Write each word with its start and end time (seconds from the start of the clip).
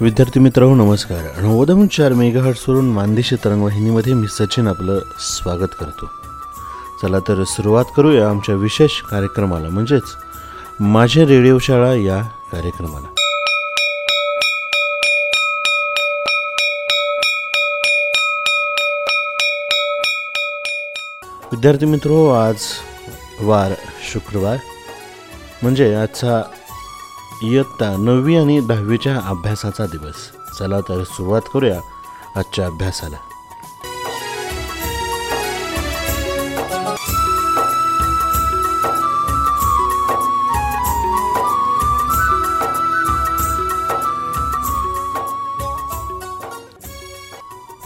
विद्यार्थी 0.00 0.40
मित्र 0.40 0.64
नमस्कार. 0.64 1.40
नव्वद 1.40 1.88
चार 1.88 2.12
मेगाहर्ट्सवरून 2.12 2.88
मानदेशी 2.92 3.36
तरंगवाहिनीमध्ये 3.36 4.14
मी 4.14 4.28
सचिन 4.28 4.68
आपलं 4.68 4.98
स्वागत 5.18 5.74
करतो. 5.80 6.06
चला 7.02 7.18
तर 7.18 7.44
सुरुवात 7.44 7.84
करूया 7.96 8.30
आमच्या 8.30 8.54
विशेष 8.54 9.00
कार्यक्रमाला 9.00 9.68
म्हणजेच 9.68 10.02
माझे 10.80 11.26
रेडिओ 11.26 11.58
शाळा 11.58 11.94
या 11.94 12.22
कार्यक्रमाला. 12.52 13.06
विद्यार्थी 21.52 21.86
मित्रो 21.86 22.28
आज 22.28 22.56
वार 23.40 23.72
शुक्रवार 24.12 24.56
म्हणजे 25.62 25.94
आजचा 25.94 26.42
इयत्ता 27.42 27.96
नववी 27.96 28.36
आणि 28.36 28.60
दहावीच्या 28.60 29.20
अभ्यासाचा 29.24 29.86
दिवस. 29.86 30.30
चला 30.58 30.80
तर 30.80 31.02
सुरुवात 31.04 31.42
करूया 31.54 31.80
आजच्या 32.36 32.66
अभ्यासाला. 32.66 33.16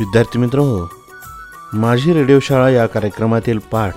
विद्यार्थी 0.01 0.39
मित्र 0.39 0.59
हो 0.59 0.89
माझी 1.73 2.13
रेडिओ 2.13 2.39
शाळा 2.41 2.69
या 2.71 2.87
कार्यक्रमातील 2.87 3.59
पाठ 3.59 3.97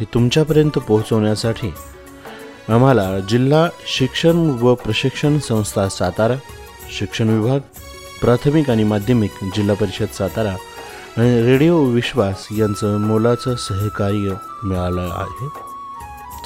हे 0.00 0.06
तुमच्यापर्यंत 0.14 0.78
पोहोचवण्यासाठी 0.78 1.74
आम्हाला 2.68 3.18
जिल्हा 3.18 3.68
शिक्षण 3.86 4.36
व 4.60 4.74
प्रशिक्षण 4.74 5.38
संस्था 5.38 5.88
सातारा 5.88 6.34
शिक्षण 6.98 7.28
विभाग 7.28 7.58
प्राथमिक 8.20 8.70
आणि 8.70 8.84
माध्यमिक 8.84 9.30
जिल्हा 9.56 9.76
परिषद 9.76 10.12
सातारा 10.14 10.52
आणि 11.16 11.42
रेडिओ 11.42 11.84
विश्वास 11.84 12.48
यांचं 12.58 13.00
मोलाचं 13.00 13.54
सहकार्य 13.56 14.32
मिळालं 14.64 15.00
आहे. 15.00 15.48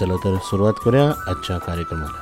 चला 0.01 0.17
तर 0.17 0.37
सुरुवात 0.45 0.73
करूया 0.85 1.09
आजच्या 1.09 1.59
कार्यक्रमाला. 1.59 2.22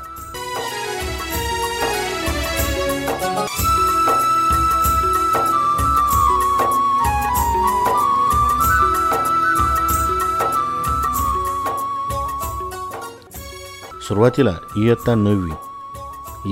सुरुवातीला 14.11 14.51
इयत्ता 14.77 15.15
नववी. 15.15 15.51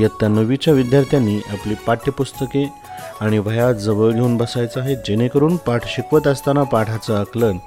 इयत्ता 0.01 0.29
नववीच्या 0.29 0.75
विद्यार्थ्यांनी 0.75 1.37
आपली 1.51 1.75
पाठ्यपुस्तके 1.87 2.65
आणि 3.21 3.39
वह्या 3.39 3.73
जवळ 3.73 4.13
घेऊन 4.13 4.37
बसायचं 4.37 4.81
आहे 4.81 4.95
जेणेकरून 4.97 5.57
पाठ 5.57 5.87
शिकवत 5.87 6.27
असताना 6.27 6.63
पाठाचं 6.63 7.17
आकलन 7.21 7.59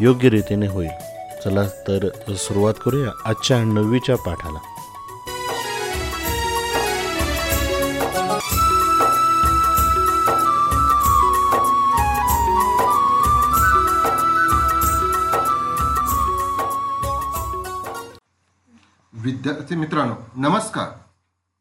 योग्य 0.00 0.28
रीतीने 0.28 0.66
होईल. 0.66 0.88
चला 1.44 1.64
तर 1.88 2.08
सुरुवात 2.28 2.74
करूया 2.84 3.10
आजच्या 3.24 3.62
नववीच्या 3.64 4.16
पाठाला. 4.16 4.58
विद्यार्थी 19.22 19.76
मित्रांनो 19.76 20.14
नमस्कार. 20.36 20.88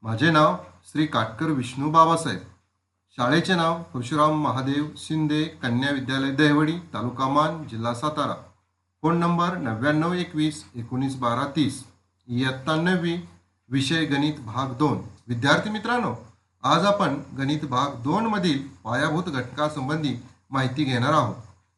माझे 0.02 0.32
नाव 0.32 0.56
श्री 0.92 1.06
काटकर 1.06 1.46
विष्णू 1.46 1.92
बाबासाहेब. 1.92 2.40
शाळेचे 3.18 3.56
नाव 3.56 3.84
परशुराम 3.84 4.44
महादेव 4.44 4.88
शिंदे 4.98 5.44
कन्या 5.44 5.90
विद्यालय 5.90 6.32
दहिवडी 6.32 6.80
तालुका 6.80 7.28
मान 7.28 7.68
जिल्हा 7.68 7.94
सातारा. 7.94 8.36
फोन 9.02 9.18
नंबर 9.18 9.58
नव्याण्णव 9.58 10.14
एकवीस 10.14 10.66
एकोणीस 10.76 11.16
बारा 11.16 11.46
तीस. 11.56 11.84
इयत्ता 12.28 12.76
नववी 12.76 13.18
विषय 13.70 14.06
गणित 14.06 14.34
भाग 14.34 14.74
दोन. 14.74 15.02
विद्यार्थी 15.28 15.70
मित्रांनो 15.70 16.16
आज 16.64 16.86
आपण 16.86 17.22
गणित 17.38 17.66
भाग 17.70 17.90
दोन 17.96 18.26
मधील 18.26 18.68
पायाभूत 18.84 19.24
घटकासंबंधी 19.24 20.16
माहिती 20.52 20.84
घेणार 20.84 21.14
आहोत. 21.14 21.36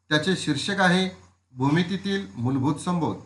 त्याचे 0.08 0.36
शीर्षक 0.36 0.80
आहे 0.80 1.16
भूमितीतील 1.52 2.26
मूलभूत 2.36 2.74
संबोध. 2.74 3.16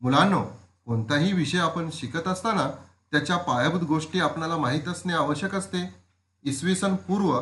मुलांनो 0.00 0.44
कोणताही 0.86 1.32
विषय 1.32 1.58
आपण 1.58 1.88
शिकत 1.92 2.26
असताना 2.28 2.68
त्याच्या 3.12 3.36
पायाभूत 3.36 3.80
गोष्टी 3.80 4.20
आपल्याला 4.20 4.56
माहीत 4.56 4.88
असणे 4.88 5.12
आवश्यक 5.12 5.54
असते. 5.54 5.78
इसवी 6.44 6.74
सन 6.74 6.94
पूर्व 6.96 7.40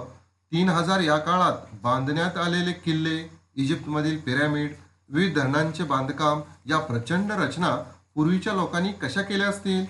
तीन 0.53 0.69
हजार 0.69 1.01
या 1.01 1.17
काळात 1.19 1.75
बांधण्यात 1.83 2.37
आलेले 2.39 2.73
किल्ले 2.75 3.17
इजिप्तमधील 3.57 4.17
पिरॅमिड 4.19 4.75
विविध 5.09 5.39
धरणांचे 5.39 5.85
बांधकाम 5.85 6.41
या 6.67 6.79
प्रचंड 6.79 7.33
रचना 7.33 7.75
पूर्वीच्या 8.15 8.53
लोकांनी 8.53 8.93
कशा 8.93 9.23
केल्या 9.23 9.49
असतील? 9.49 9.85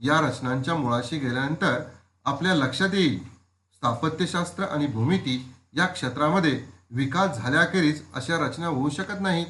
या 0.00 0.20
रचनांच्या 0.20 0.74
मुळाशी 0.74 1.18
गेल्यानंतर 1.18 1.82
आपल्या 2.26 2.54
लक्षात 2.54 2.94
येईल 2.94 3.18
स्थापत्यशास्त्र 3.74 4.64
आणि 4.64 4.86
भूमिती 4.86 5.36
या 5.76 5.86
क्षेत्रामध्ये 5.86 6.60
विकास 6.90 7.38
झाल्याखेरीज 7.38 8.02
अशा 8.14 8.38
रचना 8.38 8.66
होऊ 8.66 8.88
शकत 8.90 9.20
नाहीत. 9.20 9.46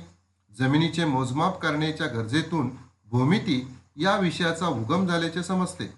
जमिनीचे 0.52 1.04
मोजमाप 1.04 1.60
करण्याच्या 1.60 2.06
गरजेतून 2.06 2.70
भूमिती 3.12 3.77
या 3.97 4.17
विषयाचा 4.17 4.67
उगम 4.67 5.06
झाल्याचे 5.06 5.43
समजते. 5.43 5.93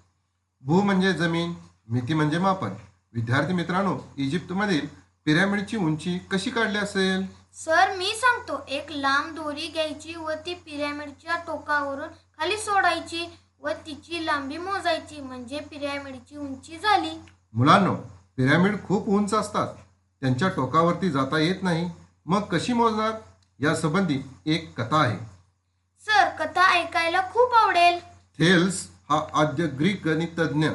भू 0.63 0.81
म्हणजे 0.81 1.13
जमीन 1.13 1.55
मिती 1.89 2.15
म्हणजे 2.15 2.39
मापन. 2.39 2.71
विद्यार्थी 3.15 3.53
मित्रांनो 3.53 3.99
इजिप्तमधील 4.17 4.87
पिरॅमिडची 5.25 5.77
उंची 5.77 6.19
कशी 6.19 6.51
काढली 6.51 6.79
असेल? 6.79 7.27
सर 7.55 7.97
मी 7.97 8.13
सांगतो 8.15 8.65
एक 8.69 8.87
लांब 8.91 9.35
दोरी 9.35 9.67
घ्यायची 9.67 10.15
व 10.15 10.31
ती 10.47 10.55
पिरॅमिडच्या 10.55 11.37
टोकावरून 11.47 12.09
खाली 12.39 12.57
सोडायची 12.57 13.27
व 13.63 13.69
तिची 13.87 14.27
लांबी 14.27 14.59
मोजायची 14.59 15.21
म्हणजे 15.21 15.61
पिरॅमिडची 15.61 16.37
उंची 16.37 16.79
झाली. 16.79 17.21
मुलांनो 17.55 17.95
पिरॅमिड 18.37 18.77
खूप 18.87 19.09
उंच 19.09 19.35
असतात. 19.35 19.75
त्यांच्या 20.21 20.49
टोकावरती 20.49 21.11
जाता 21.11 21.39
येत 21.39 21.63
नाही. 21.63 21.91
मग 22.27 22.41
कशी 22.41 22.73
मोजणार? 22.73 23.13
या 23.61 23.75
संबंधी 23.75 24.19
एक 24.47 24.81
कथा 24.81 24.97
आहे. 24.97 25.34
सर 26.07 26.29
कथा 26.39 26.63
ऐकायला 26.73 27.21
खूप 27.33 27.55
आवडेल. 27.55 27.99
थेल्स 28.39 28.89
हा 29.11 29.21
आद्य 29.35 29.67
ग्रीक 29.67 30.07
गणितज्ञ. 30.07 30.69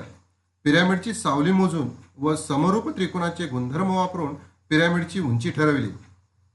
पिरॅमिडची 0.63 1.13
सावली 1.13 1.51
मोजून 1.51 1.89
व 2.17 2.35
समरूप 2.35 2.89
त्रिकोणाचे 2.89 3.45
गुणधर्म 3.45 3.95
वापरून 3.95 4.33
पिरॅमिडची 4.69 5.19
उंची 5.19 5.51
ठरविली. 5.51 5.89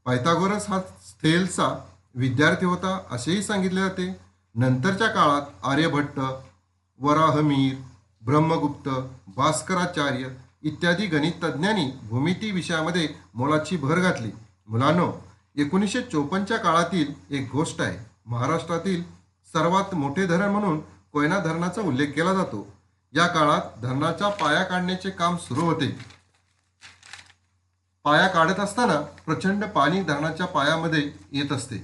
पायथागोरस 0.04 0.68
हा 0.68 0.78
थेल्सचा 1.22 1.68
विद्यार्थी 2.14 2.66
होता 2.66 2.98
असेही 3.10 3.42
सांगितले 3.42 3.80
जाते. 3.80 4.16
नंतरच्या 4.54 5.08
काळात 5.08 5.42
आर्यभट्ट 5.64 6.20
वराहमीर 7.00 7.74
ब्रह्मगुप्त 8.22 8.88
भास्कराचार्य 9.36 10.28
इत्यादी 10.62 11.06
गणितज्ञांनी 11.06 11.86
भूमिती 12.02 12.50
विषयामध्ये 12.50 13.08
मोलाची 13.34 13.76
भर 13.76 13.98
घातली. 13.98 14.30
मुलांनो 14.68 15.12
एकोणीसशे 15.56 16.02
चोपन्नच्या 16.02 16.56
काळातील 16.56 17.12
एक 17.30 17.48
गोष्ट 17.52 17.80
आहे. 17.80 18.13
महाराष्ट्रातील 18.26 19.02
सर्वात 19.52 19.94
मोठे 19.94 20.26
धरण 20.26 20.50
म्हणून 20.50 20.80
कोयना 21.12 21.38
धरणाचा 21.38 21.82
उल्लेख 21.82 22.06
केला 22.06 22.34
जातो. 22.34 22.66
या 23.12 23.26
काळात 23.26 23.80
धरणाच्या 23.82 24.28
पाया 24.28 24.62
काढण्याचे 24.62 25.10
काम 25.10 25.36
सुरू 25.36 25.60
होते. 25.60 25.88
पाया 28.04 28.28
काढत 28.28 28.60
असताना 28.60 29.00
प्रचंड 29.26 29.64
पाणी 29.64 30.02
धरणाच्या 30.02 30.46
पायामध्ये 30.46 31.12
येत 31.32 31.52
असते. 31.52 31.78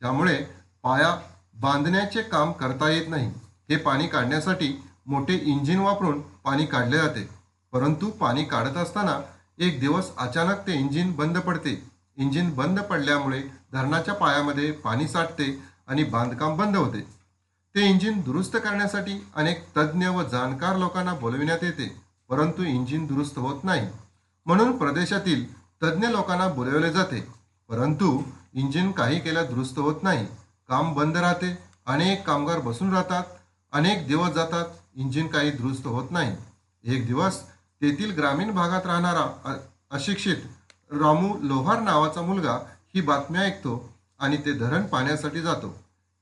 त्यामुळे 0.00 0.36
पाया 0.82 1.14
बांधण्याचे 1.54 2.22
काम 2.22 2.52
करता 2.52 2.90
येत 2.90 3.08
नाही. 3.08 3.26
हे 3.70 3.76
पाणी 3.76 4.06
काढण्यासाठी 4.06 4.82
मोठे 5.06 5.34
इंजिन 5.34 5.78
वापरून 5.78 6.20
पाणी 6.20 6.66
काढले 6.66 6.98
जाते. 6.98 7.28
परंतु 7.72 8.10
पाणी 8.10 8.44
काढत 8.44 8.76
असताना 8.76 9.20
एक 9.58 9.80
दिवस 9.80 10.10
अचानक 10.18 10.66
ते 10.66 10.72
इंजिन 10.72 11.12
बंद 11.12 11.38
पडते. 11.38 11.82
इंजिन 12.16 12.54
बंद 12.54 12.80
पडल्यामुळे 12.80 13.40
धरणाच्या 13.72 14.14
पायामध्ये 14.14 14.72
पाणी 14.72 15.08
साठते 15.08 15.75
आणि 15.88 16.04
बांधकाम 16.04 16.56
बंद 16.56 16.76
होते. 16.76 17.00
ते 17.74 17.86
इंजिन 17.86 18.20
दुरुस्त 18.20 18.56
करण्यासाठी 18.56 19.12
अनेक 19.36 19.64
तज्ज्ञ 19.76 20.06
व 20.06 20.22
जाणकार 20.22 20.76
लोकांना 20.76 21.14
बोलविण्यात 21.14 21.58
येते 21.62 21.86
परंतु 22.30 22.62
इंजिन 22.62 23.06
दुरुस्त 23.06 23.38
होत 23.38 23.64
नाही. 23.64 23.88
म्हणून 24.46 24.76
प्रदेशातील 24.78 25.44
तज्ज्ञ 25.82 26.06
लोकांना 26.06 26.48
बोलवले 26.48 26.92
जाते 26.92 27.20
परंतु 27.68 28.22
इंजिन 28.54 28.90
काही 28.92 29.20
केल्या 29.20 29.44
दुरुस्त 29.44 29.78
होत 29.78 30.02
नाही. 30.02 30.26
काम 30.68 30.92
बंद 30.94 31.16
राहते 31.16 31.58
अनेक 31.86 32.26
कामगार 32.26 32.58
बसून 32.58 32.92
राहतात 32.94 33.24
अनेक 33.72 34.06
दिवस 34.06 34.30
जातात 34.30 34.64
इंजिन 34.96 35.26
काही 35.26 35.50
दुरुस्त 35.50 35.86
होत 35.86 36.10
नाही. 36.10 36.36
एक 36.84 37.06
दिवस 37.06 37.42
तेथील 37.82 38.12
ग्रामीण 38.14 38.50
भागात 38.50 38.86
राहणारा 38.86 39.56
अशिक्षित 39.90 40.36
रामू 40.90 41.34
लोहार 41.42 41.80
नावाचा 41.80 42.22
मुलगा 42.22 42.54
ही 42.94 43.00
बातमी 43.00 43.38
ऐकतो 43.38 43.74
आणि 44.20 44.36
ते 44.36 44.52
धरण 44.52 44.86
पाहण्यासाठी 44.86 45.40
जातो. 45.40 45.74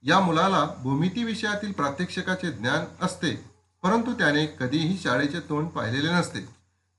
या 0.05 0.19
मुलाला 0.21 0.65
भूमिती 0.79 1.25
विषयातील 1.25 1.73
प्रात्यक्षिकाचे 1.73 2.51
ज्ञान 2.51 2.85
असते 3.05 3.35
परंतु 3.83 4.13
त्याने 4.13 4.45
कधीही 4.61 4.97
शाळेचे 4.99 5.41
तोंड 5.41 5.69
पाहिलेले 5.69 6.13
नसते. 6.13 6.41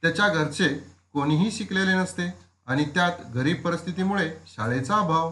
त्याच्या 0.03 0.27
घरचे 0.27 0.67
कोणीही 1.13 1.51
शिकलेले 1.51 1.93
नसते 1.93 2.31
आणि 2.67 2.85
त्यात 2.85 3.11
गरीब 3.35 3.61
परिस्थितीमुळे 3.61 4.29
शाळेचा 4.47 4.95
अभाव. 4.95 5.31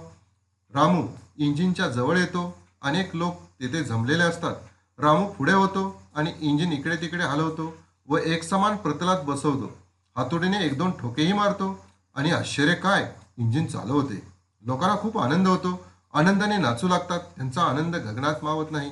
रामू 0.74 1.07
इंजिनच्या 1.38 1.88
जवळ 1.88 2.18
येतो 2.18 2.44
अनेक 2.81 3.15
लोक 3.15 3.42
तेथे 3.60 3.83
जमलेले 3.83 4.24
असतात. 4.24 4.56
रामू 5.00 5.27
पुढे 5.27 5.54
होतो 5.54 6.01
आणि 6.15 6.33
इंजिन 6.39 6.71
इकडे 6.74 6.95
तिकडे 6.95 7.24
हलवतो 7.24 7.74
व 8.07 8.18
एकसमान 8.18 8.75
प्रतलात 8.77 9.21
बसवतो. 9.24 9.71
हातोडीने 10.15 10.65
एक 10.65 10.77
दोन 10.77 10.92
ठोकेही 10.92 11.33
मारतो 11.33 11.86
आणि 12.15 12.31
आश्चर्य 12.31 12.74
काय 12.75 13.12
इंजिन 13.38 13.65
चालू 13.65 13.94
होते 13.94 14.21
लोकांना 14.63 14.95
खूप 14.95 15.18
आनंद 15.18 15.48
होतो. 15.48 15.80
आनंदाने 16.13 16.57
नाचू 16.57 16.88
लागतात. 16.88 17.19
त्यांचा 17.36 17.62
आनंद 17.62 17.95
गगनात 17.95 18.44
मावत 18.44 18.71
नाही. 18.71 18.92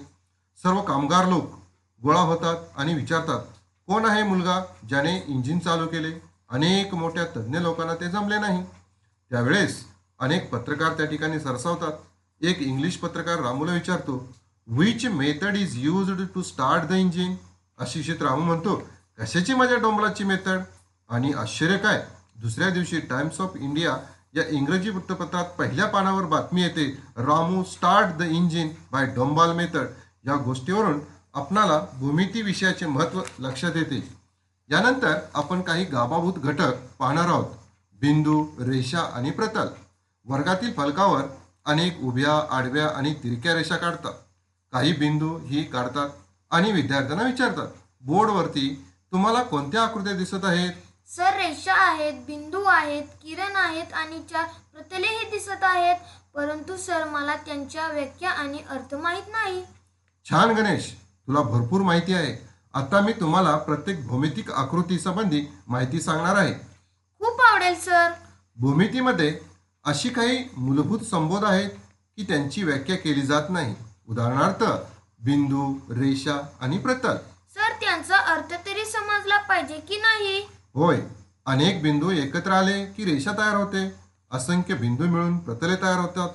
सर्व 0.59 0.81
कामगार 0.81 1.27
लोक 1.27 1.51
गोळा 2.01 2.21
होतात 2.21 2.56
आणि 2.77 2.94
विचारतात 2.94 3.39
कोण 3.88 4.06
आहे 4.06 4.23
मुलगा 4.23 4.59
ज्याने 4.89 5.15
इंजिन 5.27 5.59
चालू 5.59 5.88
केले? 5.88 6.12
अनेक 6.50 6.94
मोठ्या 6.94 7.25
तज्ज्ञ 7.35 7.59
लोकांना 7.59 7.95
ते 7.95 8.09
जमले 8.09 8.38
नाही. 8.39 8.63
त्यावेळेस 9.31 9.83
अनेक 10.19 10.50
पत्रकार 10.51 10.94
त्या 10.94 11.06
ठिकाणी 11.06 11.39
सरसावतात. 11.39 11.91
एक 12.41 12.62
इंग्लिश 12.62 12.97
पत्रकार 12.97 13.39
रामूला 13.39 13.73
विचारतो 13.73 14.13
which 14.68 15.06
method 15.06 15.56
is 15.56 15.77
used 15.77 16.21
to 16.35 16.41
start 16.41 16.83
the 16.83 16.91
engine 16.91 17.35
अशिक्षित 17.79 18.21
रामू 18.21 18.44
म्हणतो 18.44 18.75
कशाची 19.19 19.53
माझ्या 19.53 19.77
डोंबलाची 19.77 20.23
मेथड 20.23 20.59
आणि 21.09 21.31
आश्चर्य 21.33 21.77
काय? 21.77 22.03
दुसऱ्या 22.41 22.69
दिवशी 22.69 23.00
टाइम्स 23.00 23.39
ऑफ 23.41 23.56
इंडिया 23.56 23.97
या 24.33 24.44
इंग्रजी 24.50 24.89
वृत्तपत्रात 24.89 25.45
पहिल्या 25.45 25.86
पानावर 25.86 26.25
बातमी 26.25 26.62
येते 26.62 26.86
Ramu 27.18 27.63
start 27.63 28.16
the 28.16 28.22
engine 28.22 28.69
by 28.92 29.06
डोंबाल 29.06 29.51
method 29.54 29.88
या 30.28 30.36
गोष्टीवरून 30.36 31.00
आपणाला 31.33 31.80
भूमिती 31.94 32.42
विषयाचे 32.42 32.86
महत्त्व 32.86 33.22
लक्षात 33.39 33.75
येते. 33.75 34.07
यानंतर 34.69 35.18
आपण 35.33 35.62
काही 35.62 35.86
गाभाभूत 35.86 36.33
घटक 36.33 36.72
पाहणार 37.00 37.28
आहोत. 37.28 37.45
बिंदू 38.01 38.44
रेषा 38.60 39.00
आणि 39.00 39.31
प्रतल. 39.31 39.68
वर्गातील 40.25 40.74
फलकावर 40.74 41.22
अनेक 41.66 42.01
उभ्या 42.01 42.57
आडव्या 42.57 42.88
आणि 42.88 43.13
तिरक्या 43.13 43.54
रेषा 43.54 43.75
काढतात. 43.75 44.13
काही 44.74 44.94
बिंदू 44.94 45.38
ही 45.45 45.63
काढतात 45.63 46.10
आणि 46.51 46.72
विद्यार्थ्यांना 46.72 47.25
विचारतात 47.25 47.68
बोर्डवरती 48.01 48.86
तुम्हाला 49.12 49.44
कोणत्या 49.44 49.83
आकृत्या 49.83 50.13
दिसत 50.13 50.45
आहेत? 50.45 50.72
सर 51.16 51.36
रेषा 51.38 51.74
आहेत 51.74 52.13
बिंदू 52.13 52.63
आहेत 52.63 53.04
किरण 53.22 53.56
आहेत 53.56 53.94
आणि 53.94 54.22
चार 54.31 54.46
प्रतलेही 54.74 55.30
दिसत 55.30 55.63
आहेत. 55.63 55.96
परंतु 56.36 56.78
सर 56.78 57.04
मला 57.04 57.36
त्यांच्या 57.36 57.88
व्याख्या 57.88 58.30
आणि 58.30 58.60
अर्थ 58.69 58.96
माहीत 58.96 59.24
नाही. 59.31 59.63
छान 60.25 60.52
गणेश. 60.52 60.92
तुला 61.28 61.42
भरपूर 61.42 61.81
माहिती 61.81 62.13
आहे. 62.13 62.36
आता 62.74 63.02
मी 63.02 63.13
तुम्हाला 63.13 63.58
प्रत्येक 63.58 64.08
भौमितिक 64.08 64.52
आकृती 64.52 65.00
संबंधी 65.00 65.46
माहिती 65.68 66.02
सांगणार 66.02 66.36
आहे. 66.36 66.54
खूप 67.22 67.42
आवडेल 67.42 67.75
सर. 67.80 68.10
भूमितीमध्ये 68.57 69.40
अशी 69.86 70.10
काही 70.10 70.44
मूलभूत 70.57 71.00
संबोध 71.00 71.46
आहेत 71.46 71.69
की 72.18 72.24
त्यांची 72.24 72.64
व्याख्या 72.64 72.96
केली 72.96 73.22
जात 73.22 73.50
नाही. 73.50 73.75
उदाहरणार्थ 74.10 74.64
बिंदू 75.24 75.74
रेषा 75.90 76.40
आणि 76.62 76.78
प्रतल. 76.78 77.18
सर 77.56 77.74
त्यांचा 77.81 78.18
अर्थ 78.34 78.54
तरी 78.66 78.86
समजला 78.86 79.38
पाहिजे 79.38 79.80
की 79.80 79.98
नाही? 79.98 80.48
होय 80.75 81.00
अनेक 81.45 81.81
बिंदू 81.81 82.12
एकत्र 82.12 82.51
आले 82.51 82.85
की 82.85 83.06
रेषा 83.06 83.31
तयार 83.31 83.56
होते. 83.56 83.95
असंख्य 84.31 84.73
बिंदू 84.73 85.06
मिळून 85.06 85.38
प्रतले 85.38 85.75
तयार 85.75 86.00
होतात. 86.00 86.29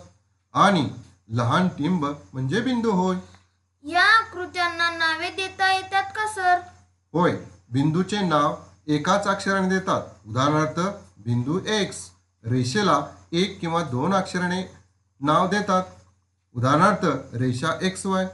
आणि 0.55 0.91
लहान 1.29 1.69
टिंब 1.69 2.07
म्हणजे 2.33 2.61
बिंदू 2.61 2.91
होय. 2.91 3.17
या 3.91 4.05
आकृत्यांना 4.05 4.91
नावे 4.91 5.29
देता 5.29 5.73
येतात 5.73 6.03
का 6.03 6.27
सर? 6.27 6.61
होय 7.13 7.33
बिंदूचे 7.73 8.21
नाव 8.21 8.57
एकाच 8.87 9.27
अक्षराने 9.27 9.69
देतात. 9.69 10.03
उदाहरणार्थ 10.27 10.81
बिंदू 11.19 11.61
एक्स 11.67 11.97
रेषेला 12.45 13.07
एक 13.33 13.61
किंवा 13.61 13.83
दोन 13.83 14.15
अक्षराने 14.15 14.71
नाव 15.21 15.49
देतात. 15.49 15.83
उदाहरणार्थ 16.55 17.07
रेषा 17.35 17.79
एक्स 17.83 18.07
वाय 18.07 18.27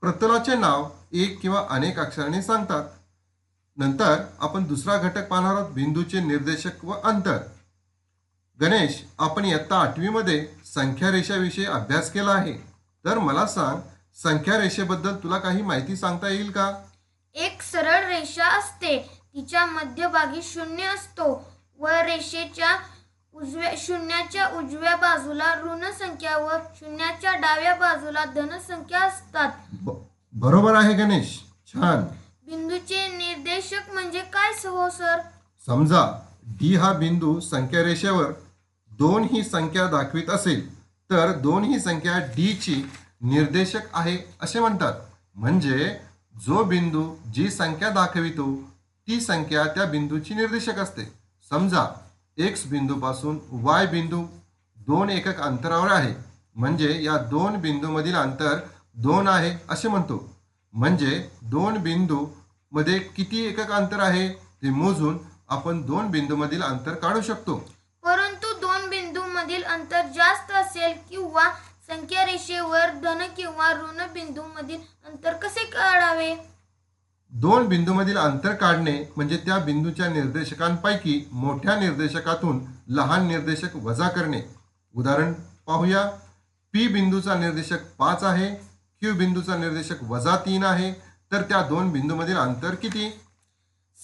प्रतलाचे 0.00 0.56
नाव 0.56 0.88
एक 1.12 1.40
किंवा 1.40 1.66
अनेक 1.70 1.98
अक्षराने 1.98 2.42
सांगतात. 2.42 2.84
नंतर 3.76 4.22
आपण 4.40 4.64
दुसरा 4.64 4.96
घटक 4.96 5.28
पाहणार 5.28 5.54
आहोत 5.54 5.70
बिंदूचे 5.70 6.20
निर्देशक 6.20 6.84
व 6.84 6.92
अंतर. 7.04 7.38
गणेश 8.60 9.02
आपण 9.18 9.44
इयत्ता 9.44 9.76
आठवीमध्ये 9.76 10.46
संख्या 10.74 11.10
रेषाविषयी 11.10 11.64
अभ्यास 11.64 12.10
केला 12.10 12.30
आहे. 12.30 12.52
तर 13.04 13.18
मला 13.18 13.46
सांग 13.46 13.80
संख्या 14.22 14.60
रेषेबद्दल 14.60 15.16
तुला 15.16 15.38
काही 15.38 15.62
माहिती 15.62 15.96
सांगता 15.96 16.28
येईल 16.28 16.50
का? 16.50 16.72
एक 17.34 17.62
सरळ 17.62 18.04
रेषा 18.06 18.58
असते 18.58 18.98
तिच्या 19.34 19.66
मध्यभागी 19.66 20.42
शून्य 20.42 20.84
असतो. 20.84 21.52
व 21.78 21.86
रेषेच्या 21.86 22.78
उजव्या 23.34 23.72
शून्याच्या 23.78 24.46
उजव्या 24.48 24.96
बाजूला 24.96 25.54
ऋण 25.54 25.90
संख्या 25.90 26.36
व 26.36 26.50
शून्याच्या 26.80 27.32
डाव्या 27.36 27.74
बाजूला 27.74 28.24
धनसंख्या 28.24 29.00
असतात. 29.00 29.50
बरोबर 30.32 30.74
आहे 30.74 30.94
गणेश. 30.94 31.40
छान. 31.66 32.04
बिंदूचे 32.46 33.06
निर्देशक 33.08 33.92
म्हणजे 33.92 34.20
काय 34.32 34.50
हो 34.64 34.88
सर? 34.90 35.20
समजा 35.66 36.02
डी 36.58 36.74
हा 36.76 36.92
बिंदू 36.92 37.38
संख्या 37.40 37.82
रेषेवर 37.84 38.32
दोन 38.92 39.22
ही 39.32 39.42
संख्या 39.42 39.86
दाखवित 39.86 40.30
असेल 40.30 40.66
तर 41.10 41.32
दोन 41.32 41.64
ही 41.64 41.78
संख्या 41.80 42.18
डीची 42.36 42.74
निर्देशक 43.22 43.94
आहे 43.94 44.16
असे 44.40 44.60
म्हणतात. 44.60 44.92
म्हणजे 45.34 45.88
जो 46.34 46.64
बिंदू 46.64 47.14
जी 47.34 47.50
संख्या 47.50 47.90
दाखवितो 47.90 48.52
ती 49.08 49.20
संख्या 49.20 49.64
त्या 49.64 49.84
बिंदूची 49.84 50.34
निर्देशक 50.34 50.78
असते. 50.78 51.12
समजा 51.50 51.86
एक्स 52.38 52.66
बिंदूपासून 52.66 53.38
वाय 53.50 53.86
बिंदू 53.86 54.22
दोन 54.76 55.10
एकक 55.10 55.40
अंतरावर 55.40 55.92
आहे. 55.92 56.14
म्हणजे 56.56 57.02
या 57.02 57.16
दोन 57.30 57.56
बिंदूमधील 57.56 58.14
अंतर 58.14 58.58
दोन 58.96 59.28
आहे 59.28 59.56
असे 59.68 59.88
म्हणतो. 59.88 60.33
म्हणजे 60.74 61.28
दोन 61.42 61.76
बिंदू 61.78 62.26
मध्ये 62.72 62.98
किती 62.98 63.44
एकक 63.46 63.70
अंतर 63.70 64.00
आहे 64.00 64.28
ते 64.62 64.70
मोजून 64.70 65.18
आपण 65.48 65.82
दोन 65.82 66.08
बिंदूमधील 66.10 66.62
अंतर 66.62 66.94
काढू 66.94 67.20
शकतो. 67.20 67.56
परंतु 68.02 68.52
दोन 68.60 68.88
बिंदू 68.90 69.22
मधील 69.24 69.62
अंतर 69.62 70.06
जास्त 70.14 70.52
असेल 70.52 70.94
किंवा 71.10 71.48
संख्या 71.88 72.24
रेषेवर 72.24 72.90
धन 73.04 73.22
किंवा 73.36 73.72
ऋण 73.72 74.12
बिंदू 74.12 74.42
मधील 74.42 74.80
अंतर 75.06 75.32
कसे 75.32 75.64
काढावे? 75.64 76.34
दोन 77.30 77.66
बिंदूमधील 77.66 78.16
अंतर 78.16 78.54
काढणे 78.54 79.12
म्हणजे 79.16 79.36
त्या 79.36 79.58
बिंदूच्या 79.58 80.08
निर्देशकांपैकी 80.08 81.28
मोठ्या 81.32 81.78
निर्देशकातून 81.80 82.64
लहान 82.88 83.26
निर्देशक 83.26 83.76
वजा 83.76 84.08
करणे. 84.08 84.42
उदाहरण 84.94 85.32
पाहूया. 85.66 86.06
पी 86.72 86.86
बिंदूचा 86.88 87.34
निर्देशक 87.34 87.78
पाच 87.98 88.22
आहे. 88.24 88.73
क्यू 89.04 89.14
बिंदूचा 89.14 89.56
निर्देशक 89.56 90.02
वजा 90.02 90.36
तीन 90.36 90.64
आहे. 90.64 90.92
तर 91.32 91.42
त्या 91.42 91.62
दोन 91.62 91.90
बिंदूमधील 91.92 92.36
अंतर 92.36 92.74
किती? 92.74 93.08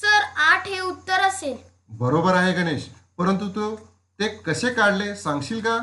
सर 0.01 0.23
आठ 0.37 0.67
हे 0.69 0.81
उत्तर 0.81 1.21
असेल. 1.21 1.57
बरोबर 1.91 2.35
आहे 2.35 2.53
गणेश. 2.53 2.91
परंतु 3.19 3.49
तू 3.49 3.77
ते 4.21 4.29
कसे 4.29 4.71
काढले 4.71 5.15
सांगशील 5.17 5.61
का? 5.61 5.77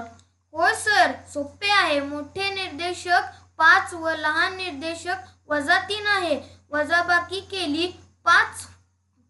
हो 0.53 0.67
सर. 0.67 1.11
सोपे 1.33 1.69
आहे. 1.69 1.99
मोठे 2.01 2.49
निर्देशक 2.49 3.33
पाच 3.57 3.93
व 3.93 4.09
लहान 4.09 4.55
निर्देशक 4.55 5.15
वजा 5.49 5.79
तीन 5.79 6.07
आहे. 6.07 6.39
वजाबाकी 6.71 7.39
केली 7.39 7.87
पाच 8.25 8.67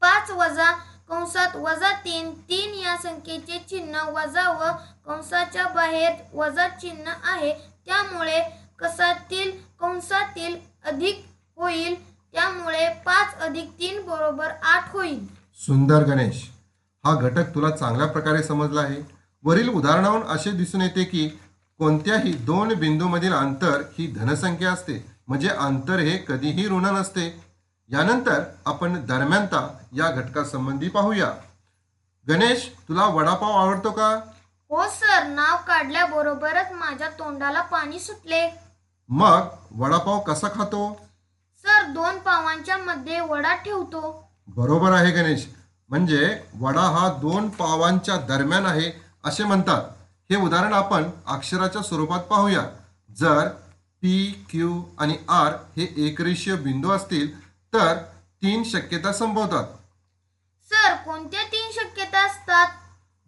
पाच 0.01 0.32
वजा 0.32 0.72
कंसात 1.10 1.56
वजा 1.56 1.91
तीन 1.91 2.34
तीन 2.50 2.74
या 2.74 2.98
संख्येचे 2.98 3.60
चिन्ह 3.70 4.10
वजा 4.10 4.50
व 4.50 4.72
कंसाच्या 5.08 5.67
बाहेर 5.67 6.12
वजा 6.34 6.67
चिन्ह 6.67 7.12
आहे. 7.24 7.53
त्यामुळे 7.86 8.67
कसातील 8.79 9.51
कंसातील 9.79 10.57
अधिक 10.86 11.25
होईल 11.57 11.96
त्यामुळे 12.34 12.88
पाच 13.05 13.38
अधिक 13.39 13.69
तीन 13.79 14.01
बरोबर 14.05 14.48
आठ 14.63 14.91
होईल. 14.91 15.25
सुंदर 15.65 16.03
गणेश 16.03 16.50
हा 17.05 17.13
घटक 17.15 17.55
तुला 17.55 17.69
चांगल्या 17.69 18.07
प्रकारे 18.07 18.43
समजला 18.43 18.81
आहे. 18.81 19.01
वरील 19.43 19.69
उदाहरणावरून 19.69 20.27
असे 20.27 20.51
दिसून 20.51 20.81
येते 20.81 21.03
की 21.03 21.27
कोणत्याही 21.79 22.34
दोन 22.34 22.74
बिंदूमधील 22.74 23.34
अंतर 23.34 23.81
ही 24.00 24.07
धनसंख्या 24.12 24.72
असते 24.72 25.05
म्हणजे 25.27 25.50
अंतर 25.50 26.00
हे 26.00 26.17
कधीही 26.17 26.67
ऋण 26.67 26.86
नसते. 26.86 27.25
यानंतर 27.89 28.43
आपण 28.65 29.05
दरम्यानता 29.05 29.67
या 29.93 30.12
घटकासंबंधी 30.12 30.89
पाहूया. 30.89 31.31
गणेश 32.27 32.72
तुला 32.89 33.05
वडापाव 33.05 33.51
आवडतो 33.51 33.91
का? 33.91 34.10
हो 34.69 34.84
सर. 34.84 35.24
नाव 35.24 35.57
काढल्याबरोबरच 35.67 36.72
माझ्या 36.72 37.10
तोंडाला 37.10 37.62
पाणी 37.62 38.00
सुटले. 38.00 38.67
मग 39.10 39.48
वडापाव 39.72 40.20
कसा 40.20 40.48
खातो? 40.48 40.98
सर 41.66 41.84
दोन 41.84 42.18
पावांच्या 42.18 42.78
मध्ये 42.78 43.20
वडा 43.20 43.56
ठेवतो. 43.56 44.30
बरोबर 44.48 44.92
आहे 44.92 45.12
गणेश. 45.12 45.48
म्हणजे 45.90 46.40
वडा 46.60 46.82
हा 46.82 47.08
दोन 47.14 47.50
पावांच्या 47.50 48.18
दरम्यान 48.18 48.66
आहे 48.66 48.92
असे 49.26 49.44
म्हणतात. 49.44 49.82
हे 50.30 50.36
उदाहरण 50.36 50.74
आपण 50.74 51.10
अक्षराच्या 51.26 51.82
स्वरूपात 51.82 52.20
पाहूया. 52.20 52.62
जर 53.18 53.48
पी 54.02 54.46
क्यू 54.50 54.84
आणि 54.98 55.18
आर 55.30 55.54
हे 55.78 55.94
एकरेषीय 55.98 56.56
बिंदू 56.56 56.92
असतील 56.92 57.40
तर 57.74 57.98
तीन 58.42 58.64
शक्यता 58.64 59.14
संभवतात. 59.14 59.68
सर 60.70 60.96
कोणत्या 60.96 61.44
तीन 61.44 61.72
शक्यता 61.72 62.26
असतात? 62.26 62.68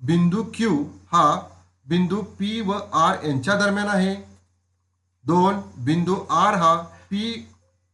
बिंदू 0.01 0.43
क्यू 0.43 0.83
हा 1.11 1.39
बिंदू 1.87 2.21
पी 2.21 2.61
व 2.61 2.71
आर 2.93 3.23
यांच्या 3.23 3.55
दरम्यान 3.55 3.87
आहे. 3.87 4.28
दोन 5.29 5.59
बिंदू 5.85 6.15
आर 6.31 6.55
हा 6.55 6.75
पी 7.09 7.23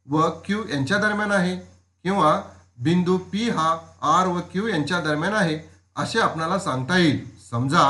व 0.08 0.30
क्यू 0.46 0.64
यांच्या 0.70 0.98
दरम्यान 0.98 1.32
आहे 1.32 1.56
किंवा 1.56 2.40
बिंदू 2.84 3.18
पी 3.32 3.50
हा 3.50 3.70
आर 4.14 4.28
व 4.28 4.40
क्यू 4.52 4.68
यांच्या 4.68 5.00
दरम्यान 5.02 5.34
आहे 5.34 5.58
असे 5.96 6.20
आपणाला 6.20 6.60
सांगता 6.60 6.98
येईल. 6.98 7.20
समजा 7.52 7.88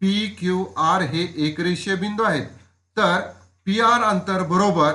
पी 0.00 0.26
क्यू 0.38 0.64
आर 0.76 1.02
हे 1.02 1.22
एकरेषीय 1.46 1.94
बिंदू 1.96 2.22
आहेत. 2.22 2.46
तर 2.96 3.20
पी 3.66 3.80
आर 3.80 4.02
अंतर 4.02 4.42
बरोबर 4.48 4.92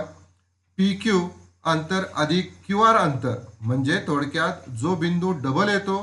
पी 0.78 0.94
क्यू 1.02 1.28
अंतर 1.66 2.04
अधिक 2.16 2.52
क्यू 2.66 2.82
आर 2.82 2.96
अंतर. 2.98 3.36
म्हणजे 3.62 4.00
थोडक्यात 4.08 4.70
जो 4.82 4.96
बिंदू 4.96 5.32
डबल 5.44 5.70
येतो 5.70 6.00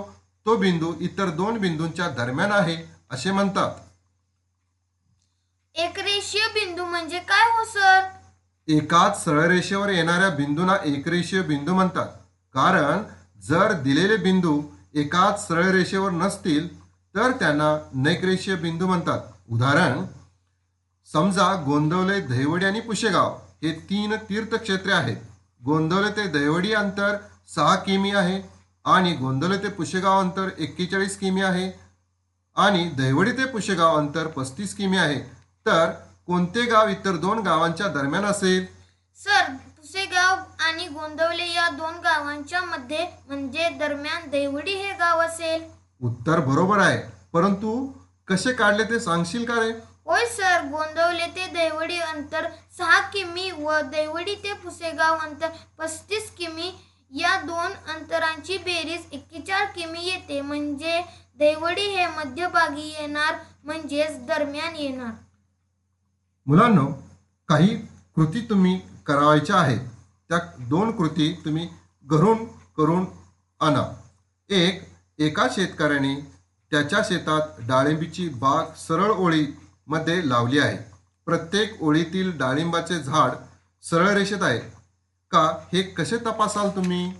तो 0.46 0.56
बिंदू 0.56 0.92
इतर 1.00 1.30
दोन 1.36 1.58
बिंदूंच्या 1.58 2.08
दरम्यान 2.16 2.52
आहे 2.52 2.76
असे 3.10 3.30
म्हणतात. 3.30 3.70
एक 5.76 5.98
रेषीय 5.98 6.46
बिंदू 6.54 6.84
म्हणजे 6.84 7.18
काय 7.28 7.42
हो 7.52 7.64
सर? 7.64 8.04
एकाच 8.68 9.24
सरळ 9.24 9.46
रेषेवर 9.48 9.88
येणाऱ्या 9.88 10.28
बिंदूंना 10.36 10.76
एकरेषीय 10.84 11.40
बिंदू 11.42 11.74
म्हणतात. 11.74 12.06
कारण 12.54 13.02
जर 13.48 13.72
दिलेले 13.82 14.16
बिंदू 14.16 14.60
एकाच 14.94 15.46
सरळ 15.48 15.70
रेषेवर 15.72 16.10
नसतील 16.10 16.68
तर 17.14 17.32
त्यांना 17.40 17.68
नैकरेषीय 17.94 18.54
बिंदू 18.56 18.86
म्हणतात. 18.86 19.20
उदाहरण 19.48 20.04
समजा 21.08 21.52
गोंदवले 21.66 22.20
दहिवडी 22.20 22.66
आणि 22.66 22.80
पुशेगाव 22.80 23.36
हे 23.62 23.72
तीन 23.90 24.16
तीर्थक्षेत्रे 24.28 24.92
आहेत. 24.92 25.16
गोंदवले 25.62 26.10
ते 26.16 26.26
दहिवडी 26.28 26.72
अंतर 26.74 27.16
सहा 27.54 27.74
किमी 27.76 28.14
आहे 28.14 28.42
आणि 28.84 29.12
गोंदवले 29.16 29.62
ते 29.62 29.68
पुशेगाव 29.68 30.20
अंतर 30.20 30.48
एक्केचाळीस 30.58 31.18
किमी 31.18 31.42
आहे 31.42 31.70
आणि 32.56 32.84
दहिवडी 32.98 33.32
ते 33.32 33.44
पुशेगाव 33.44 33.96
अंतर 33.96 34.26
पस्तीस 34.26 34.74
किमी 34.74 34.96
आहे. 34.96 35.35
तर 35.66 35.90
कोणते 36.26 36.64
गाव 36.66 36.88
इतर 36.88 37.16
दोन 37.16 37.38
गावांच्या 37.38 37.86
दरम्यान 37.88 38.24
असेल? 38.24 38.66
सर 39.20 39.52
पुसेगाव 39.76 40.36
आणि 40.64 40.86
गोंदवले 40.88 41.46
या 41.52 41.68
दोन 41.68 41.94
गावांच्या 41.94 42.60
मध्ये 42.60 43.06
म्हणजे 43.28 43.68
दरम्यान 43.78 44.28
देवडी 44.30 44.74
हे 44.74 44.92
गाव 44.92 45.20
असेल. 45.20 45.64
उत्तर 46.00 46.40
बरोबर 46.40 46.78
आहे. 46.78 46.98
परंतु 47.32 47.74
कसे 48.28 48.52
काढले 48.52 48.84
ते 48.84 49.00
सांगशील 49.00 49.44
का 49.44 49.54
रे? 49.54 49.70
होय 50.06 50.24
सर 50.26 50.62
गोंदवले 50.70 51.26
ते 51.26 51.46
देवडी 51.52 51.98
अंतर 52.00 52.46
सहा 52.78 53.00
किमी 53.12 53.50
व 53.50 53.80
देवडी 53.92 54.34
ते 54.34 54.52
पुसेगाव 54.54 55.18
अंतर 55.18 55.48
पस्तीस 55.78 56.30
किमी. 56.38 56.72
या 57.12 57.36
दोन 57.40 57.72
अंतरांची 57.94 58.56
बेरीज 58.58 59.04
एक्केचाळीस 59.12 59.74
किमी 59.74 60.06
येते. 60.06 60.40
म्हणजे 60.40 61.00
देवडी 61.38 61.86
हे 61.86 62.06
मध्यभागी 62.06 62.88
येणार 63.00 63.34
म्हणजेच 63.64 64.18
दरम्यान 64.26 64.76
येणार. 64.76 65.12
मुलांनो 66.46 66.86
काही 67.48 67.76
कृती 68.16 68.40
तुम्ही 68.40 68.80
करावायच्या 69.06 69.56
आहेत. 69.56 69.80
त्या 70.28 70.38
दोन 70.58 70.96
कृती 70.96 71.32
तुम्ही 71.44 71.68
घरून 72.04 72.44
करून 72.76 73.06
आणा. 73.60 73.82
एक 74.48 74.82
एका 75.18 75.46
शेतकऱ्याने 75.50 76.14
त्याच्या 76.70 76.98
शेतात 77.04 77.40
डाळिंबीची 77.58 78.28
बाग 78.28 78.74
सरळ 78.76 79.10
ओळीमध्ये 79.10 80.28
लावली 80.28 80.58
आहे. 80.58 80.78
प्रत्येक 81.26 81.82
ओळीतील 81.82 82.38
डाळिंबाचे 82.38 83.02
झाड 83.02 83.30
सरळ 83.82 84.08
रेषेत 84.08 84.42
आहे. 84.42 84.58
का 85.30 85.42
हे 85.72 85.82
कसे 85.82 86.16
तपासाल 86.16 86.68
तुम्ही? 86.76 87.12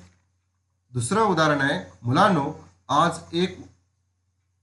दुसरं 0.93 1.21
उदाहरण 1.21 1.61
आहे 1.61 1.99
मुलांनो 2.03 2.53
आज 2.89 3.19
एक 3.33 3.59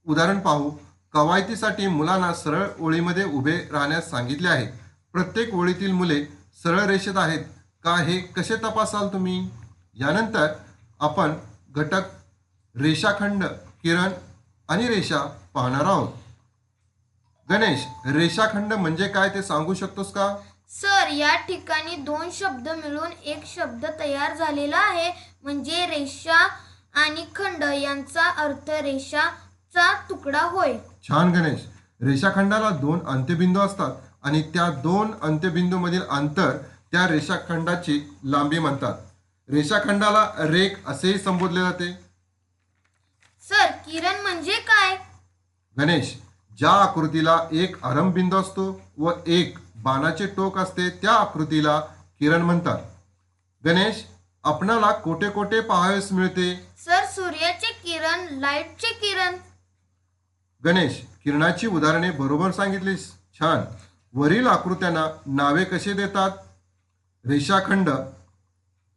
उदाहरण 0.06 0.40
पाहू. 0.40 0.72
कवायतीसाठी 1.14 1.88
मुलांना 1.88 2.34
सरळ 2.34 2.68
ओळीमध्ये 2.80 3.24
उभे 3.24 3.58
राहण्यास 3.72 4.10
सांगितले 4.10 4.48
आहे. 4.50 4.66
प्रत्येक 5.14 5.54
ओळीतील 5.54 5.92
मुले 5.92 6.24
सरळ 6.64 6.86
रेषेत 6.88 7.18
आहेत 7.18 7.44
का 7.84 7.96
हे 7.96 8.18
कसे 8.36 8.56
तपासाल 8.56 9.08
तुम्ही? 9.08 9.40
यानंतर 9.96 10.54
आपण 11.00 11.34
घटक 11.72 12.10
रेषाखंड 12.76 13.44
किरण 13.84 14.12
आणि 14.70 14.88
रेषा 14.88 15.18
पाहणार 15.54 15.86
आहोत. 15.86 16.10
गणेश 17.50 17.86
रेषाखंड 18.06 18.74
म्हणजे 18.74 19.08
काय 19.08 19.30
ते 19.30 19.42
सांगू 19.44 19.74
शकतोस 19.74 20.12
का? 20.14 20.36
सर 20.72 21.12
या 21.12 21.36
ठिकाणी 21.48 21.96
दोन 21.96 22.30
शब्द 22.34 22.70
मिळून 22.70 23.12
एक 23.24 23.46
शब्द 23.46 23.86
तयार 24.00 24.36
झालेला 24.36 24.78
आहे. 24.78 25.12
म्हणजे 25.44 25.86
रेषा 25.86 26.38
आणि 26.94 27.26
खंड 27.36 27.64
यांचा 27.64 28.30
अर्थ 28.44 28.70
रेषाचा 28.70 29.92
तुकडा 30.10 30.42
होय. 30.42 30.78
छान 31.04 31.32
गणेश. 31.32 31.60
रेषाखंडाला 32.02 32.70
दोन 32.70 33.06
अंत्यबिंदू 33.08 33.60
असतात 33.60 33.96
आणि 34.24 34.42
त्या 34.54 34.70
दोन 34.84 35.12
अंत्यबिंदूमधील 35.22 36.02
अंतर 36.10 36.58
त्या 36.92 37.08
रेषाखंडाची 37.08 38.00
लांबी 38.24 38.60
म्हणतात. 38.60 38.94
रेषाखंडाला 39.50 40.30
रेख 40.40 40.70
असेही 40.88 41.20
संबोधले 41.20 41.60
जाते. 41.60 41.92
सर 43.50 43.72
किरण 43.86 44.22
म्हणजे 44.22 44.60
काय? 44.60 44.96
गणेश 45.78 46.14
ज्या 46.58 46.72
आकृतीला 46.72 47.38
एक 47.52 47.84
आरंभबिंदू 47.86 48.38
असतो 48.38 48.82
व 48.98 49.12
एक 49.28 49.58
बाणाचे 49.76 50.26
टोक 50.28 50.58
असते 50.58 50.90
त्या 50.90 51.12
आकृतीला 51.12 51.80
किरण 52.20 52.42
म्हणतात. 52.42 52.78
गणेश 53.66 54.04
आपणाला 54.44 54.92
कोठे 54.92 55.30
कोठे 55.30 55.60
पाहावयास 55.60 56.12
मिळते? 56.12 56.54
सर 56.86 57.06
सूर्याचे 57.06 57.72
किरण 57.84 58.40
लाईटचे 58.40 58.94
किरण. 58.94 59.36
गणेश 60.66 61.02
किरणाची 61.24 61.68
उदाहरणे 61.68 62.12
बरोबर 62.12 62.52
सांगितलीस. 62.52 63.12
छान. 63.34 63.64
वरील 64.14 64.48
आकृत्यांना 64.48 65.06
नावे 65.26 65.64
कसे 65.64 65.94
देतात? 65.94 66.32
रेषाखंड 67.26 67.90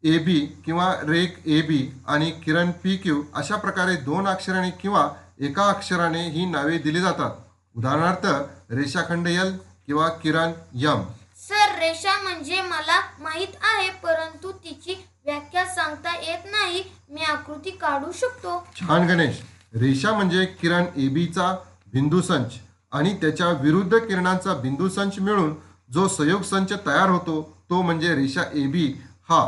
ए 0.04 0.18
बी 0.18 0.40
किंवा 0.64 0.92
रेख 1.08 1.38
ए 1.46 1.60
बी 1.62 1.78
आणि 2.06 2.30
किरण 2.44 2.70
पी 2.82 2.96
क्यू 2.96 3.22
अशा 3.34 3.56
प्रकारे 3.56 3.96
दोन 3.96 4.28
अक्षराने 4.28 4.70
किंवा 4.70 5.08
एका 5.40 5.68
अक्षराने 5.68 6.28
ही 6.30 6.44
नावे 6.46 6.78
दिली 6.78 7.00
जातात. 7.00 7.30
उदाहरणार्थ 7.76 8.26
रेषाखंड 8.72 9.28
यल 9.28 9.56
किंवा 9.86 10.08
किरण 10.08 10.52
यम. 10.74 11.02
सर 11.38 11.78
रेषा 11.78 12.16
म्हणजे 12.22 12.60
मला 12.60 13.00
माहीत 13.20 13.56
आहे 13.62 13.90
परंतु 14.02 14.52
तिची 14.52 14.94
व्याख्या 15.24 15.64
सांगता 15.66 16.14
येत 16.16 16.46
नाही. 16.46 16.82
मी 17.10 17.22
आकृती 17.22 17.70
काढू 17.70 18.12
शकतो? 18.12 18.66
छान 18.80 19.06
गणेश. 19.06 19.42
रेषा 19.80 20.12
म्हणजे 20.12 20.44
किरण 20.60 20.84
ए 20.96 21.08
बीचा 21.08 21.52
बिंदू 21.92 22.20
संच. 22.20 22.54
आणि 22.92 23.14
त्याच्या 23.14 23.48
विरुद्ध 23.62 23.98
किरणांचा 23.98 24.54
बिंदू 24.54 24.88
संच 24.88 25.18
मिळून 25.18 25.54
जो 25.92 26.06
संयोग 26.08 26.42
संच 26.42 26.72
तयार 26.86 27.08
होतो 27.10 27.40
तो 27.70 27.80
म्हणजे 27.82 28.14
रेषा 28.14 28.42
ए 28.54 28.66
बी 28.66 28.86
हा 29.28 29.40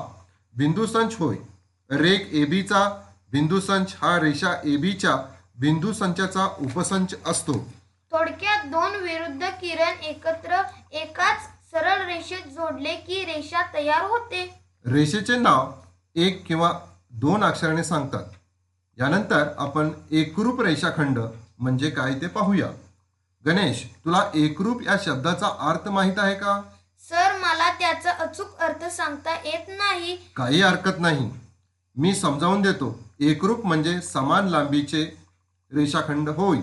बिंदू 0.55 0.87
संच 0.87 1.17
होय. 1.19 1.37
रेख 1.91 2.35
ए 2.35 2.45
बीचा 2.45 2.89
बिंदू 3.33 3.61
संच 3.61 3.95
हा 4.03 4.19
रेषा 4.21 4.53
ए 4.65 4.77
बीच्या 4.77 5.15
बिंदू 5.61 5.93
संचाचा 5.93 6.47
उपसंच 6.61 7.15
असतो. 7.27 7.53
थोडक्यात 8.13 8.65
दोन 8.67 8.95
विरुद्ध 9.03 9.47
किरण 9.61 10.03
एकत्र 10.03 10.63
एकाच 10.93 11.41
सरळ 11.71 12.07
रेषेत 12.07 12.49
जोडले 12.49 12.95
की 12.97 13.25
रेषा 13.25 13.63
तयार 13.75 14.05
होते. 14.05 14.43
रेषेचे 14.87 15.39
नाव 15.39 15.71
एक 16.15 16.45
किंवा 16.47 16.73
दोन 17.13 17.45
अक्षराने 17.45 17.85
सांगतात. 17.85 18.25
यानंतर 18.99 19.49
आपण 19.59 19.91
एकरूप 20.11 20.61
रेषाखंड 20.61 21.19
म्हणजे 21.59 21.91
काय 21.91 22.15
ते 22.15 22.27
पाहूया. 22.27 22.67
गणेश 23.47 23.85
तुला 24.05 24.31
एकरूप 24.35 24.83
या 24.83 24.97
शब्दाचा 25.05 25.47
अर्थ 25.61 25.89
माहीत 25.89 26.19
आहे 26.19 26.35
का? 26.35 26.63
सर 27.11 27.37
मला 27.39 27.69
त्याचा 27.71 28.11
अचूक 28.11 28.57
अर्थ 28.59 28.85
सांगता 28.85 29.35
येत 29.45 29.69
नाही. 29.69 30.17
काही 30.37 30.63
हरकत 30.63 30.99
नाही. 30.99 31.31
मी 31.97 32.15
समजावून 32.15 32.63
देतो. 32.63 32.99
एकरूप 33.21 33.67
म्हणजे 33.67 34.01
समान 34.01 34.49
लांबीचे 34.49 35.05
रेषाखंड 35.75 36.29
होय. 36.29 36.59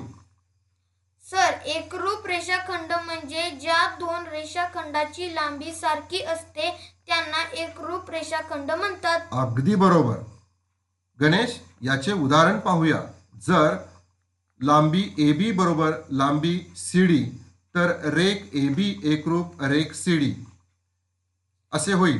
सर 1.31 1.53
एकरूप 1.65 2.27
रेषाखंड 2.27 2.93
म्हणजे 3.05 3.49
ज्या 3.51 3.95
दोन 3.99 4.27
रेषाखंडाची 4.27 5.35
लांबी 5.35 5.73
सारखी 5.73 6.21
असते 6.23 6.69
त्यांना 7.07 7.43
एकरूप 7.53 8.09
रेषाखंड 8.11 8.71
म्हणतात. 8.71 9.19
अगदी 9.31 9.75
बरोबर. 9.75 10.15
गणेश 11.21 11.59
याचे 11.81 12.13
उदाहरण 12.13 12.59
पाहूया. 12.59 13.01
जर 13.47 13.75
लांबी 14.61 15.03
ए 15.17 15.31
बी 15.33 15.51
बरोबर 15.51 15.91
लांबी 16.11 16.59
सी 16.77 17.05
डी 17.05 17.23
तर 17.75 17.91
रेख 18.13 18.49
ए 18.53 18.67
बी 18.69 18.99
एकरूप 19.03 19.63
रेख 19.63 19.93
सी 19.93 20.17
डी 20.17 20.33
असे 21.73 21.93
होईल. 21.93 22.19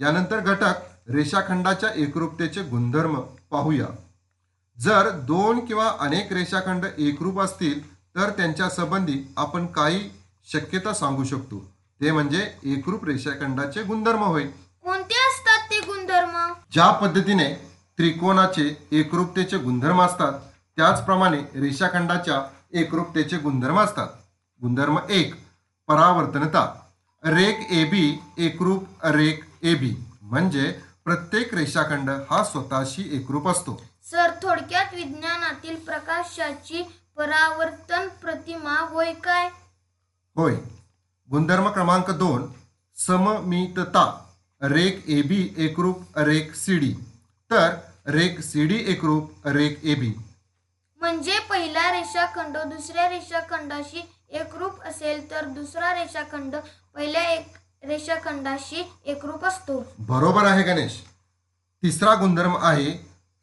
यानंतर 0.00 0.40
घटक 0.40 1.10
रेषाखंडाच्या 1.10 1.90
एकरूपतेचे 1.96 2.62
गुणधर्म 2.62 3.20
पाहूया. 3.50 3.86
जर 4.78 5.08
दोन 5.10 5.64
किंवा 5.64 5.88
अनेक 6.00 6.32
रेषाखंड 6.32 6.84
एकरूप 6.98 7.40
असतील 7.40 7.80
तर 8.16 8.30
त्यांच्या 8.30 8.68
संबंधी 8.70 9.22
आपण 9.36 9.66
काही 9.66 10.08
शक्यता 10.48 10.92
सांगू 10.94 11.24
शकतो. 11.24 11.58
ते 12.00 12.10
म्हणजे 12.12 12.46
एकरूप 12.64 13.04
रेषाखंडाचे 13.04 13.82
गुणधर्म 13.82 14.22
होय. 14.22 14.44
कोणते 14.84 15.14
असतात 15.28 15.70
ते 15.70 15.80
गुणधर्म? 15.80 16.36
ज्या 16.72 16.90
पद्धतीने 16.92 17.67
त्रिकोणाचे 17.98 18.88
एकरूपतेचे 18.92 19.58
गुणधर्म 19.58 20.02
असतात. 20.02 20.32
त्याचप्रमाणे 20.76 21.38
रेषाखंडाच्या 21.38 22.42
एकरूपतेचे 22.72 23.38
गुणधर्म 23.38 23.80
असतात. 23.80 24.06
गुणधर्म 24.62 24.98
एक 25.08 25.34
परावर्तनता. 25.88 26.80
रेख 27.24 27.54
ए 27.70 27.84
बी 27.84 28.18
एकरूप 28.38 28.84
रेख 29.04 29.36
ए 29.62 29.74
बी. 29.74 29.94
म्हणजे 30.22 30.80
प्रत्येक 31.04 31.54
रेषाखंड 31.54 32.10
हा 32.30 32.44
स्वतःशी 32.44 33.08
एकरूप 33.12 33.48
असतो. 33.48 33.82
सर 34.10 34.30
थोडक्यात 34.42 34.94
विज्ञानातील 34.94 35.76
प्रकाशाची 35.76 36.82
परावर्तन 37.16 38.08
प्रतिमा 38.08 38.80
होय 38.80 39.12
काय? 39.12 39.50
होय. 40.36 40.54
गुणधर्म 41.30 41.68
क्रमांक 41.68 42.10
दोन 42.10 42.46
सममितता. 42.96 44.24
रेख 44.62 44.92
ए 45.06 45.22
बी 45.22 45.54
एकरूप 45.56 46.18
रेख 46.18 46.52
सी 46.54 46.78
डी. 46.78 46.94
तर 47.50 47.74
रेख 48.08 48.40
सी 48.40 48.64
डी 48.66 48.76
एकरूप 48.90 49.46
रेख 49.46 49.84
ए 49.84 49.94
बी. 49.94 50.12
म्हणजे 51.00 51.38
पहिला 51.48 51.90
रेषाखंड 51.92 52.56
दुसऱ्या 52.56 53.08
रेषाखंडाशी 53.08 54.02
एकरूप 54.38 54.82
असेल 54.88 55.30
तर 55.30 55.44
दुसरा 55.56 55.92
रेषाखंड 55.94 56.54
पहिल्या 56.94 57.22
एक 57.32 57.56
रेषाखंडाशी 57.88 58.82
एकरूप 59.04 59.44
असतो. 59.44 59.78
बरोबर 60.08 60.44
आहे 60.46 60.62
गणेश. 60.62 61.00
तिसरा 61.82 62.14
गुणधर्म 62.20 62.56
आहे 62.60 62.92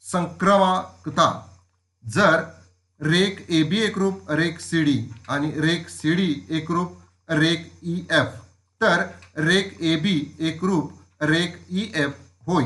संक्रमकता. 0.05 1.27
जर 2.03 2.43
रेख 3.01 3.41
ए 3.49 3.61
बी 3.63 3.81
एकरूप 3.83 4.31
रेख 4.31 4.59
सी 4.59 4.81
डी 4.83 4.97
आणि 5.29 5.51
रेख 5.61 5.89
सी 5.89 6.13
डी 6.15 6.33
एकरूप 6.57 7.31
रेख 7.31 7.69
ई 7.83 7.99
एफ 8.11 8.33
तर 8.81 9.03
रेख 9.37 9.81
ए 9.81 9.95
बी 9.97 10.15
एकरूप 10.47 11.23
रेख 11.23 11.57
ई 11.69 11.87
एफ 11.95 12.17
होय. 12.47 12.65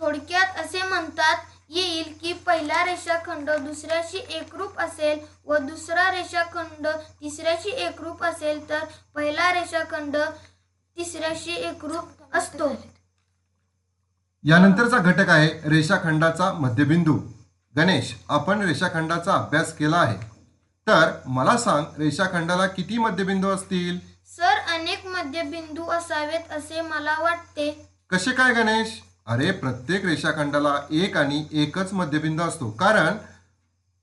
थोडक्यात 0.00 0.60
असे 0.60 0.82
म्हणतात 0.82 1.36
येईल 1.68 2.12
की 2.20 2.32
पहिला 2.32 2.84
रेषाखंड 2.84 3.50
दुसऱ्याशी 3.50 4.18
एकरूप 4.18 4.78
असेल 4.80 5.18
व 5.46 5.56
दुसरा 5.56 6.10
रेषाखंड 6.10 6.86
तिसऱ्याशी 7.20 7.70
एकरूप 7.70 8.24
असेल 8.24 8.68
तर 8.68 8.84
पहिला 9.14 9.52
रेषाखंड 9.52 10.16
तिसऱ्याशी 10.96 11.54
एकरूप 11.54 12.36
असतो. 12.36 12.68
यानंतरचा 14.44 14.98
घटक 14.98 15.28
आहे 15.28 15.68
रेषाखंडाचा 15.68 16.52
मध्यबिंदू. 16.52 17.18
गणेश 17.76 18.14
आपण 18.28 18.62
रेषाखंडाचा 18.62 19.34
अभ्यास 19.34 19.72
केला 19.76 19.96
आहे. 19.96 20.16
तर 20.86 21.10
मला 21.26 21.56
सांग 21.56 21.84
रेषाखंडाला 21.98 22.66
किती 22.66 22.98
मध्यबिंदू 22.98 23.48
असतील? 23.48 23.98
सर 24.36 24.58
अनेक 24.74 25.06
मध्यबिंदू 25.06 25.86
असावेत 25.86 26.52
असे 26.52 26.80
मला 26.80 27.18
वाटते. 27.20 27.88
कसे 28.10 28.32
काय 28.32 28.52
गणेश? 28.52 29.02
अरे 29.26 29.50
प्रत्येक 29.50 30.04
रेषाखंडाला 30.04 30.74
एक 30.90 31.16
आणि 31.16 31.44
एकच 31.52 31.92
मध्यबिंदू 31.92 32.42
असतो. 32.42 32.70
कारण 32.70 33.16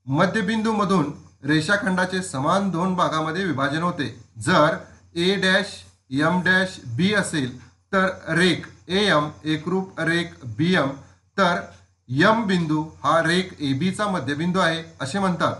मध्यबिंदूमधून 0.06 1.12
रेषाखंडाचे 1.44 2.22
समान 2.22 2.68
दोन 2.70 2.94
भागामध्ये 2.94 3.44
विभाजन 3.44 3.82
होते. 3.82 4.08
जर 4.38 4.76
A 5.14 5.34
dash 5.42 5.72
M 6.20 6.40
dash 6.44 6.78
B 6.96 7.12
असेल 7.14 7.58
तर 7.92 8.08
रेक 8.36 8.66
ए 8.88 9.04
एम 9.06 9.28
एकरूप 9.44 10.00
रेक 10.00 10.34
बी 10.56 10.74
एम 10.74 10.90
तर 11.36 11.60
यम 12.08 12.44
बिंदू 12.46 12.82
हा 13.02 13.20
रेक 13.22 13.52
ए 13.60 13.72
बीचा 13.72 14.06
मध्यबिंदू 14.08 14.58
आहे 14.58 14.82
असे 15.00 15.18
म्हणतात. 15.18 15.54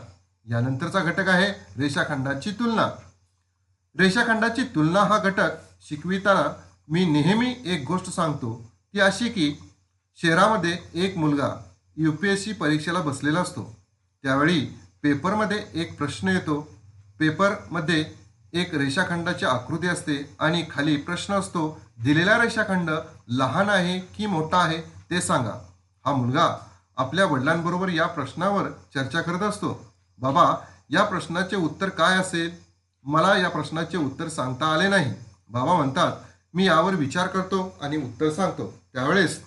यानंतरचा 0.46 1.00
घटक 1.00 1.28
आहे 1.28 1.48
रेषाखंडाची 1.78 2.50
तुलना. 2.50 2.88
रेषाखंडाची 3.96 4.62
तुलना 4.74 5.00
हा 5.02 5.18
घटक 5.18 5.50
शिकविताना 5.88 6.44
मी 6.88 7.04
नेहमी 7.04 7.54
एक 7.64 7.84
गोष्ट 7.86 8.10
सांगतो. 8.10 8.52
ती 8.94 9.00
अशी 9.00 9.28
की 9.28 9.46
शहरामध्ये 10.18 10.76
एक 10.94 11.16
मुलगा 11.18 11.48
यू 11.96 12.10
पी 12.12 12.28
एस 12.28 12.44
सी 12.44 12.52
परीक्षेला 12.52 13.00
बसलेला 13.00 13.40
असतो. 13.40 13.62
त्यावेळी 14.22 14.60
पेपरमध्ये 15.02 15.64
एक 15.74 15.96
प्रश्न 15.98 16.28
येतो. 16.28 16.60
पेपरमध्ये 17.18 18.04
एक 18.52 18.74
रेषाखंडाची 18.74 19.46
आकृती 19.46 19.86
असते 19.86 20.36
आणि 20.38 20.64
खाली 20.70 20.96
प्रश्न 20.96 21.34
असतो 21.34 21.80
दिलेला 22.04 22.36
रेषाखंड 22.42 22.90
लहान 23.28 23.68
आहे 23.68 23.98
की 23.98 24.26
मोठा 24.26 24.58
आहे 24.58 24.78
ते 25.10 25.20
सांगा. 25.20 25.54
हा 26.04 26.12
मुलगा 26.12 26.46
आपल्या 26.96 27.26
वडिलांबरोबर 27.26 27.88
या 27.88 28.06
प्रश्नावर 28.06 28.68
चर्चा 28.94 29.20
करत 29.20 29.42
असतो. 29.42 29.72
बाबा 30.18 30.46
या 30.90 31.04
प्रश्नाचे 31.04 31.56
उत्तर 31.56 31.88
काय 31.88 32.18
असेल? 32.18 32.50
मला 33.04 33.36
या 33.38 33.48
प्रश्नाचे 33.48 33.96
उत्तर 33.96 34.28
सांगता 34.28 34.72
आले 34.74 34.88
नाही. 34.88 35.12
बाबा 35.50 35.74
म्हणतात 35.74 36.12
मी 36.54 36.66
यावर 36.66 36.94
विचार 36.94 37.26
करतो 37.26 37.76
आणि 37.82 37.96
उत्तर 37.96 38.30
सांगतो. 38.30 38.83
त्यावेळेस 38.94 39.42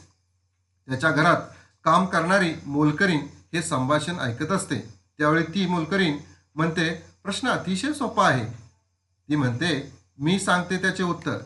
त्याच्या 0.87 1.11
घरात 1.11 1.41
काम 1.83 2.05
करणारी 2.05 2.53
मोलकरीण 2.65 3.19
हे 3.53 3.61
संभाषण 3.61 4.19
ऐकत 4.19 4.51
असते. 4.51 4.79
त्यावेळी 5.17 5.43
ती 5.43 5.65
मोलकरीण 5.67 6.17
म्हणते 6.55 6.89
प्रश्न 7.23 7.49
अतिशय 7.49 7.93
सोपा 7.93 8.27
आहे. 8.27 8.45
ती 9.29 9.35
म्हणते 9.35 9.93
मी 10.19 10.39
सांगते 10.39 10.77
त्याचे 10.77 11.03
उत्तर. 11.03 11.37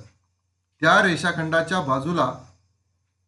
त्या 0.81 1.01
रेषाखंडाच्या 1.03 1.79
बाजूला 1.81 2.31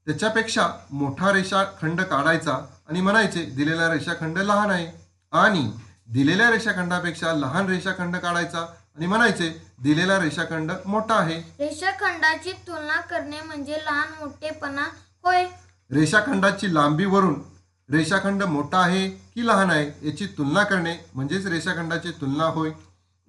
त्याच्यापेक्षा 0.06 0.68
मोठा 0.92 1.32
रेषाखंड 1.34 2.02
काढायचा 2.02 2.58
आणि 2.90 3.02
म्हणायचे 3.02 3.46
दिलेला 3.46 3.94
रेषाखंड 3.94 4.38
लहान 4.38 4.70
आहे. 4.70 4.88
आणि 5.32 5.72
दिलेल्या 6.08 6.50
रेषाखंडापेक्षा 6.52 7.34
लहान 7.34 7.66
रेषाखंड 7.66 8.16
काढायचा 8.16 8.66
आणि 8.98 9.08
म्हणायचे 9.08 9.50
दिलेला 9.84 10.20
रेषाखंड 10.20 10.72
मोठा 10.86 11.16
आहे. 11.16 11.36
रेषाखंडाची 11.60 12.52
तुलना 12.68 13.00
करणे 13.02 13.42
म्हणजे 13.42 13.78
लहान 13.86 14.10
मोठेपणा 14.20 14.84
होय. 15.24 15.46
रेषाखंडाची 15.92 16.74
लांबीवरून 16.74 17.42
रेषाखंड 17.90 18.44
मोठा 18.44 18.80
आहे 18.80 19.08
की 19.10 19.48
लहान 19.48 19.72
आहे 19.72 20.08
याची 20.08 20.26
तुलना 20.38 20.64
करणे 20.64 20.96
म्हणजेच 21.14 21.46
रेषाखंडाची 21.46 22.12
तुलना 22.12 22.44
होय. 22.44 22.72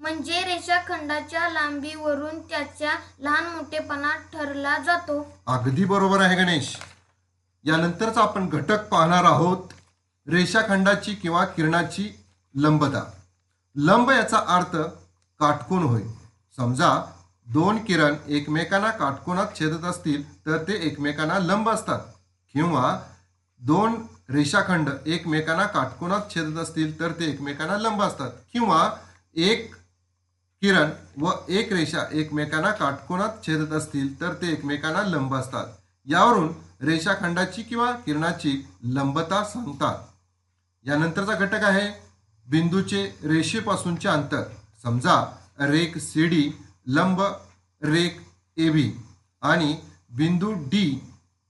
म्हणजे 0.00 0.40
रेषाखंडाच्या 0.40 1.48
लांबीवरून 1.48 2.40
त्याच्या 2.40 2.92
लहान 3.20 3.44
मोठेपणा 3.46 4.12
ठरला 4.32 4.76
जातो. 4.78 5.20
अगदी 5.46 5.84
बरोबर 5.84 6.20
आहे 6.20 6.36
गणेश. 6.36 6.76
यानंतरचा 7.64 8.22
आपण 8.22 8.48
घटक 8.48 8.88
पाहणार 8.88 9.24
आहोत 9.24 9.72
रेषाखंडाची 10.26 11.14
किंवा 11.14 11.44
किरणाची 11.44 12.08
लंबता. 12.54 13.02
लंब 13.76 14.10
याचा 14.10 14.38
अर्थ 14.48 14.76
काटकोन 15.40 15.82
होय. 15.82 16.02
समजा 16.56 16.90
दोन 17.46 17.78
किरण 17.84 18.14
एकमेकांना 18.28 18.90
काटकोनात 18.90 19.46
छेदत 19.58 19.84
असतील 19.84 20.46
तर 20.46 20.58
ते 20.58 20.72
एकमेकांना 20.86 21.38
लंब 21.38 21.68
असतात. 21.68 22.00
किंवा 22.54 23.00
दोन 23.60 23.94
रेषाखंड 24.30 24.90
एकमेकांना 25.06 25.66
काटकोनात 25.66 26.20
छेदत 26.34 26.58
असतील 26.58 27.00
तर 27.00 27.12
ते 27.12 27.24
एकमेकांना 27.24 27.76
लंब 27.78 28.02
असतात. 28.02 28.30
किंवा 28.52 28.90
एक 29.34 29.74
किरण 30.62 30.90
व 31.18 31.30
एक 31.48 31.72
रेषा 31.72 32.02
एकमेकांना 32.12 32.70
काटकोनात 32.70 33.46
छेदत 33.46 33.72
असतील 33.72 34.20
तर 34.20 34.32
ते 34.32 34.52
एकमेकांना 34.52 35.02
लंब 35.02 35.34
असतात. 35.34 35.66
यावरून 36.06 36.52
रेषाखंडाची 36.80 37.62
किंवा 37.62 37.90
किरणाची 37.92 38.66
लंबता 38.82 39.44
सांगतात. 39.44 39.98
यानंतरचा 40.86 41.34
घटक 41.34 41.64
आहे 41.64 41.90
बिंदूचे 42.48 43.04
रेषेपासूनचे 43.22 44.08
अंतर. 44.08 44.42
समजा 44.84 45.16
रेक 45.60 45.98
सी 45.98 46.26
डी 46.28 46.42
लंब 46.86 47.20
रेक 47.82 48.20
ए 48.56 48.68
बी 48.70 48.90
आणि 49.42 49.76
बिंदू 50.16 50.52
डी 50.72 50.86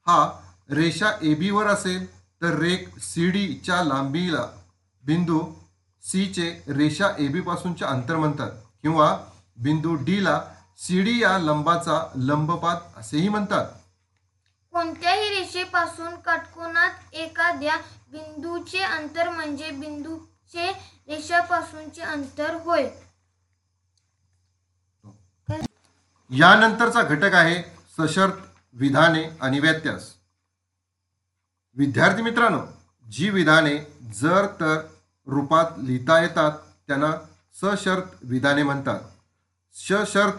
हा 0.06 0.18
रेषा 0.70 1.10
ए 1.22 1.34
बीवर 1.34 1.66
असेल 1.66 2.06
तर 2.42 2.58
रेक 2.58 2.98
सी 2.98 3.30
डीच्या 3.30 3.82
लांबीला 3.84 4.46
बिंदू 5.04 5.40
सीचे 6.02 6.48
रेषा 6.68 7.08
ए 7.18 7.26
बीपासूनचे 7.28 7.84
अंतर 7.84 8.16
म्हणतात. 8.16 8.50
किंवा 8.82 9.16
बिंदू 9.58 9.94
डीला 9.94 10.40
सी 10.78 11.00
डी 11.02 11.22
या 11.22 11.38
लंबाचा 11.38 12.00
लंबपात 12.16 12.80
असेही 12.96 13.28
म्हणतात. 13.28 13.66
कोणत्याही 14.72 15.28
रेषेपासून 15.28 16.14
काटकोनात 16.16 17.14
एखाद्या 17.14 17.76
बिंदूचे 18.12 18.78
अंतर 18.78 19.28
म्हणजे 19.28 19.70
बिंदूचे 19.70 20.70
रेषापासूनचे 21.08 22.02
अंतर 22.02 22.54
होय. 22.54 22.88
यानंतरचा 26.30 27.02
घटक 27.02 27.34
आहे 27.34 27.62
सशर्त 27.98 28.34
विधाने 28.72 29.24
आणि 29.40 29.60
व्यत्यास. 29.60 30.10
विद्यार्थी 31.76 32.22
मित्रांनो 32.22 32.60
जी 33.10 33.30
विधाने 33.30 33.76
जर 34.14 34.46
तर 34.46 34.80
रूपात 35.26 35.64
लिहिता 35.78 36.20
येतात 36.20 36.52
त्यांना 36.86 37.12
सशर्त 37.54 38.14
विधाने 38.22 38.62
म्हणतात. 38.62 39.00
सशर्त 39.74 40.34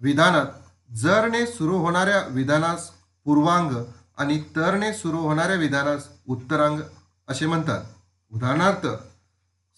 विधानात 0.00 0.46
जरने 0.92 1.46
सुरू 1.46 1.78
होणाऱ्या 1.78 2.22
विधानास 2.30 2.90
पूर्वांग 3.24 3.84
आणि 4.18 4.42
तरने 4.56 4.92
सुरू 4.92 5.18
होणाऱ्या 5.18 5.56
विधानास 5.56 6.08
उत्तरांग 6.28 6.80
असे 7.28 7.46
म्हणतात. 7.46 7.84
उदाहरणार्थ 8.32 8.86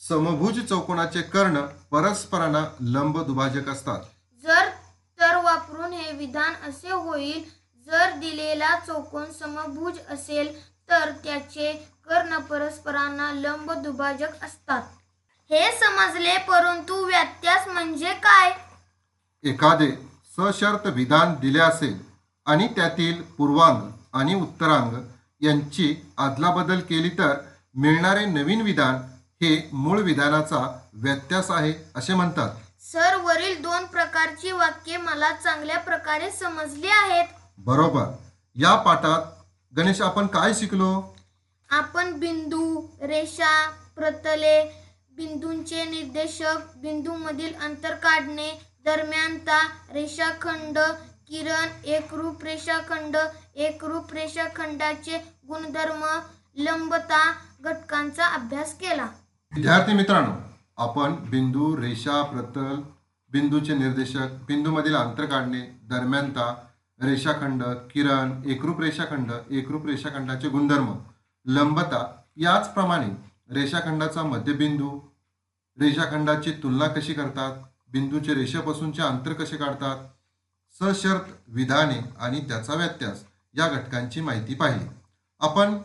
समभुज 0.08 0.60
चौकोनाचे 0.60 1.22
कर्ण 1.22 1.60
परस्परांना 1.90 2.64
लंब 2.80 3.22
दुभाजक 3.24 3.68
असतात. 3.68 4.00
जर 4.42 4.68
वापरून 5.88 5.92
हे 5.94 6.12
विधान 6.16 6.54
असे 6.68 6.90
होईल 6.90 7.42
जर 7.86 8.18
दिलेला 8.20 8.74
चौकोन 8.86 9.30
समभुज 9.32 9.98
असेल 10.10 10.52
तर 10.88 11.10
त्याचे 11.24 11.72
कर्ण 12.08 12.38
परस्परांना 12.48 13.30
लंब 13.34 13.72
दुभाजक 13.82 14.44
असतात. 14.44 14.82
हे 15.50 15.70
समजले 15.78 16.36
परंतु 16.48 17.04
व्यत्यास 17.04 17.68
म्हणजे 17.68 18.12
काय? 18.22 18.52
एखादे 19.44 19.90
सशर्त 20.38 20.86
विधान 20.94 21.34
दिले 21.40 21.60
असेल 21.60 21.98
आणि 22.46 22.66
त्यातील 22.76 23.20
पूर्वांग 23.38 23.80
आणि 24.12 24.34
उत्तरांग 24.34 24.94
यांची 25.40 25.94
अदलाबदल 26.18 26.80
केली 26.88 27.08
तर 27.18 27.34
मिळणारे 27.74 28.24
नवीन 28.26 28.60
विधान 28.62 28.94
हे 29.42 29.56
मूळ 29.72 30.00
विधानाचा 30.02 30.66
व्यत्यास 30.94 31.50
आहे 31.50 31.72
असे 31.96 32.14
म्हणतात. 32.14 32.54
सर 32.92 33.16
वरील 33.16 33.62
दोन 33.62 33.84
प्रकारची 33.84 34.52
वाक्ये 34.52 34.96
मला 34.96 35.30
चांगल्या 35.32 35.78
प्रकारे 35.78 36.30
समजली 36.30 36.88
आहेत. 36.88 37.26
बरोबर. 37.58 38.04
या 38.56 38.74
पाठात 38.76 39.76
गणेश 39.76 40.00
आपण 40.00 40.26
काय 40.26 40.54
शिकलो? 40.54 41.16
आपण 41.70 42.12
बिंदू 42.12 42.86
रेषा 43.02 43.52
प्रतले 43.96 44.62
बिंदूंचे 45.16 45.84
निर्देशक 45.84 46.76
बिंदूमधील 46.76 47.54
अंतर 47.62 47.94
काढणे 47.94 48.50
दरम्यानता 48.84 49.60
रेषाखंड 49.92 50.78
किरण 51.28 51.68
एकरूप 51.84 52.44
रेषाखंड 52.44 53.16
एकरूप 53.56 54.12
रेषाखंडाचे 54.14 55.18
गुणधर्म 55.48 56.04
लंबता 56.56 57.32
घटकांचा 57.60 58.26
अभ्यास 58.26 58.74
केला. 58.74 59.06
विद्यार्थी 59.52 59.92
मित्रांनो 59.92 60.47
आपण 60.78 61.14
बिंदू 61.30 61.76
रेषा 61.76 62.22
प्रतल 62.22 62.80
बिंदूचे 63.32 63.74
निर्देशक 63.74 64.34
बिंदूमधील 64.48 64.94
अंतर 64.94 65.24
काढणे 65.24 65.60
दरम्यानता 65.82 66.54
रेषाखंड 67.00 67.62
किरण 67.62 68.42
एकरूप 68.46 68.80
रेषाखंड 68.80 69.32
एकरूप 69.50 69.86
रेषाखंडाचे 69.86 70.48
गुणधर्म 70.48 70.92
लंबता 71.46 72.04
याचप्रमाणे 72.36 73.08
रेषाखंडाचा 73.54 74.22
मध्यबिंदू 74.22 74.90
रेषाखंडाची 75.78 76.52
तुलना 76.52 76.86
कशी 76.88 77.14
करतात 77.14 77.56
बिंदूचे 77.92 78.34
रेषेपासूनचे 78.34 79.02
अंतर 79.02 79.32
कसे 79.32 79.56
काढतात 79.56 80.06
सशर्त 80.80 81.32
विधाने 81.48 81.98
आणि 82.20 82.40
त्याचा 82.40 82.74
व्यत्यास 82.74 83.24
या 83.54 83.68
घटकांची 83.68 84.20
माहिती 84.20 84.54
पाहिली. 84.54 84.86
आपण 85.40 85.76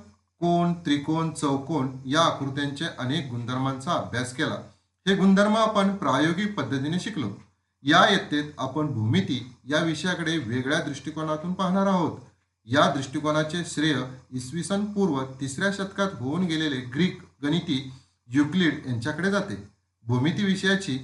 कोण 0.42 0.74
त्रिकोण 0.74 1.32
चौकोन 1.32 1.92
या 2.06 2.22
आकृत्यांचे 2.22 2.86
अनेक 3.00 3.30
गुणधर्मांचा 3.30 3.92
अभ्यास 3.92 4.34
केला. 4.34 4.56
हे 5.08 5.16
गुणधर्म 5.16 5.58
आपण 5.58 5.96
प्रायोगिक 5.96 6.54
पद्धतीने 6.56 7.00
शिकलो. 7.00 7.30
या 7.84 8.10
इयत्तेत 8.10 8.44
आपण 8.58 8.88
भूमिती 8.88 9.54
या 9.64 9.84
विषयाकडे 9.84 10.38
वेगळ्या 10.38 10.80
दृष्टिकोनातून 10.80 11.54
पाहणार 11.54 11.88
आहोत. 11.88 12.20
या 12.66 12.90
दृष्टिकोनाचे 12.92 13.64
श्रेय 13.66 13.96
इसवी 14.32 14.64
सन 14.64 14.86
पूर्व 14.86 15.24
तिसऱ्या 15.42 15.72
शतकात 15.74 16.10
होऊन 16.20 16.44
गेलेले 16.44 16.78
ग्रीक 16.78 17.20
गणिती 17.44 17.94
युक्लिड 18.28 18.86
यांच्याकडे 18.88 19.32
जाते. 19.32 19.70
भूमिती 20.04 20.44
विषयाची 20.44 20.98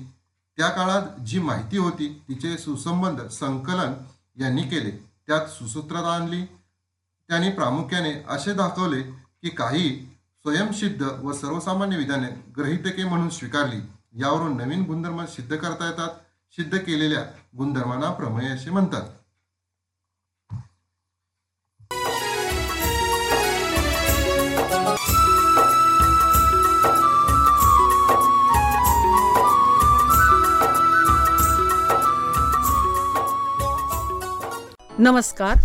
त्या 0.57 0.69
काळात 0.69 1.19
जी 1.21 1.39
माहिती 1.39 1.77
होती 1.77 2.21
तिचे 2.29 2.57
सुसंबंध 2.57 3.21
संकलन 3.21 3.93
यांनी 4.41 4.63
केले. 4.63 4.91
त्यात 5.27 5.45
सुसूत्रता 5.45 6.15
आणली. 6.15 6.45
त्यांनी 7.27 7.49
प्रामुख्याने 7.49 8.13
असे 8.29 8.53
दाखवले 8.53 9.01
की 9.01 9.49
काही 9.49 10.08
स्वयंसिद्ध 10.41 11.01
व 11.23 11.31
सर्वसामान्य 11.31 11.97
विधाने 11.97 12.27
ग्रहितके 12.57 13.03
म्हणून 13.03 13.29
स्वीकारली 13.29 13.79
यावरून 14.21 14.57
नवीन 14.57 14.83
गुणधर्म 14.83 15.25
सिद्ध 15.25 15.55
करता 15.55 15.85
येतात. 15.87 16.09
सिद्ध 16.51 16.77
केलेल्या 16.77 17.23
गुणधर्मांना 17.57 18.11
प्रमेय 18.11 18.47
असे 18.47 18.69
म्हणतात. 18.69 19.01
नमस्कार. 34.99 35.55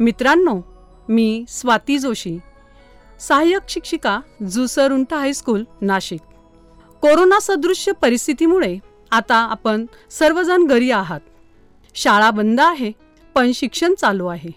मित्रांनो 0.00 0.60
मी 1.08 1.44
स्वाती 1.48 1.98
जोशी. 1.98 2.38
सहाय्यक 3.20 3.62
शिक्षिका 3.68 4.20
जुसर 4.50 4.92
उंटा 4.92 5.16
हायस्कूल 5.16 5.64
नाशिक. 5.80 6.20
कोरोना 7.02 7.38
सदृश्य 7.40 7.92
परिस्थितीमुळे 7.92 8.78
आता 9.10 9.36
आपण 9.36 9.86
सर्वजण 10.10 10.66
घरी 10.66 10.90
आहात. 10.90 11.20
शाळा 11.94 12.30
बंद 12.30 12.60
आहे 12.60 12.92
पण 13.34 13.52
शिक्षण 13.52 13.94
चालू 13.94 14.26
आहे. 14.26 14.50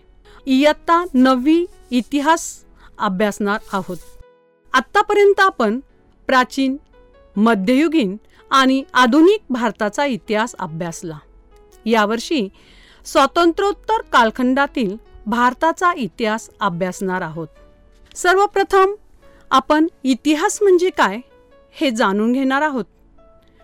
इयत्ता 0.45 1.03
नववी 1.13 1.65
इतिहास 1.91 2.63
अभ्यासणार 2.97 3.59
आहोत. 3.73 3.97
आत्तापर्यंत 4.73 5.39
आपण 5.39 5.79
प्राचीन 6.27 6.77
मध्ययुगीन 7.35 8.17
आणि 8.51 8.83
आधुनिक 8.93 9.41
भारताचा 9.49 10.05
इतिहास 10.05 10.55
अभ्यासला. 10.59 11.17
यावर्षी 11.85 12.49
स्वातंत्र्योत्तर 13.05 14.01
कालखंडातील 14.01 14.95
भारताचा 15.25 15.93
इतिहास 15.97 16.49
अभ्यासणार 16.59 17.21
आहोत. 17.21 17.47
सर्वप्रथम 18.15 18.93
आपण 19.51 19.87
इतिहास 20.03 20.61
म्हणजे 20.61 20.89
काय 20.89 21.19
हे 21.71 21.91
जाणून 21.91 22.31
घेणार 22.31 22.61
आहोत. 22.61 22.85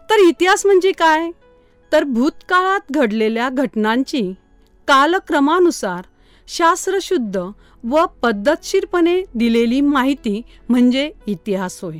तर 0.09 0.15
इतिहास 0.15 0.65
म्हणजे 0.65 0.91
काय? 0.91 1.31
तर 1.91 2.03
भूतकाळात 2.03 2.79
घडलेल्या 2.91 3.49
घटनांची 3.49 4.33
कालक्रमानुसार 4.87 6.01
शास्त्रशुद्ध 6.47 7.41
व 7.83 8.05
पद्धतशीरपणे 8.21 9.23
दिलेली 9.35 9.81
माहिती 9.81 10.41
म्हणजे 10.69 11.11
इतिहास 11.27 11.83
होय. 11.83 11.97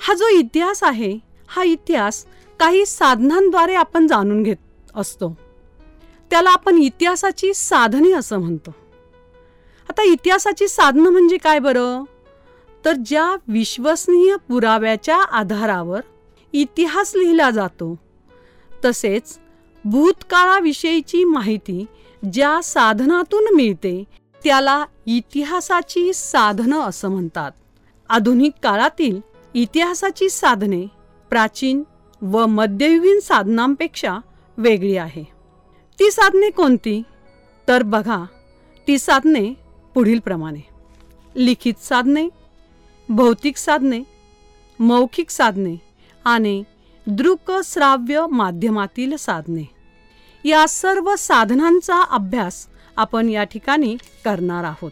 हा 0.00 0.14
जो 0.14 0.28
इतिहास 0.28 0.84
आहे 0.84 1.18
हा 1.48 1.62
इतिहास 1.62 2.26
काही 2.60 2.86
साधनांद्वारे 2.86 3.74
आपण 3.74 4.06
जाणून 4.06 4.42
घेत 4.42 4.56
असतो. 4.94 5.38
त्याला 6.30 6.50
आपण 6.50 6.78
इतिहासाची 6.78 7.54
साधने 7.54 8.12
असं 8.12 8.38
म्हणतो. 8.38 8.74
आता 9.98 10.06
इतिहासाची 10.06 10.68
साधनं 10.68 11.10
म्हणजे 11.10 11.36
काय 11.36 11.58
बरं? 11.58 12.02
तर 12.84 12.92
ज्या 12.92 13.36
विश्वसनीय 13.48 14.36
पुराव्याच्या 14.36 15.16
आधारावर 15.16 16.00
इतिहास 16.52 17.12
लिहिला 17.16 17.50
जातो 17.50 17.98
तसेच 18.84 19.38
भूतकाळाविषयीची 19.84 21.24
माहिती 21.24 21.84
ज्या 22.32 22.62
साधनातून 22.62 23.54
मिळते 23.54 24.04
त्याला 24.44 24.84
इतिहासाची 25.06 26.12
साधनं 26.14 26.80
असं 26.80 27.08
म्हणतात. 27.08 27.50
आधुनिक 28.08 28.52
काळातील 28.62 29.20
इतिहासाची 29.54 30.30
साधने 30.30 30.86
प्राचीन 31.30 31.82
व 32.22 32.46
मध्ययुगीन 32.46 33.20
साधनांपेक्षा 33.20 34.18
वेगळी 34.58 34.96
आहे. 34.96 35.24
ती 35.98 36.10
साधने 36.10 36.50
कोणती? 36.50 37.02
तर 37.68 37.82
बघा 37.82 38.24
ती 38.88 38.98
साधने 38.98 39.67
पुढीलप्रमाणे 39.98 40.60
लिखित 41.36 41.74
साधने 41.82 42.28
भौतिक 43.08 43.56
साधने 43.56 44.00
मौखिक 44.78 45.30
साधने 45.30 45.74
आणि 46.24 46.62
दृकश्राव्य 47.06 48.26
माध्यमातील 48.30 49.16
साधने. 49.16 49.64
या 50.44 50.68
सर्व 50.68 51.14
साधनांचा 51.18 52.02
अभ्यास 52.02 52.66
आपण 52.96 53.28
या 53.28 53.44
ठिकाणी 53.44 53.96
करणार 54.24 54.64
आहोत. 54.64 54.90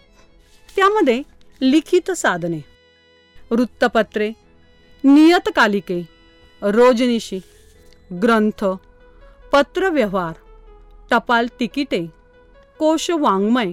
त्यामध्ये 0.77 1.23
लिखित 1.61 2.11
साधने 2.11 2.65
वृत्तपत्रे 3.51 4.31
नियतकालिके 5.05 6.03
रोजनिशी 6.63 7.41
ग्रंथ 8.23 8.65
पत्रव्यवहार 9.53 10.33
टपाल 11.11 11.47
तिकिटे 11.61 12.07
कोश 12.79 13.11
वाङ्मय 13.11 13.73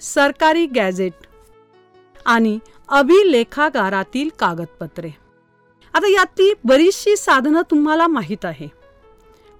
सरकारी 0.00 0.66
गॅझेट 0.66 1.12
आणि 2.26 2.58
अभिलेखागारातील 2.88 4.28
कागदपत्रे. 4.38 5.10
आता 5.94 6.08
यातली 6.08 6.52
बरीचशी 6.64 7.16
साधनं 7.16 7.62
तुम्हाला 7.70 8.06
माहीत 8.06 8.44
आहे. 8.44 8.68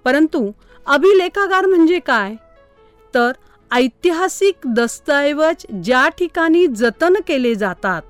परंतु 0.03 0.51
अभिलेखागार 0.85 1.65
म्हणजे 1.65 1.99
काय? 1.99 2.35
तर 3.15 3.31
ऐतिहासिक 3.71 4.55
दस्तऐवज 4.65 5.65
ज्या 5.83 6.07
ठिकाणी 6.07 6.67
जतन 6.67 7.13
केले 7.27 7.55
जातात 7.55 8.01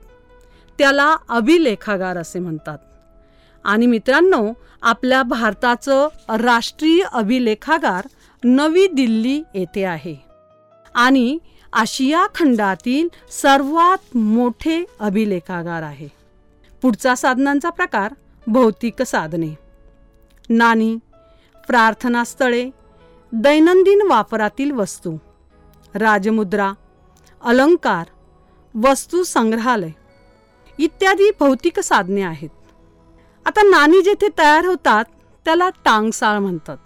त्याला 0.78 1.18
अभिलेखागार 1.30 2.18
असे 2.18 2.40
म्हणतात. 2.40 2.78
आणि 3.64 3.86
मित्रांनो 3.86 4.54
आपल्या 4.82 5.24
भारताचं 5.24 6.08
राष्ट्रीय 6.30 7.04
अभिलेखागार 7.12 8.08
नवी 8.44 8.88
दिल्ली 8.88 9.44
येथे 9.54 9.84
आहे. 9.84 10.16
आणि 10.96 11.38
आशिया 11.74 12.26
खंडातील 12.36 13.08
सर्वात 13.32 14.18
मोठे 14.18 14.86
अभिलेखागार 15.00 15.84
आहे. 15.84 16.08
पुढचा 16.82 17.16
साधनांचा 17.16 17.70
प्रकार 17.70 18.14
भौतिक 18.48 19.02
साधने. 19.02 19.58
नाणी 20.50 20.98
प्रार्थनास्थळे 21.68 22.70
दैनंदिन 23.32 24.02
वापरातील 24.10 24.72
वस्तू 24.72 25.16
राजमुद्रा 25.96 26.72
अलंकार 27.42 28.08
वस्तू 28.76 29.24
संग्रहालय 29.24 29.92
इत्यादी 30.78 31.32
भौतिक 31.40 31.80
साधने 31.80 32.22
आहेत. 32.22 32.50
आता 33.46 33.62
नाणी 33.64 34.02
जेथे 34.02 34.28
तयार 34.38 34.66
होतात 34.66 35.06
त्याला 35.46 35.70
टांगसाळ 35.70 36.40
म्हणतात. 36.40 36.78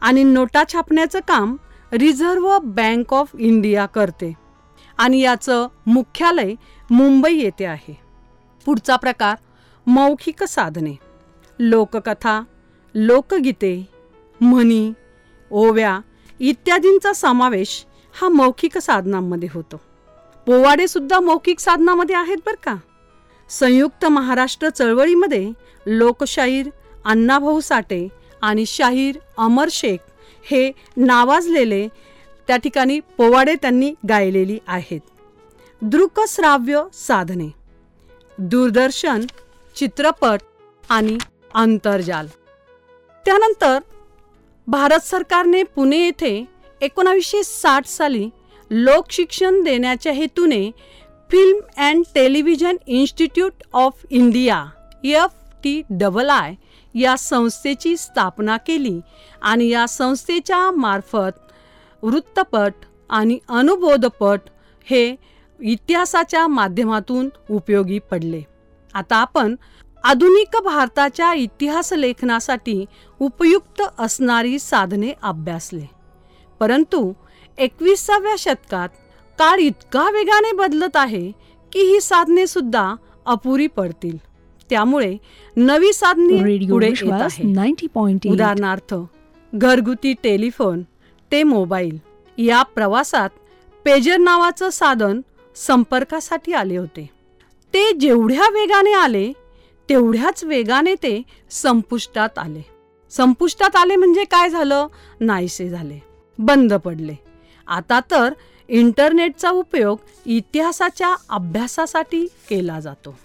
आणि 0.00 0.24
नोटा 0.24 0.62
छापण्याचं 0.72 1.18
काम 1.18 1.56
रिझर्व्ह 1.92 2.58
बँक 2.58 3.14
ऑफ 3.14 3.30
इंडिया 3.38 3.86
करते. 3.86 4.32
आणि 4.98 5.20
याचं 5.20 5.68
मुख्यालय 5.86 6.54
मुंबई 6.90 7.34
येथे 7.34 7.64
आहे. 7.64 8.00
पुढचा 8.64 8.96
प्रकार 8.96 9.36
मौखिक 9.86 10.44
साधने. 10.44 10.98
लोककथा 11.58 12.42
लोकगीते 12.94 13.88
म्हणी 14.40 14.92
ओव्या 15.50 16.00
इत्यादींचा 16.40 17.12
समावेश 17.12 17.86
हा 18.20 18.28
मौखिक 18.28 18.78
साधनांमध्ये 18.78 19.48
होतो. 19.54 19.80
पोवाडेसुद्धा 20.46 21.20
मौखिक 21.20 21.60
साधनामध्ये 21.60 22.16
आहेत 22.16 22.36
बरं 22.46 22.62
का? 22.62 22.76
संयुक्त 23.48 24.06
महाराष्ट्र 24.06 24.68
चळवळीमध्ये 24.68 25.50
लोकशाहीर 25.86 26.70
अण्णाभाऊ 27.04 27.60
साठे 27.60 28.08
आणि 28.42 28.66
शाहीर 28.66 29.18
अमर 29.38 29.68
शेख 29.70 29.98
हे 30.50 30.70
नावाजलेले 30.96 31.86
त्या 32.48 32.56
ठिकाणी 32.56 32.98
पोवाडे 33.16 33.54
त्यांनी 33.54 33.92
गायलेली 34.08 34.58
आहेत. 34.66 35.00
दृकश्राव्य 35.82 36.82
साधने 36.92 37.48
दूरदर्शन 38.38 39.24
चित्रपट 39.76 40.40
आणि 40.90 41.16
आंतरजाल. 41.54 42.26
त्यानंतर 43.26 43.78
भारत 44.68 45.04
सरकारने 45.04 45.62
पुणे 45.62 45.98
येथे 46.04 46.44
एकोणावीसशे 46.80 47.42
साठ 47.44 47.86
साली 47.86 48.28
लोकशिक्षण 48.70 49.62
देण्याच्या 49.62 50.12
हेतूने 50.12 50.70
film 51.30 51.58
and 51.76 52.04
television 52.14 52.76
institute 52.86 53.62
of 53.72 54.04
India 54.10 54.64
F 55.04 55.30
T 55.64 55.80
double 55.90 56.30
I 56.30 56.54
या 56.98 57.16
संस्थेची 57.16 57.96
स्थापना 57.96 58.56
केली 58.56 59.00
आणि 59.42 59.68
या 59.68 59.86
संस्थेच्या 59.86 60.70
मार्फत 60.70 61.52
वृत्तपट 62.02 62.72
आणि 63.10 63.38
अनुबोधपट 63.48 64.40
हे 64.84 65.16
इतिहासाच्या 65.60 66.46
माध्यमातून 66.46 67.28
उपयोगी 67.50 67.98
पडले. 67.98 68.42
आता 68.94 69.16
आपण 69.16 69.54
आधुनिक 70.04 70.56
भारताच्या 70.64 71.34
इतिहास 71.34 71.92
लेखनासाठी 71.92 72.84
उपयुक्त 73.20 73.82
असणारी 73.98 74.58
साधने 74.58 75.12
अभ्यासले. 75.22 75.86
परंतु 76.60 77.12
एकविसाव्या 77.58 78.34
शतकात 78.38 78.88
काळ 79.38 79.58
इतका 79.58 80.10
वेगाने 80.10 80.52
बदलत 80.52 80.96
आहे 80.96 81.32
की 81.72 81.80
ही 81.80 82.00
साधने 82.00 82.46
सुद्धा 82.46 82.94
अपुरी 83.26 83.66
पडतील. 83.66 84.16
त्यामुळे 84.70 85.16
नवी 85.56 85.92
साधने 85.92 86.66
पुढे 86.68 86.92
उदाहरणार्थ 88.30 88.94
घरगुती 89.54 90.12
टेलिफोन 90.12 90.82
ते 91.32 91.42
मोबाईल 91.42 91.98
या 92.38 92.62
प्रवासात 92.62 93.30
पेजर 93.84 94.16
नावाचं 94.16 94.70
साधन 94.70 95.20
संपर्कासाठी 95.56 96.52
आले 96.52 96.76
होते. 96.76 97.10
ते 97.74 97.92
जेवढ्या 97.92 98.50
वेगाने 98.50 98.92
आले 98.92 99.32
तेवढ्याच 99.88 100.44
वेगाने 100.44 100.94
ते 100.94 101.22
संपुष्टात 101.50 102.38
आले. 102.38 102.62
संपुष्टात 103.10 103.76
आले 103.76 103.96
म्हणजे 103.96 104.24
काय 104.24 104.48
झालं? 104.48 104.86
नाहीसे 105.20 105.68
झाले. 105.68 105.98
बंद 106.38 106.74
पडले. 106.74 107.14
आता 107.66 108.00
तर 108.10 108.32
इंटरनेटचा 108.68 109.50
उपयोग 109.50 109.98
इतिहासाच्या 110.26 111.16
अभ्यासासाठी 111.28 112.26
केला 112.26 112.80
जातो. 112.80 113.18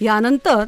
यानंतर 0.00 0.64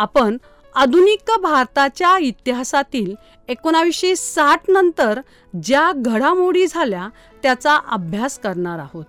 आपण 0.00 0.36
आधुनिक 0.74 1.30
भारताच्या 1.42 2.16
इतिहासातील 2.18 3.14
एकोणावीसशे 3.48 4.14
साठ 4.16 4.70
नंतर 4.70 5.20
ज्या 5.54 5.90
घडामोडी 5.96 6.66
झाल्या 6.66 7.08
त्याचा 7.42 7.78
अभ्यास 7.88 8.38
करणार 8.38 8.78
आहोत. 8.78 9.04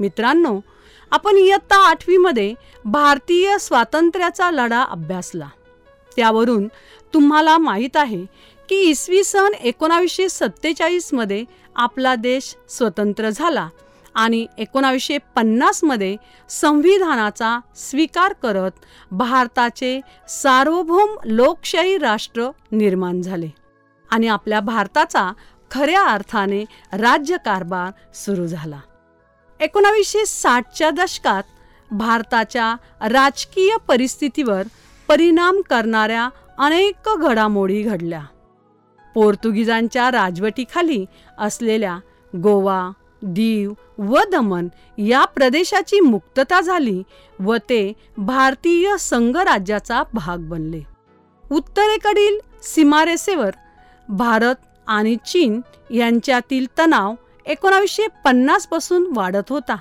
मित्रांनो 0.00 0.58
आपण 1.12 1.36
इयत्ता 1.36 1.76
आठवीमध्ये 1.88 2.52
भारतीय 2.84 3.56
स्वातंत्र्याचा 3.58 4.50
लढा 4.50 4.82
अभ्यासला. 4.82 5.48
त्यावरून 6.12 6.66
तुम्हाला 7.14 7.56
माहीत 7.58 7.96
आहे 7.96 8.24
की 8.68 8.80
इसवी 8.80 9.22
सन 9.24 9.54
एकोणावीसशे 9.60 10.28
सत्तेचाळीसमध्ये 10.28 11.44
आपला 11.76 12.14
देश 12.14 12.54
स्वतंत्र 12.68 13.30
झाला 13.30 13.68
आणि 14.14 14.46
एकोणावीसशे 14.58 15.18
पन्नासमध्ये 15.18 16.16
संविधानाचा 16.48 17.58
स्वीकार 17.76 18.32
करत 18.32 18.70
भारताचे 19.10 20.00
सार्वभौम 20.28 21.16
लोकशाही 21.24 21.98
राष्ट्र 21.98 22.48
निर्माण 22.72 23.20
झाले. 23.22 23.48
आणि 24.10 24.28
आपल्या 24.28 24.60
भारताचा 24.60 25.32
खऱ्या 25.70 26.04
अर्थाने 26.04 26.64
राज्यकारभार 26.92 28.14
सुरू 28.14 28.46
झाला. 28.46 28.80
एकोणावीसशे 29.60 30.26
साठच्या 30.26 30.90
दशकात 30.90 31.42
भारताच्या 31.90 32.74
राजकीय 33.00 33.76
परिस्थितीवर 33.88 34.62
परिणाम 35.08 35.60
करणाऱ्या 35.70 36.28
अनेक 36.58 37.08
घडामोडी 37.08 37.82
घडल्या. 37.82 38.22
पोर्तुगीजांच्या 39.14 40.10
राजवटीखाली 40.10 41.04
असलेल्या 41.38 41.98
गोवा 42.36 42.90
दीव 43.24 43.72
व 43.98 44.18
दमन 44.32 44.68
या 44.98 45.24
प्रदेशाची 45.24 46.00
मुक्तता 46.00 46.60
झाली 46.60 47.02
व 47.40 47.56
ते 47.56 47.92
भारतीय 48.16 48.96
संघराज्याचा 49.00 50.02
भाग 50.12 50.38
बनले. 50.38 50.80
उत्तरेकडील 51.50 52.38
सीमारेषेवर 52.62 53.50
भारत 54.08 54.54
आणि 54.86 55.16
चीन 55.16 55.60
यांच्यातील 55.90 56.66
तणाव 56.78 57.14
एकोणावीसशे 57.46 58.06
पन्नासपासून 58.24 59.06
वाढत 59.16 59.50
होता. 59.50 59.76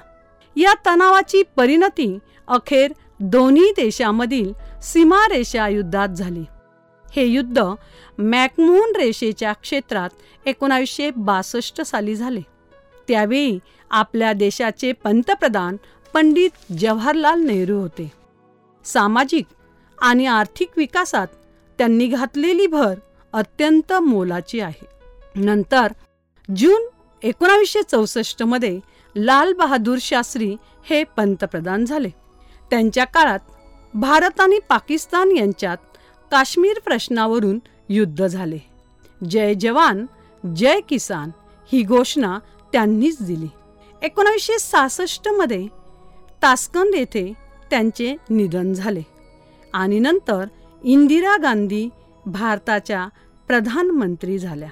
या 0.55 0.73
तणावाची 0.85 1.43
परिणती 1.57 2.19
अखेर 2.47 2.93
दोन्ही 3.19 3.71
देशामधील 3.71 4.53
सीमारेषा 4.81 5.67
युद्धात 5.67 6.09
झाली. 6.09 6.43
हे 7.11 7.25
युद्ध 7.25 7.63
मॅकमून 8.17 8.95
रेषेच्या 8.95 9.53
क्षेत्रात 9.53 10.09
एकोणावीसशे 10.45 11.11
बासष्ट 11.11 11.81
साली 11.81 12.15
झाले. 12.15 12.41
त्यावेळी 13.07 13.59
आपल्या 13.91 14.33
देशाचे 14.33 14.91
पंतप्रधान 14.91 15.77
पंडित 16.13 16.49
जवाहरलाल 16.79 17.41
नेहरू 17.41 17.79
होते. 17.79 18.11
सामाजिक 18.85 19.45
आणि 20.01 20.25
आर्थिक 20.25 20.69
विकासात 20.77 21.27
त्यांनी 21.77 22.07
घातलेली 22.07 22.67
भर 22.67 22.95
अत्यंत 23.33 23.93
मोलाची 23.93 24.59
आहे. 24.59 24.85
नंतर 25.35 25.91
जून 26.55 26.87
एकोणावीसशे 27.23 27.81
चौसष्टमध्ये 27.83 28.79
लाल 29.15 29.53
बहादूर 29.53 29.97
शास्त्री 30.01 30.55
हे 30.89 31.03
पंतप्रधान 31.03 31.85
झाले. 31.85 32.09
त्यांच्या 32.69 33.03
काळात 33.03 33.39
भारत 33.93 34.41
आणि 34.41 34.59
पाकिस्तान 34.69 35.37
यांच्यात 35.37 35.77
काश्मीर 36.31 36.79
प्रश्नावरून 36.79 37.59
युद्ध 37.89 38.27
झाले. 38.27 38.57
जय 39.29 39.53
जवान 39.53 40.05
जय 40.55 40.79
किसान 40.89 41.31
ही 41.71 41.81
घोषणा 41.81 42.39
त्यांनीच 42.73 43.21
दिली. 43.21 43.47
एकोणावीसशे 44.01 44.59
सहासष्टमध्ये 44.59 45.67
तास्कंद 46.41 46.95
येथे 46.95 47.33
त्यांचे 47.69 48.15
निधन 48.29 48.73
झाले 48.73 49.01
आणि 49.73 49.99
नंतर 49.99 50.45
इंदिरा 50.83 51.35
गांधी 51.37 51.89
भारताच्या 52.25 53.07
प्रधानमंत्री 53.47 54.39
झाल्या. 54.39 54.69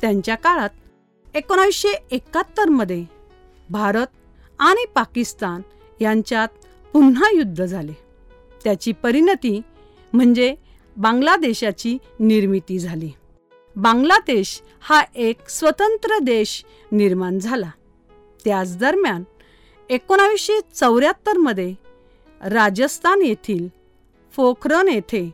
त्यांच्या 0.00 0.34
काळात 0.34 0.70
एकोणावीसशे 1.34 1.88
एकाहत्तरमध्ये 2.10 3.04
भारत 3.70 4.06
आणि 4.58 4.84
पाकिस्तान 4.94 5.62
यांच्यात 6.00 6.48
पुन्हा 6.92 7.30
युद्ध 7.34 7.64
झाले. 7.64 7.92
त्याची 8.64 8.92
परिणती 8.92 9.60
म्हणजे 10.12 10.54
बांगलादेशाची 10.96 11.98
निर्मिती 12.20 12.78
झाली. 12.78 13.10
बांगलादेश 13.76 14.62
हा 14.80 15.02
एक 15.14 15.48
स्वतंत्र 15.48 16.18
देश 16.18 16.64
निर्माण 16.92 17.38
झाला. 17.38 17.70
त्याच 18.44 18.76
दरम्यान 18.76 19.24
एकोणावीसशे 19.90 20.60
चौऱ्याहत्तरमध्ये 20.74 21.74
राजस्थान 22.40 23.22
येथील 23.22 23.68
पोखरण 24.36 24.88
येथे 24.88 25.32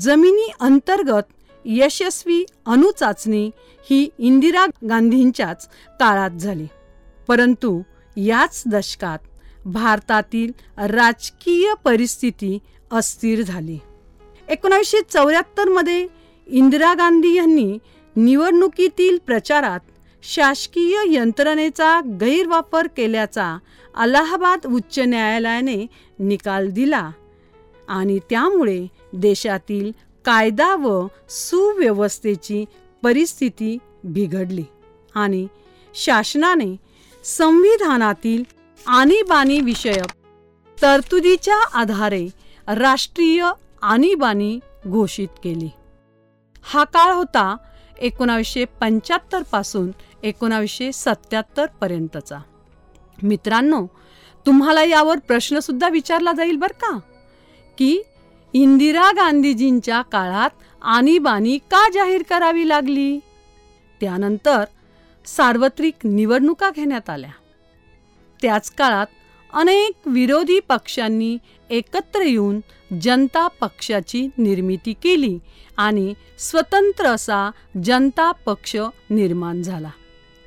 जमिनी 0.00 0.52
अंतर्गत 0.60 1.22
यशस्वी 1.64 2.44
अणुचाचणी 2.66 3.50
ही 3.90 4.08
इंदिरा 4.18 4.66
गांधींच्याच 4.88 5.68
काळात 5.86 6.30
झाली. 6.30 6.66
परंतु 7.28 7.82
याच 8.16 8.62
दशकात 8.66 9.18
भारतातील 9.66 10.52
राजकीय 10.78 11.74
परिस्थिती 11.84 12.58
अस्थिर 12.92 13.42
झाली. 13.42 13.78
एकोणावीसशे 14.48 14.98
चौऱ्याहत्तरमध्ये 15.12 16.06
इंदिरा 16.46 16.94
गांधी 16.94 17.34
यांनी 17.34 17.78
निवडणुकीतील 18.16 19.18
प्रचारात 19.26 19.80
शासकीय 20.22 20.96
यंत्रणेचा 21.06 22.00
गैरवापर 22.20 22.86
केल्याचा 22.86 23.56
अलाहाबाद 23.94 24.66
उच्च 24.66 24.98
न्यायालयाने 24.98 25.86
निकाल 26.18 26.70
दिला 26.70 27.10
आणि 27.88 28.18
त्यामुळे 28.30 28.86
देशातील 29.12 29.90
कायदा 30.24 30.74
व 30.74 31.06
सुव्यवस्थेची 31.28 32.64
परिस्थिती 33.02 33.76
बिघडली 34.04 34.64
आणि 35.14 35.46
शासनाने 35.94 36.76
संविधानातील 37.24 38.42
आणीबाणी 38.86 39.60
विषयक 39.60 40.12
तरतुदीच्या 40.82 41.60
आधारे 41.74 42.26
राष्ट्रीय 42.68 43.50
आणीबाणी 43.82 44.58
घोषित 44.86 45.28
केली. 45.44 45.68
हा 46.68 46.84
काळ 46.84 47.12
होता 47.12 47.56
एकोणावीसशे 47.98 48.64
पंच्याहत्तरपासून 48.64 49.90
एकोणावीसशे 50.22 50.92
सत्त्याहत्तरपर्यंतचा 50.92 52.38
मित्रांनो 53.22 53.86
तुम्हाला 54.46 54.84
यावर 54.84 55.18
प्रश्नसुद्धा 55.18 55.88
विचारला 55.88 56.32
जाईल 56.32 56.56
बरं 56.56 56.78
का? 56.78 56.98
की 57.78 58.02
इंदिरा 58.52 59.10
गांधीजींच्या 59.16 60.02
काळात 60.02 60.50
आणीबाणी 60.82 61.58
का 61.58 61.90
जाहीर 61.90 62.22
करावी 62.22 62.68
लागली? 62.68 63.18
त्यानंतर 64.00 64.64
सार्वत्रिक 65.26 65.94
निवडणुका 66.04 66.70
घेण्यात 66.70 67.10
आल्या. 67.10 67.30
त्याच 68.42 68.70
काळात 68.70 69.06
अनेक 69.56 70.08
विरोधी 70.08 70.60
पक्षांनी 70.60 71.38
एकत्र 71.70 72.20
येऊन 72.20 72.60
जनता 73.00 73.48
पक्षाची 73.48 74.28
निर्मिती 74.38 74.92
केली 74.92 75.38
आणि 75.76 76.14
स्वतंत्र 76.38 77.06
असा 77.06 77.50
जनता 77.84 78.32
पक्ष 78.32 78.76
निर्माण 79.10 79.62
झाला. 79.62 79.90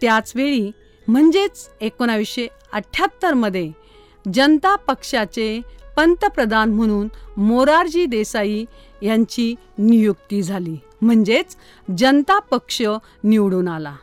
त्याचवेळी 0.01 0.71
म्हणजेच 1.07 1.69
एकोणावीसशे 1.81 2.47
अठ्ठ्याहत्तरमध्ये 2.73 3.71
जनता 4.33 4.75
पक्षाचे 4.75 5.61
पंतप्रधान 5.97 6.73
म्हणून 6.73 7.07
मोरारजी 7.37 8.05
देसाई 8.05 8.65
यांची 9.01 9.55
नियुक्ती 9.77 10.41
झाली. 10.41 10.77
म्हणजेच 11.01 11.55
जनता 11.97 12.39
पक्ष 12.39 12.81
निवडून 13.23 13.67
आला. 13.67 13.95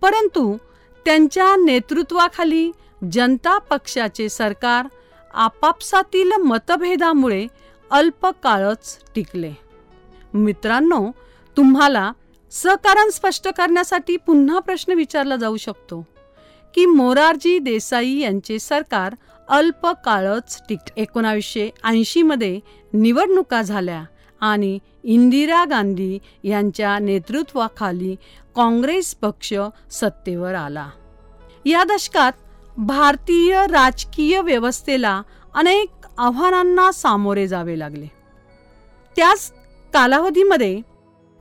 परंतु 0.00 0.56
त्यांच्या 1.04 1.56
नेतृत्वाखाली 1.64 2.70
जनता 3.12 3.58
पक्षाचे 3.58 4.28
सरकार 4.28 4.86
आपापसातील 5.34 6.32
मतभेदामुळे 6.32 7.46
अल्पकाळच 7.90 8.98
टिकले. 9.14 9.52
मित्रांनो 10.34 11.06
तुम्हाला 11.56 12.10
सकारण 12.52 13.10
स्पष्ट 13.10 13.48
करण्यासाठी 13.48 14.16
पुन्हा 14.16 14.58
प्रश्न 14.58 14.92
विचारला 14.92 15.36
जाऊ 15.36 15.56
शकतो 15.56 16.00
की 16.74 16.86
मोरारजी 16.86 17.58
देसाई 17.58 18.16
यांचे 18.18 18.58
सरकार 18.58 19.14
अल्पकाळच 19.48 20.60
टिक 20.68 20.90
एकोणावीसशे 20.96 21.70
ऐंशीमध्ये 21.84 22.58
निवडणुका 22.92 23.62
झाल्या 23.62 24.02
आणि 24.40 24.78
इंदिरा 25.04 25.64
गांधी 25.64 26.18
यांच्या 26.44 26.98
नेतृत्वाखाली 26.98 28.14
काँग्रेस 28.56 29.14
पक्ष 29.14 29.52
सत्तेवर 29.90 30.54
आला. 30.54 30.88
या 31.66 31.84
दशकात 31.84 32.32
भारतीय 32.76 33.66
राजकीय 33.66 34.40
व्यवस्थेला 34.40 35.22
अनेक 35.54 36.06
आव्हानांना 36.18 36.92
सामोरे 36.92 37.46
जावे 37.48 37.78
लागले. 37.78 38.06
त्याच 39.16 39.52
कालावधीमध्ये 39.92 40.80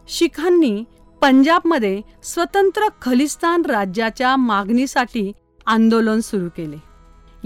शिखांनी 0.07 0.83
पंजाबमध्ये 1.21 2.01
स्वतंत्र 2.23 2.87
खलिस्तान 3.01 3.65
राज्याच्या 3.65 4.35
मागणीसाठी 4.35 5.31
आंदोलन 5.65 6.19
सुरू 6.19 6.49
केले. 6.57 6.77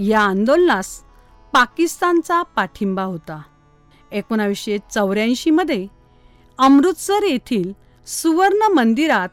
या 0.04 0.20
आंदोलनास 0.20 1.04
पाकिस्तानचा 1.52 2.42
पाठिंबा 2.42 3.02
होता. 3.02 3.42
एकोणावीसशे 4.12 4.78
चौऱ्याऐंशीमध्ये 4.94 5.86
अमृतसर 6.58 7.22
येथील 7.22 7.72
सुवर्ण 8.06 8.72
मंदिरात 8.72 9.28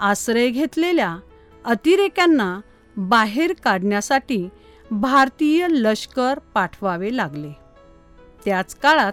आश्रय 0.00 0.48
घेतलेल्या 0.48 1.16
अतिरेक्यांना 1.64 2.60
बाहेर 2.98 3.52
काढण्यासाठी 3.64 4.48
भारतीय 4.90 5.66
लष्कर 5.70 6.38
पाठवावे 6.54 7.16
लागले. 7.16 7.50
त्याच 8.44 8.74
काळात 8.74 9.12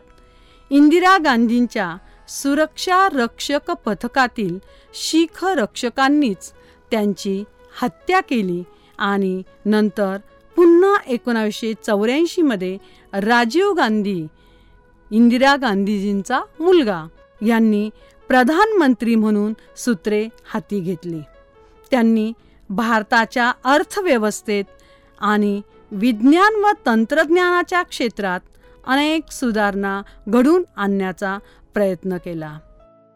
इंदिरा 0.70 1.18
गांधींच्या 1.18 1.96
सुरक्षा 2.28 3.08
रक्षक 3.14 3.72
पथकातील 3.72 4.58
शीख 4.94 5.44
रक्षकांनीच 5.44 6.52
त्यांची 6.92 7.44
हत्या 7.82 8.22
केली 8.22 8.64
आणि 8.98 9.42
नंतर 9.66 10.18
पुन्हा 10.56 10.96
एकोणावीसशे 11.08 11.74
चौऱ्याऐंशीमध्ये 11.74 12.78
राजीव 13.14 13.74
गांधी 13.74 14.28
इंदिरा 15.12 15.56
गांधीजींचा 15.56 16.40
मुलगा 16.60 17.04
यांनी 17.42 17.90
प्रधानमंत्री 18.28 19.16
म्हणून 19.16 19.54
सूत्रे 19.78 20.28
हाती 20.46 20.80
घेतली. 20.80 21.20
त्यांनी 21.92 22.32
भारताच्या 22.70 23.52
अर्थव्यवस्थेत 23.64 24.64
आणि 25.22 25.62
विज्ञान 25.92 26.56
व 26.56 26.72
तंत्रज्ञानाच्या 26.86 27.84
क्षेत्रात 27.84 28.40
अनेक 28.88 29.32
सुधारणा 29.32 30.02
घडून 30.30 30.64
आणण्याचा 30.78 31.38
प्रयत्न 31.74 32.18
केला. 32.18 32.58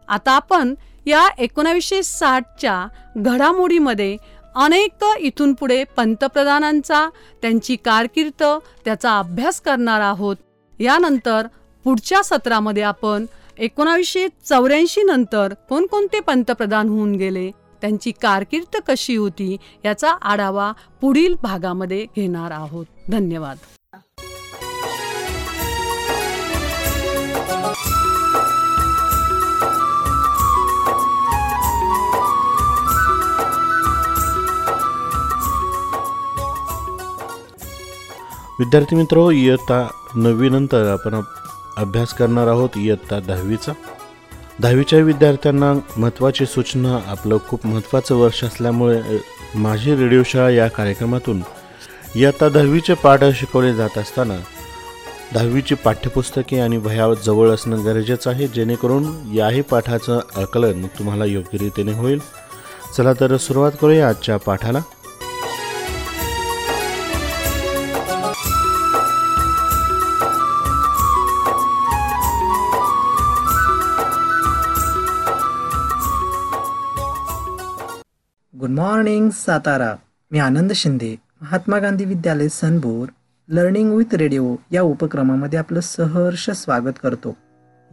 आता 0.07 0.31
आपण 0.31 0.73
या 1.05 1.27
एकोणावीसशे 1.37 2.03
साठच्या 2.03 2.87
घडामोडीमध्ये 3.17 4.17
अनेक 4.55 5.03
इथून 5.19 5.53
पुढे 5.53 5.83
पंतप्रधानांचा 5.83 7.09
त्यांची 7.41 7.75
कारकीर्द 7.75 8.43
त्याचा 8.85 9.17
अभ्यास 9.19 9.61
करणार 9.61 10.01
आहोत. 10.01 10.35
यानंतर 10.79 11.47
पुढच्या 11.83 12.23
सत्रामध्ये 12.23 12.83
आपण 12.83 13.25
एकोणावीसशे 13.57 14.27
चौऱ्याऐंशी 14.45 15.03
नंतर 15.03 15.53
कोणकोणते 15.69 16.19
पंतप्रधान 16.19 16.89
होऊन 16.89 17.15
गेले? 17.15 17.51
त्यांची 17.81 18.11
कारकीर्द 18.11 18.75
कशी 18.87 19.15
होती 19.15 19.57
याचा 19.85 20.11
आढावा 20.11 20.71
पुढील 21.01 21.35
भागामध्ये 21.43 22.05
घेणार 22.15 22.51
आहोत. 22.51 22.85
धन्यवाद. 23.09 23.57
विद्यार्थी 38.59 38.95
मित्र 38.95 39.29
इयत्ता 39.31 39.87
नववीनंतर 40.15 40.91
आपण 40.93 41.21
अभ्यास 41.77 42.13
करणार 42.13 42.47
आहोत. 42.47 42.69
इयत्ता 42.75 43.19
दहावीचा. 43.19 43.71
दहावीच्या 44.61 44.99
विद्यार्थ्यांना 44.99 45.73
महत्त्वाची 45.97 46.45
सूचना 46.45 46.97
आपलं 47.07 47.37
खूप 47.47 47.65
महत्त्वाचं 47.67 48.15
वर्ष 48.15 48.43
असल्यामुळे 48.43 49.19
माझी 49.55 49.95
रेडिओ 49.95 50.23
शाळा 50.25 50.49
या 50.49 50.67
कार्यक्रमातून 50.67 51.41
इयत्ता 52.15 52.49
दहावीचे 52.49 52.93
पाठ 52.93 53.23
शिकवले 53.35 53.73
जात 53.73 53.97
असताना 53.97 54.37
दहावीची 55.33 55.75
पाठ्यपुस्तके 55.75 56.59
आणि 56.59 56.77
वह्या 56.77 57.13
जवळ 57.25 57.49
असणं 57.49 57.85
गरजेचं 57.85 58.29
आहे 58.29 58.47
जेणेकरून 58.47 59.07
याही 59.35 59.61
पाठाचं 59.61 60.19
आकलन 60.35 60.85
तुम्हाला 60.99 61.25
योग्यरीतीने 61.25 61.93
होईल. 61.93 62.19
चला 62.97 63.13
तर 63.13 63.37
सुरुवात 63.37 63.71
करूया 63.81 64.09
आजच्या 64.09 64.37
पाठाला. 64.37 64.79
गुड 78.59 78.69
मॉर्निंग 78.69 79.29
सातारा 79.29 79.95
मी 80.31 80.39
आनंद 80.39 80.71
शिंदे 80.71 81.15
महात्मा 81.41 81.79
गांधी 81.79 82.05
विद्यालय 82.05 82.47
सनबोर. 82.47 83.07
लर्निंग 83.49 83.91
विथ 83.91 84.15
रेडिओ 84.15 84.55
या 84.71 84.81
उपक्रमामध्ये 84.81 85.59
आपलं 85.59 85.79
सहर्ष 85.79 86.49
स्वागत 86.49 86.99
करतो. 87.03 87.37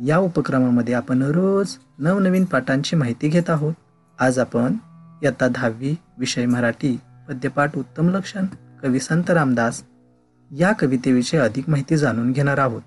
या 0.07 0.19
उपक्रमामध्ये 0.19 0.95
आपण 0.95 1.23
रोज 1.23 1.77
नवनवीन 1.99 2.45
पाठांची 2.45 2.97
माहिती 2.97 3.29
घेत 3.29 3.51
आहोत. 3.51 3.75
आज 4.19 4.39
आपण 4.39 4.75
इयत्ता 5.23 5.49
दहावी 5.49 5.95
विषय 6.19 6.47
मराठी 6.47 7.01
पद्यपाठ 7.29 7.77
उत्तम 7.77 8.09
लक्षण 8.09 8.47
कवी 8.83 9.01
संत 9.01 9.31
रामदास 9.31 9.83
या 10.51 10.73
कवितेविषयी 10.73 11.41
अधिक 11.41 11.69
माहिती 11.69 11.97
जाणून 11.97 12.33
घेणार 12.33 12.59
आहोत. 12.59 12.83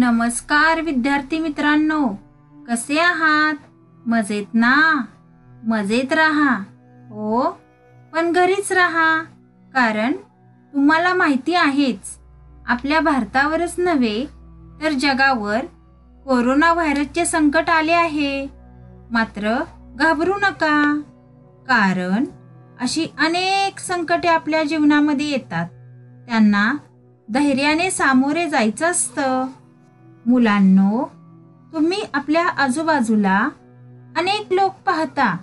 नमस्कार 0.00 0.80
विद्यार्थी 0.80 1.38
मित्रांनो. 1.38 2.08
कसे 2.68 2.98
आहात? 2.98 3.54
मजेत 4.06 4.54
ना? 4.54 5.04
मजेत 5.66 6.12
राहा. 6.12 6.64
हो? 7.10 7.60
पण 8.12 8.32
घरीच 8.32 8.72
राहा. 8.72 9.22
कारण 9.74 10.12
तुम्हाला 10.74 11.14
माहिती 11.14 11.54
आहेच 11.54 12.18
आपल्या 12.66 13.00
भारतावरच 13.00 13.74
नव्हे 13.78 14.26
तर 14.82 14.90
जगावर 14.90 15.60
कोरोना 16.24 16.72
व्हायरसचे 16.72 17.24
संकट 17.24 17.70
आले 17.70 17.92
आहे. 17.92 18.48
मात्र 19.10 19.56
घाबरू 19.94 20.34
नका. 20.34 21.00
कारण 21.68 22.24
अशी 22.80 23.06
अनेक 23.18 23.80
संकटे 23.80 24.28
आपल्या 24.28 24.64
जीवनामध्ये 24.64 25.26
येतात. 25.26 25.68
त्यांना 26.28 26.74
धैर्याने 27.30 27.90
सामोरे 27.90 28.48
जायचं 28.48 28.86
असतं. 28.86 29.46
मुलांनो 30.26 31.10
तुम्ही 31.72 31.98
आपल्या 32.14 32.48
आजूबाजूला 32.48 33.48
अनेक 34.16 34.46
लोक 34.50 34.74
पाहता. 34.86 35.36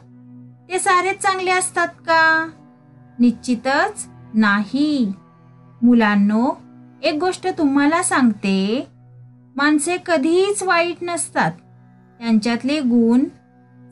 ते 0.70 0.80
सारेच 0.80 1.22
चांगले 1.22 1.52
असतात 1.52 1.88
का? 1.88 2.50
निश्चितच 3.20 4.08
नाही. 4.34 5.14
मुलांनो 5.82 6.52
एक 7.04 7.20
गोष्ट 7.20 7.48
तुम्हाला 7.58 8.04
सांगते. 8.04 8.88
माणसे 9.56 9.98
कधीच 10.06 10.64
वाईट 10.64 10.98
नसतात. 11.02 11.52
त्यांच्यातले 12.20 12.80
गुण 12.80 13.24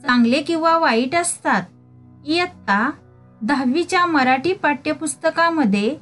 चांगले 0.01 0.41
किंवा 0.41 0.77
वाईट 0.77 1.15
असतात. 1.15 1.63
इयत्ता 2.25 2.91
दहावीच्या 3.41 4.05
मराठी 4.05 4.53
पाठ्यपुस्तकामध्ये 4.53 5.97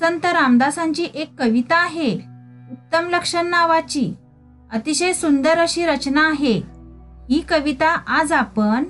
संत 0.00 0.26
रामदासांची 0.26 1.06
एक 1.14 1.30
कविता 1.38 1.76
आहे. 1.76 2.37
उत्तम 2.70 3.08
लक्षण 3.10 3.46
नावाची 3.46 4.14
अतिशय 4.72 5.12
सुंदर 5.12 5.58
अशी 5.58 5.86
रचना 5.86 6.28
आहे. 6.28 6.62
ही 7.30 7.40
कविता 7.48 7.88
आज 8.06 8.32
आपण 8.32 8.84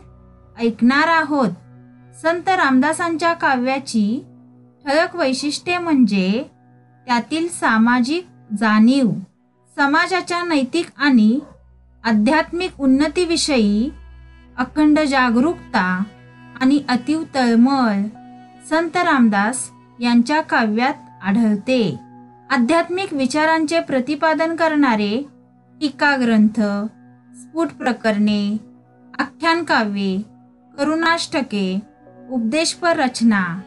ऐकणार 0.60 1.08
आहोत. 1.08 1.48
संत 2.22 2.48
रामदासांच्या 2.48 3.32
काव्याची 3.32 4.24
ठळक 4.84 5.16
वैशिष्ट्ये 5.16 5.78
म्हणजे 5.78 6.44
त्यातील 7.06 7.48
सामाजिक 7.48 8.26
जाणीव 8.58 9.10
समाजाच्या 9.76 10.42
नैतिक 10.44 10.86
आणि 10.96 11.38
आध्यात्मिक 12.04 12.80
उन्नतीविषयी 12.80 13.90
अखंड 14.58 15.00
जागरूकता 15.00 16.02
आणि 16.60 16.82
अतीव 16.88 17.22
तळमळ 17.34 18.02
संत 18.70 18.96
रामदास 18.96 19.70
यांच्या 20.00 20.40
काव्यात 20.40 20.94
आढळते. 21.22 22.07
आध्यात्मिक 22.50 23.12
विचारांचे 23.12 23.80
प्रतिपादन 23.80 24.54
करणारे 24.56 25.22
टीका 25.80 26.16
ग्रंथ 26.16 26.60
स्फुट 27.34 27.68
प्रकरणे 27.68 28.56
आख्यान 29.18 29.64
काव्ये 29.64 30.16
करुणाष्टके 30.78 31.80
उपदेशपर 32.30 32.96
रचना 32.96 33.60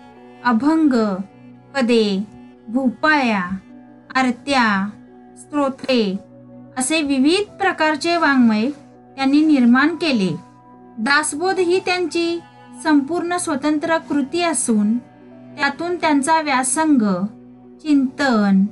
अभंग 0.45 0.93
पदे 1.75 2.23
भूपाया 2.67 3.43
आरत्या 4.15 4.65
स्तोत्रे 5.37 6.15
असे 6.77 7.01
विविध 7.01 7.51
प्रकारचे 7.57 8.17
वाङ्मय 8.17 8.69
त्यांनी 9.15 9.41
निर्माण 9.45 9.95
केले. 9.95 10.29
दासबोध 10.97 11.59
ही 11.59 11.79
त्यांची 11.79 12.39
संपूर्ण 12.83 13.37
स्वतंत्र 13.37 13.97
कृती 13.97 14.41
असून 14.41 14.97
त्यातून 15.57 15.95
त्यांचा 15.95 16.41
व्यासंग 16.41 17.01
चिंतन. 17.83 18.65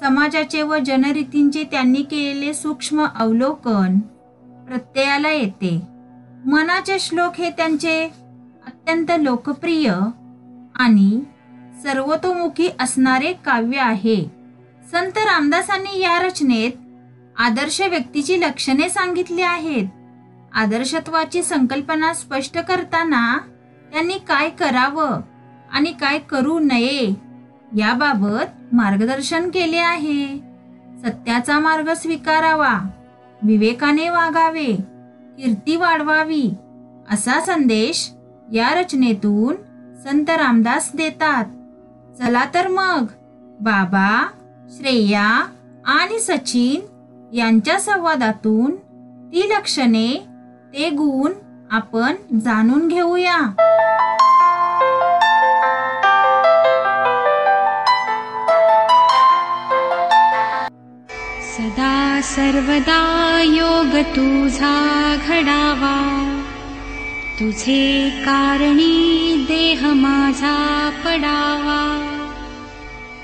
समाजाचे 0.00 0.62
व 0.62 0.76
जनरीतींचे 0.78 1.64
त्यांनी 1.64 2.02
केलेले 2.02 2.54
सूक्ष्म 2.54 3.06
अवलोकन 3.14 3.98
प्रत्ययाला 4.68 5.30
येते. 5.30 5.82
मनाचे 6.46 6.98
श्लोक 6.98 7.32
हे 7.38 7.50
त्यांचे 7.50 8.04
अत्यंत 8.66 9.10
लोकप्रिय 9.18 9.92
आणि 10.74 11.20
सर्वतोमुखी 11.82 12.68
असणारे 12.80 13.32
काव्य 13.32 13.78
आहे. 13.78 14.24
संत 14.92 15.18
रामदासांनी 15.18 16.00
या 16.00 16.18
रचनेत 16.18 16.72
आदर्श 17.38 17.80
व्यक्तीची 17.80 18.40
लक्षणे 18.40 18.88
सांगितली 18.88 19.42
आहेत. 19.42 19.88
आदर्शत्वाची 20.54 21.42
संकल्पना 21.42 22.14
स्पष्ट 22.14 22.58
करताना 22.58 23.38
त्यांनी 23.92 24.14
काय 24.14 24.48
करावं 24.48 25.20
आणि 25.72 25.92
काय 25.92 26.18
करू 26.18 26.58
नये 26.58 27.31
याबाबत 27.76 28.74
मार्गदर्शन 28.74 29.48
केले 29.50 29.76
आहे. 29.76 30.26
सत्याचा 31.02 31.58
मार्ग 31.58 31.92
स्वीकारावा 31.92 32.72
विवेकाने 33.42 34.08
वागावे 34.10 34.72
कीर्ती 35.36 35.76
वाढवावी 35.76 36.50
असा 37.10 37.40
संदेश 37.40 38.10
या 38.52 38.74
रचनेतून 38.74 39.56
संत 40.04 40.30
रामदास 40.30 40.90
देतात. 40.94 41.44
चला 42.18 42.44
तर 42.54 42.68
मग 42.68 43.06
बाबा 43.60 44.26
श्रेया 44.76 45.28
आणि 45.86 46.18
सचिन 46.20 46.80
यांच्या 47.36 47.78
संवादातून 47.80 48.76
ती 49.32 49.48
लक्षणे 49.50 50.08
ते 50.72 50.88
गुण 50.90 51.32
आपण 51.70 52.38
जाणून 52.38 52.88
घेऊया. 52.88 53.38
सदा 61.62 62.20
सर्वदा 62.20 63.40
योग 63.44 64.02
तुझा 64.02 65.16
घडावा. 65.28 65.94
तुझे 67.40 68.10
कारणी 68.10 69.34
देह 69.48 69.86
माझा 69.86 70.90
पडावा. 71.04 72.08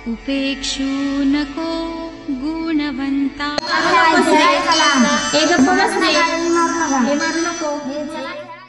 उपेक्षू 0.08 0.84
नको 1.24 1.94
गुणवंता. 2.30 3.56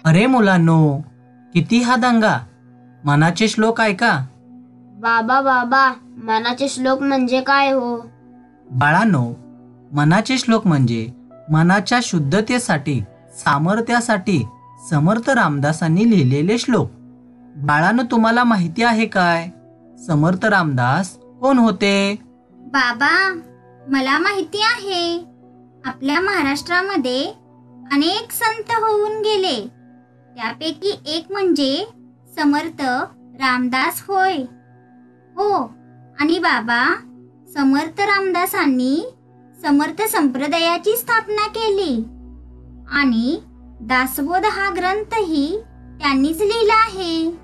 अरे 0.05 0.25
मुलांनो 0.25 0.97
किती 1.53 1.81
हा 1.81 1.95
दंगा? 1.95 2.39
मनाचे 3.05 3.47
श्लोक 3.47 3.81
ऐका 3.81 4.25
बाबा 4.99 5.41
बाबा 5.41 5.93
मनाचे 6.23 6.69
श्लोक 6.69 7.01
म्हणजे 7.01 7.41
काय 7.41 7.71
हो? 7.71 8.09
बाळांनो 8.71 9.33
मनाचे 9.91 10.37
श्लोक 10.37 10.67
म्हणजे 10.67 11.09
मनाच्या 11.51 11.99
शुद्धतेसाठी 12.03 13.01
सामर्थ्यासाठी 13.33 14.45
समर्थ 14.89 15.29
रामदासांनी 15.29 16.09
लिहिलेले 16.09 16.57
श्लोक. 16.57 16.89
बाळानं 17.55 18.03
तुम्हाला 18.11 18.43
माहिती 18.43 18.83
आहे 18.83 19.05
काय? 19.05 19.49
समर्थ 20.07 20.45
रामदास 20.45 21.17
कोण 21.17 21.57
होते? 21.57 22.15
बाबा 22.51 23.41
मला 23.87 24.17
माहिती 24.17 24.61
आहे. 24.61 25.25
आपल्या 25.85 26.19
महाराष्ट्रामध्ये 26.19 27.25
अनेक 27.91 28.31
संत 28.31 28.71
होऊन 28.71 29.11
गेले. 29.11 29.67
त्यापैकी 30.35 30.99
एक 31.05 31.25
म्हणजे 31.29 31.91
समर्थ 32.39 32.81
रामदास 33.41 34.03
होय. 34.07 34.37
हो 35.35 35.73
आणि 36.19 36.39
बाबा 36.39 36.95
समर्थ 37.53 38.01
रामदासांनी 38.01 39.13
समर्थ 39.61 40.01
संप्रदायाची 40.01 40.97
स्थापना 40.97 41.47
केली. 41.47 42.03
आणि 42.91 43.39
दासबोध 43.81 44.45
हा 44.45 44.73
ग्रंथही 44.75 45.61
त्यांनीच 46.01 46.37
लिहिला 46.37 46.73
आहे. 46.73 47.37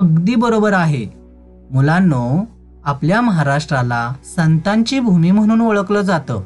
अगदी 0.00 0.34
बरोबर 0.34 0.72
आहे. 0.72 1.06
मुलांनो 1.70 2.44
आपल्या 2.84 3.20
महाराष्ट्राला 3.20 4.12
संतांची 4.36 5.00
भूमी 5.00 5.30
म्हणून 5.30 5.60
ओळखलं 5.60 6.00
जातं. 6.00 6.40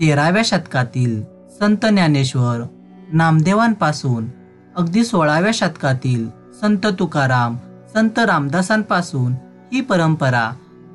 तेराव्या 0.00 0.42
शतकातील 0.44 1.22
संत 1.60 1.86
ज्ञानेश्वर 1.86 2.66
नामदेवांपासून 3.12 4.26
अगदी 4.76 5.04
सोळाव्या 5.04 5.50
शतकातील 5.54 6.28
संत 6.60 6.86
तुकाराम 6.98 7.56
संत 7.94 8.18
रामदासांपासून 8.18 9.32
ही 9.72 9.80
परंपरा 9.80 10.50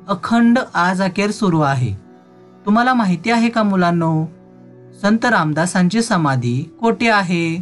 अखंड 0.08 0.58
आज 0.74 1.02
अखेर 1.02 1.30
सुरू 1.30 1.60
आहे. 1.60 2.07
तुम्हाला 2.68 2.94
माहिती 2.94 3.30
आहे 3.30 3.48
का 3.48 3.62
मुलांनो? 3.62 4.26
संत 5.02 5.24
रामदासांची 5.24 6.02
समाधी 6.02 6.76
कोठे 6.80 7.08
आहे? 7.08 7.56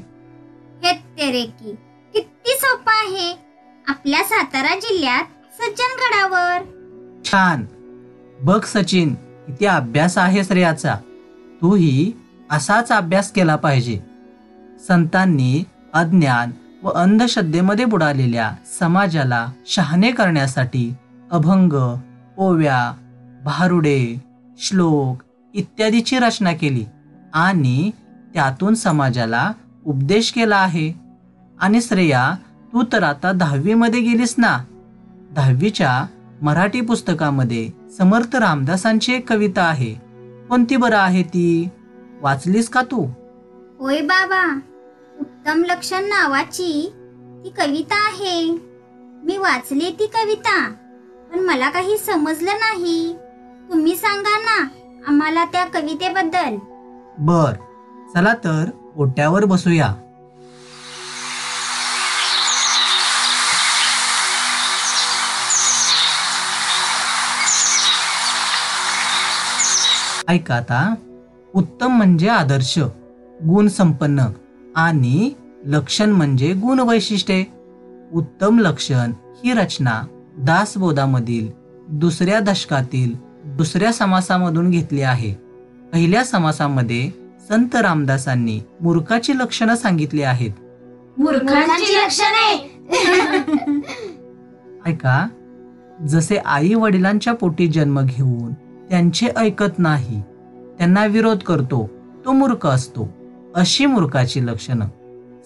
हे 0.84 0.92
किती 2.14 2.50
सोपं 2.50 2.92
आहे. 2.92 3.38
आपल्या 3.88 4.22
सातारा 4.22 4.74
जिल्ह्यात 4.74 5.24
सज्जनगडावर. 5.52 6.62
छान. 7.24 7.64
बघ 8.40 8.64
सचिन 8.64 9.14
किती 9.14 9.66
अभ्यास 9.66 10.18
आहे 10.18 10.44
श्रेयाचा. 10.44 10.94
तूही 11.62 12.12
असाच 12.50 12.92
अभ्यास 12.92 13.32
केला 13.32 13.56
पाहिजे. 13.56 14.00
संतांनी 14.88 15.64
अज्ञान 15.94 16.50
व 16.82 16.88
अंधश्रद्धेमध्ये 16.88 17.84
बुडालेल्या 17.84 18.52
समाजाला 18.80 19.46
शहाणे 19.66 20.10
करण्यासाठी 20.10 20.94
अभंग 21.30 21.96
ओव्या 22.38 22.92
भारुडे 23.44 24.25
श्लोक 24.58 25.22
इत्यादीची 25.54 26.18
रचना 26.18 26.52
केली 26.52 26.84
आणि 27.34 27.90
त्यातून 28.34 28.74
समाजाला 28.74 29.52
उपदेश 29.86 30.32
केला 30.32 30.56
आहे. 30.56 30.92
आणि 31.60 31.80
श्रेया 31.80 32.34
तू 32.72 32.82
तर 32.92 33.02
आता 33.02 33.32
दहावीमध्ये 33.32 34.00
गेलीस 34.00 34.34
ना? 34.38 34.58
दहावीच्या 35.30 36.06
मराठी 36.42 36.80
पुस्तकामध्ये 36.80 37.70
समर्थ 37.98 38.36
रामदासांची 38.36 39.12
एक 39.12 39.32
कविता 39.32 39.62
आहे. 39.62 39.94
कोणती 40.48 40.76
बरं 40.76 40.98
आहे 40.98 41.22
ती? 41.22 41.68
वाचलीस 42.20 42.68
का 42.68 42.82
तू? 42.82 43.06
होय 43.78 44.00
बाबा 44.00 44.60
उत्तम 45.20 45.62
लक्षण 45.64 46.04
नावाची 46.04 46.92
ती 47.44 47.50
कविता 47.50 48.06
आहे. 48.08 48.50
मी 49.24 49.36
वाचली 49.36 49.90
ती 49.98 50.06
कविता 50.06 50.68
पण 51.32 51.38
मला 51.38 51.70
काही 51.70 51.98
समजलं 51.98 52.52
नाही. 52.52 53.14
तुम्ही 53.70 53.94
सांगा 53.96 54.38
ना 54.38 54.56
आम्हाला 55.08 55.44
त्या 55.44 55.64
कवितेबद्दल. 55.64 56.56
बर 57.18 57.52
चला 58.14 58.34
तर 58.44 58.70
ओट्यावर 58.96 59.44
बसूया. 59.44 59.94
ऐका 70.28 70.54
आता 70.54 70.94
उत्तम 71.54 71.96
म्हणजे 71.96 72.28
आदर्श 72.28 72.78
गुण 73.46 73.68
संपन्न 73.68 74.26
आणि 74.76 75.32
लक्षण 75.66 76.10
म्हणजे 76.10 76.52
गुण 76.52 76.80
वैशिष्ट्ये. 76.80 77.44
उत्तम 78.12 78.58
लक्षण 78.58 79.12
ही 79.44 79.52
रचना 79.52 80.00
दासबोधामधील 80.38 81.50
दुसऱ्या 81.88 82.40
दशकातील 82.40 83.25
दुसऱ्या 83.56 83.92
समासामधून 83.92 84.70
घेतली 84.70 85.02
आहे. 85.02 85.32
पहिल्या 85.92 86.24
समासामध्ये 86.24 87.10
संत 87.48 87.76
रामदासांनी 87.76 88.60
मूर्खाची 88.80 89.38
लक्षणं 89.38 89.76
सांगितली 89.76 90.22
आहेत. 90.22 90.50
मूर्खांची 91.18 91.94
लक्षणे 91.94 92.74
ऐका 94.86 95.26
जसे 96.06 96.36
आई 96.36 96.74
वडिलांच्या 96.74 97.32
पोटी 97.32 97.66
जन्म 97.66 98.00
घेऊन 98.00 98.52
त्यांचे 98.90 99.28
ऐकत 99.36 99.78
नाही 99.78 100.20
त्यांना 100.78 101.04
विरोध 101.06 101.38
करतो 101.38 101.88
तो 102.24 102.32
मूर्ख 102.32 102.66
असतो 102.66 103.08
अशी 103.54 103.86
मूर्खाची 103.86 104.46
लक्षणं. 104.46 104.86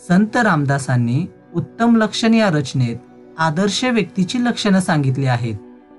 संत 0.09 0.37
रामदासांनी 0.37 1.27
उत्तम 1.55 1.97
लक्षण 1.97 2.35
या 2.35 2.51
रचनेत 2.51 2.97
आदर्श 3.39 3.85
व्यक्तीची 3.85 4.45
लक्षणं 4.45 4.81
सांगितली 4.81 5.27
आहेत. 5.27 5.55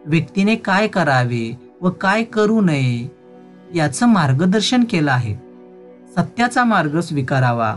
व्यक्तीने 0.05 0.55
काय 0.55 0.87
करावे 0.87 1.70
व 1.81 1.89
काय 1.89 2.23
करू 2.23 2.61
नये 2.61 3.07
याचं 3.75 4.05
मार्गदर्शन 4.05 4.83
केलं 4.83 5.11
आहे. 5.11 5.35
सत्याचा 6.15 6.63
मार्ग 6.63 6.99
स्वीकारावा 6.99 7.75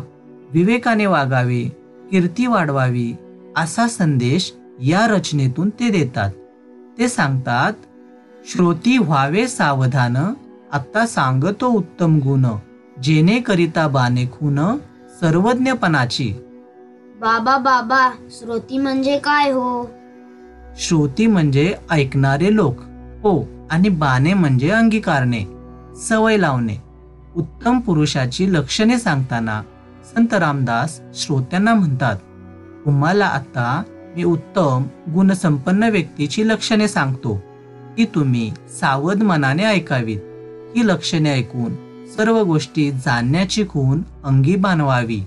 विवेकाने 0.50 1.06
वागावे 1.06 1.62
कीर्ती 2.10 2.46
वाढवावी 2.46 3.12
असा 3.56 3.86
संदेश 3.88 4.52
या 4.82 5.06
रचनेतून 5.06 5.70
ते 5.70 5.90
देतात. 5.90 6.30
ते 6.98 7.08
सांगतात 7.08 7.72
श्रोती 8.46 8.98
व्हावे 8.98 9.48
सावधान 9.48 10.16
आता 10.72 11.06
सांगतो 11.06 11.66
उत्तम 11.66 12.18
गुण 12.18 12.46
जेणे 13.02 13.40
करिता 13.40 13.88
बाने 13.88 14.26
खून 14.26 14.76
सर्वज्ञपणाची. 15.20 16.32
बाबा 17.20 17.56
बाबा 17.56 18.10
श्रोती 18.30 18.78
म्हणजे 18.78 19.18
काय 19.18 19.50
हो? 19.50 19.90
श्रोती 20.78 21.26
म्हणजे 21.26 21.74
ऐकणारे 21.90 22.54
लोक. 22.54 22.76
हो 23.22 23.53
आणि 23.70 23.88
बाणे 23.88 24.34
म्हणजे 24.34 24.70
अंगीकारणे 24.70 25.44
सवय 26.08 26.36
लावणे. 26.36 26.76
उत्तम 27.36 27.80
पुरुषाची 27.80 28.52
लक्षणे 28.52 28.98
सांगताना 28.98 29.62
संत 30.14 30.34
रामदास 30.34 31.00
श्रोत्यांना 31.14 31.74
म्हणतात 31.74 32.16
तुम्हाला 32.86 33.26
आता 33.26 33.82
मी 34.16 34.24
उत्तम 34.24 34.82
गुणसंपन्न 35.14 35.82
व्यक्तीची 35.82 36.48
लक्षणे 36.48 36.88
सांगतो. 36.88 37.42
ती 37.98 38.04
तुम्ही 38.04 38.52
सावध 38.80 39.22
मनाने 39.22 39.64
ऐकावीत. 39.64 40.20
ही 40.76 40.86
लक्षणे 40.86 41.30
ऐकून 41.30 41.74
सर्व 42.16 42.42
गोष्टी 42.42 42.90
जाणण्याची 42.90 43.64
खून 43.68 44.02
अंगी 44.24 44.56
बांधवावी 44.56 45.20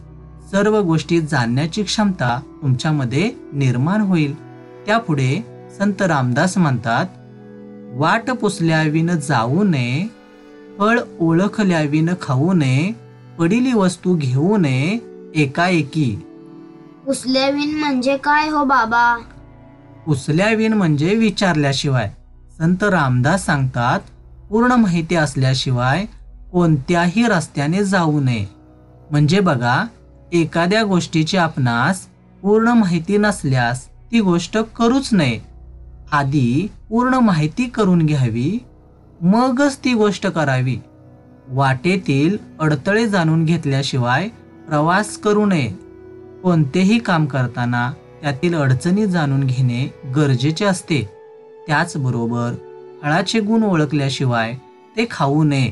सर्व 0.52 0.80
गोष्टी 0.82 1.22
जाणण्याची 1.22 1.84
क्षमता 1.84 2.40
तुमच्यामध्ये 2.62 3.32
निर्माण 3.54 4.02
होईल. 4.02 4.36
त्यापुढे 4.86 5.46
संत 5.78 6.02
रामदास 6.02 6.58
म्हणतात 6.58 7.06
वाट 7.96 8.30
पुसल्याविन 8.30 9.10
जाऊ 9.20 9.64
नये 9.64 10.08
फळ 10.78 11.00
ओळखल्याविन 11.20 12.10
खाऊ 12.22 12.54
नये 12.54 12.92
पडिली 13.40 13.74
वस्तू 13.74 14.16
घेऊ 14.16 14.58
नये 14.58 15.00
एकाएकी. 15.36 16.26
उचल्याविन 17.08 17.76
म्हणजे 17.76 18.18
काय 18.18 18.50
हो 18.50 18.64
बाबा? 18.64 19.18
उचल्याविन 20.08 20.74
म्हणजे 20.74 21.16
विचारल्याशिवाय. 21.16 22.14
संत 22.58 22.84
रामदास 22.84 23.46
सांगतात 23.46 24.00
पूर्ण 24.50 24.72
माहिती 24.72 25.16
असल्याशिवाय 25.16 26.06
कोणत्याही 26.52 27.24
रस्त्याने 27.28 27.84
जाऊ 27.84 28.20
नये. 28.20 28.46
म्हणजे 29.12 29.40
बघा 29.40 29.84
एखाद्या 30.34 30.84
गोष्टीची 30.84 31.38
आपणास 31.38 32.08
पूर्ण 32.42 32.68
माहिती 32.68 33.18
नसल्यास 33.18 33.88
ती 33.88 34.20
गोष्ट 34.20 34.58
करूच 34.58 35.10
नये. 35.14 35.47
आधी 36.12 36.68
पूर्ण 36.89 37.14
माहिती 37.14 37.66
करून 37.66 38.05
घ्यावी 38.05 38.64
मगच 39.22 39.78
ती 39.78 39.93
गोष्ट 39.93 40.28
करावी. 40.28 40.78
वाटेतील 41.47 42.38
अडथळे 42.60 43.08
जाणून 43.08 43.45
घेतल्याशिवाय 43.45 44.28
प्रवास 44.68 45.18
करू 45.18 45.45
नये. 45.45 45.68
कोणतेही 46.43 46.99
काम 46.99 47.26
करताना 47.26 47.93
त्यातील 48.22 48.55
अडचणी 48.55 49.05
जाणून 49.05 49.43
घेणे 49.43 50.12
गरजेचे 50.16 50.66
असते. 50.66 51.10
त्याचबरोबर 51.68 52.53
फळाचे 53.01 53.39
गुण 53.39 53.64
ओळखल्याशिवाय 53.64 54.53
ते 54.97 55.08
खाऊ 55.12 55.43
नये. 55.43 55.72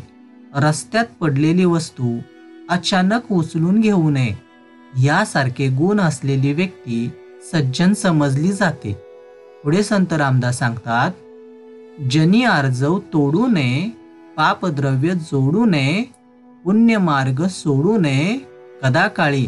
रस्त्यात 0.56 1.06
पडलेली 1.20 1.66
वस्तू 1.66 2.18
अचानक 2.70 3.32
उचलून 3.32 3.80
घेऊ 3.80 4.10
नये. 4.10 4.34
यासारखे 5.04 5.68
गुण 5.68 6.00
असलेली 6.00 6.54
व्यक्ती 6.54 7.10
सज्जन 7.54 7.94
समजली 7.94 8.52
जाते. 8.52 9.05
पुढे 9.66 9.84
संत 9.84 10.14
रामदास 10.14 10.58
सांगतात 10.60 11.12
जनी 12.12 12.44
आर्जव 12.44 13.00
तोडू 13.00 13.48
नये 13.48 13.90
पापद्रव्य 14.38 15.14
जोडू 15.14 15.66
नये 15.66 16.04
पुण्य 16.64 16.98
मार्ग 16.98 17.48
सोडू 17.48 17.98
नये 17.98 18.38
कदाकाळी 18.84 19.48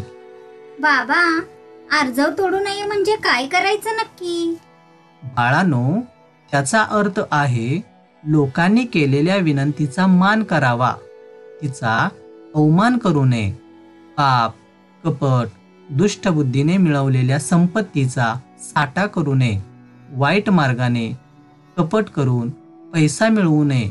बाबा 0.80 1.40
आर्जव 2.00 2.26
तोडू 2.38 2.58
नये 2.58 2.86
म्हणजे 2.86 3.16
काय 3.16 3.46
करायचं 3.46 3.90
नक्की? 3.90 4.58
बाळानो 5.22 6.00
त्याचा 6.50 6.82
अर्थ 6.82 7.20
आहे 7.30 7.80
लोकांनी 8.24 8.84
केलेल्या 8.84 9.36
विनंतीचा 9.36 10.06
मान 10.06 10.42
करावा. 10.42 10.94
तिचा 11.62 12.08
अवमान 12.54 12.98
करू 12.98 13.24
नये. 13.24 13.50
पाप 14.16 14.54
कपट 15.04 15.46
दुष्टबुद्धीने 15.90 16.76
मिळवलेल्या 16.76 17.38
संपत्तीचा 17.38 18.34
साठा 18.60 19.06
करू 19.06 19.34
नये. 19.34 19.67
वाईट 20.10 20.50
मार्गाने 20.50 21.18
कपट 21.76 22.04
करून 22.04 22.50
पैसा 22.92 23.28
मिळवू 23.28 23.64
नये. 23.64 23.90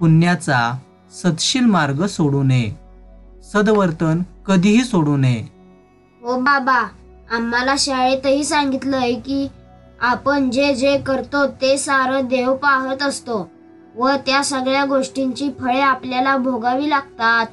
पुण्याचा 0.00 0.78
सतशील 1.12 1.64
मार्ग 1.64 2.06
सोडू 2.06 2.42
नये. 2.42 2.70
सदवर्तन 3.52 4.22
कधीही 4.46 4.84
सोडू 4.84 5.16
नये. 5.16 5.44
हो 6.22 6.40
बाबा 6.40 6.78
आम्हाला 7.30 7.74
शाळेतही 7.78 8.44
सांगितलंय 8.44 9.14
की 9.14 9.48
आपण 10.00 10.50
जे 10.50 10.74
जे 10.74 10.98
करतो 10.98 11.46
ते 11.46 11.76
सारं 11.78 12.28
देव 12.28 12.54
पाहत 12.54 13.02
असतो 13.02 13.50
व 13.96 14.10
त्या 14.26 14.44
सगळ्या 14.44 14.84
गोष्टींची 14.84 15.50
फळे 15.60 15.80
आपल्याला 15.80 16.36
भोगावी 16.36 16.90
लागतात. 16.90 17.46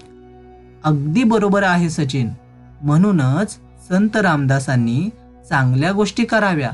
अगदी 0.84 1.24
बरोबर 1.24 1.64
आहे 1.64 1.90
सचिन. 1.90 2.30
म्हणूनच 2.82 3.58
संत 3.90 4.18
रामदासांनी 4.18 5.10
चांगल्या 5.50 5.92
गोष्टी 5.92 6.26
कराव्या. 6.26 6.72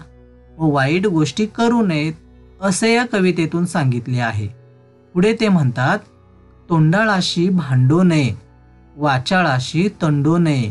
व 0.57 0.69
वाईट 0.71 1.07
गोष्टी 1.07 1.45
करू 1.45 1.81
नयेत 1.85 2.13
असे 2.61 2.93
या 2.93 3.05
कवितेतून 3.11 3.65
सांगितले 3.65 4.19
आहे. 4.19 4.47
पुढे 5.15 5.33
ते 5.39 5.47
म्हणतात 5.47 5.99
तोंडाळाशी 6.69 7.47
भांडू 7.49 8.01
नये 8.03 8.35
वाचाळाशी 8.97 9.87
तंडू 10.01 10.37
नये 10.37 10.69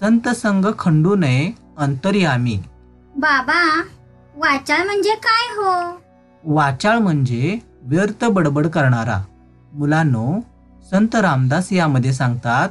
संत 0.00 0.28
संग 0.28 0.64
खंडू 0.78 1.14
नये 1.14 1.50
अंतर्यामी. 1.78 2.58
बाबा 3.16 3.62
वाचाळ 4.36 4.84
म्हणजे 4.84 5.14
काय 5.14 5.46
हो? 5.56 5.72
वाचाळ 6.44 6.98
म्हणजे 6.98 7.58
व्यर्थ 7.82 8.24
बडबड 8.24 8.66
करणारा. 8.66 9.22
मुलांनो 9.72 10.40
संत 10.90 11.14
रामदास 11.14 11.72
यामध्ये 11.72 12.12
सांगतात 12.12 12.68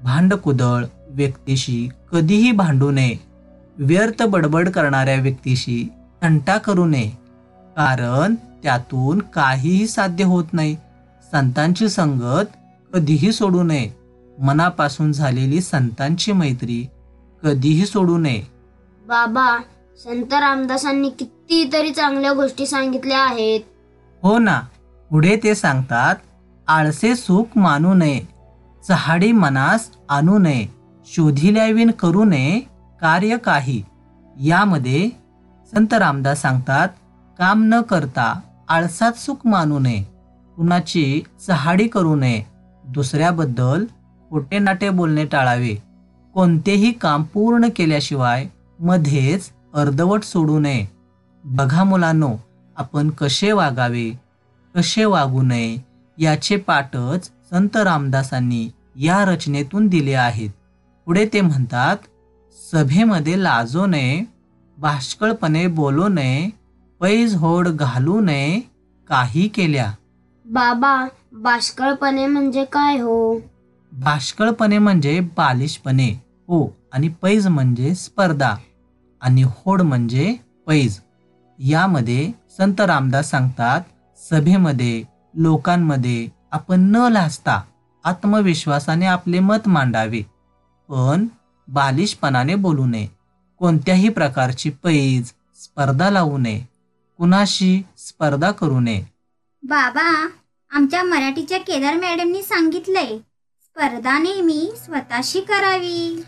भांडकुदळ 0.00 0.84
व्यक्तीशी 1.08 1.88
कधीही 2.12 2.52
भांडू 2.52 2.90
नये 2.90 3.16
व्यर्थ 3.78 4.22
बडबड 4.22 4.68
करणाऱ्या 4.68 5.14
व्यक्तीशी 5.14 5.88
तंटा 6.22 6.58
करू 6.58 6.84
नये. 6.84 7.10
कारण 7.76 8.34
त्यातून 8.34 9.18
काहीही 9.18 9.86
साध्य 9.86 10.24
होत 10.24 10.44
नाही. 10.52 10.76
संतांची 11.32 11.88
संगत 11.88 12.44
कधीही 12.94 13.32
सोडू 13.32 13.62
नये. 13.62 13.90
मनापासून 14.38 15.12
झालेली 15.12 15.60
संतांची 15.60 16.32
मैत्री 16.32 16.86
कधीही 17.42 17.86
सोडू 17.86 18.18
नये. 18.18 18.42
बाबा 19.06 19.58
संत 20.04 20.34
रामदासांनी 20.34 21.08
कितीतरी 21.08 21.90
चांगल्या 21.90 22.32
गोष्टी 22.32 22.66
सांगितल्या 22.66 23.20
आहेत. 23.20 23.60
हो 24.22 24.38
ना. 24.38 24.60
पुढे 25.10 25.40
ते 25.42 25.54
सांगतात 25.54 26.16
आळसे 26.68 27.16
सुख 27.16 27.44
मानू 27.56 27.94
नये. 27.94 28.20
चहाडी 28.88 29.32
मनास 29.32 29.90
आणू 30.08 30.38
नये. 30.38 30.66
शोधिल्याविन 31.06 31.90
करू 31.90 32.24
नये. 32.24 32.77
कार्य 33.00 33.36
काही. 33.36 33.82
यामध्ये 34.36 35.08
संत 35.72 35.94
रामदास 35.94 36.40
सांगतात 36.42 36.88
काम 37.38 37.62
न 37.64 37.80
करता 37.80 38.32
आळसात 38.68 39.12
सुख 39.12 39.36
मानू 39.44 39.78
नये 39.78 40.02
कुणाची 40.56 41.22
चहाडी 41.46 41.86
करू 41.88 42.14
नये 42.16 42.42
दुसऱ्याबद्दल 42.84 43.84
खोटे 44.30 44.58
नाटे 44.58 44.90
बोलणे 44.90 45.24
टाळावे. 45.24 45.74
कोणतेही 46.34 46.92
काम 46.92 47.22
पूर्ण 47.22 47.68
केल्याशिवाय 47.76 48.46
मध्येच 48.78 49.50
अर्धवट 49.74 50.22
सोडू 50.22 50.58
नये. 50.58 50.86
बघा 51.44 51.84
मुलांनो 51.84 52.34
आपण 52.76 53.10
कसे 53.10 53.52
वागावे 53.52 54.10
कसे 54.74 55.04
वागू 55.04 55.42
नये 55.42 55.76
याचे 56.18 56.56
पाठच 56.56 57.30
संत 57.50 57.76
रामदासांनी 57.76 58.68
या 58.96 59.24
रचनेतून 59.24 59.86
दिले 59.88 60.14
आहेत. 60.14 60.50
पुढे 61.06 61.28
ते 61.32 61.40
म्हणतात 61.40 61.96
सभेमध्ये 62.72 63.42
लाजो 63.42 63.86
नये 63.86 64.24
भाष्कळपणे 64.78 65.66
बोलू 65.66 66.08
नये 66.08 66.48
पैज 67.00 67.34
होड 67.34 67.68
घालू 67.68 68.20
नये 68.20 68.60
काही 69.08 69.48
केल्या. 69.48 69.92
बाबा 70.46 71.06
बाष्कळपणे 71.32 72.26
म्हणजे 72.26 72.64
काय 72.64 72.98
हो? 72.98 73.38
भाष्कळपणे 73.92 74.78
म्हणजे 74.78 75.20
बालिशपणे 75.20 76.08
हो. 76.48 76.76
आणि 76.92 77.08
पैज 77.22 77.46
म्हणजे 77.46 77.94
स्पर्धा. 77.94 78.54
आणि 79.20 79.42
होड 79.42 79.82
म्हणजे 79.82 80.34
पैज. 80.66 80.98
यामध्ये 81.58 82.30
संत 82.58 82.80
रामदास 82.80 83.30
सांगतात 83.30 83.80
सभेमध्ये 84.30 85.02
लोकांमध्ये 85.34 86.28
आपण 86.52 86.80
न 86.80 87.08
लाजता 87.12 87.60
आत्मविश्वासाने 88.04 89.06
आपले 89.06 89.38
मत 89.38 89.68
मांडावे. 89.68 90.22
पण 90.88 91.26
बालिशपणाने 91.68 92.54
बोलू 92.54 92.86
नये. 92.86 93.06
कोणत्याही 93.58 94.08
प्रकारची 94.08 94.70
पैज 94.70 95.26
स्पर्धा 95.64 96.10
लावू 96.10 96.38
नये. 96.38 96.60
कुणाशी 97.18 97.82
स्पर्धा 97.98 98.50
करू 98.50 98.80
नये. 98.80 99.02
बाबा 99.62 100.28
आमच्या 100.70 101.02
मराठीच्या 101.02 101.58
केदार 101.58 101.94
मॅडमनी 101.94 102.42
सांगितलंय 102.42 103.18
स्पर्धा 103.62 104.18
नेहमी 104.18 104.72
स्वतःशी 104.84 105.40
करावी. 105.40 106.22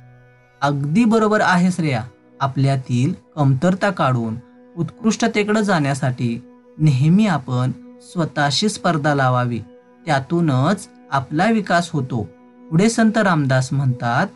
अगदी 0.60 1.04
बरोबर 1.04 1.40
आहे 1.40 1.70
श्रेया. 1.70 2.04
आपल्यातील 2.40 3.14
कमतरता 3.36 3.90
काढून 3.90 4.36
उत्कृष्टतेकडे 4.76 5.64
जाण्यासाठी 5.64 6.40
नेहमी 6.78 7.26
आपण 7.26 7.72
स्वतःशी 8.00 8.68
स्पर्धा 8.68 9.14
लावावी. 9.14 9.60
त्यातूनच 10.06 10.88
आपला 11.10 11.46
विकास 11.46 11.90
होतो. 11.90 12.22
पुढे 12.70 12.90
संत 12.90 13.18
रामदास 13.18 13.72
म्हणतात 13.72 14.26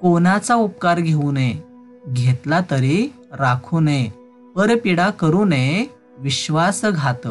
कोणाचा 0.00 0.54
उपकार 0.54 1.00
घेऊ 1.00 1.32
नये? 1.32 1.52
घेतला 2.08 2.60
तरी 2.70 3.12
राखू 3.32 3.80
नये. 3.80 4.08
परपीडा 4.56 5.10
करू 5.10 5.44
नये. 5.44 5.86
विश्वासघात. 6.18 7.28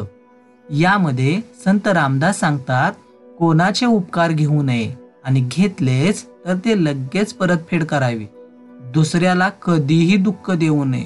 यामध्ये 0.70 1.40
संत 1.64 1.88
रामदास 1.88 2.40
सांगतात 2.40 2.92
कोणाचे 3.38 3.86
उपकार 3.86 4.30
घेऊ 4.30 4.62
नये 4.62 4.94
आणि 5.24 5.48
घेतलेच 5.50 6.24
तर 6.24 6.54
ते 6.54 6.84
लगेच 6.84 7.34
परतफेड 7.34 7.84
करावी. 7.84 8.26
दुसऱ्याला 8.94 9.48
कधीही 9.48 10.16
दुःख 10.16 10.50
देऊ 10.50 10.84
नये. 10.84 11.04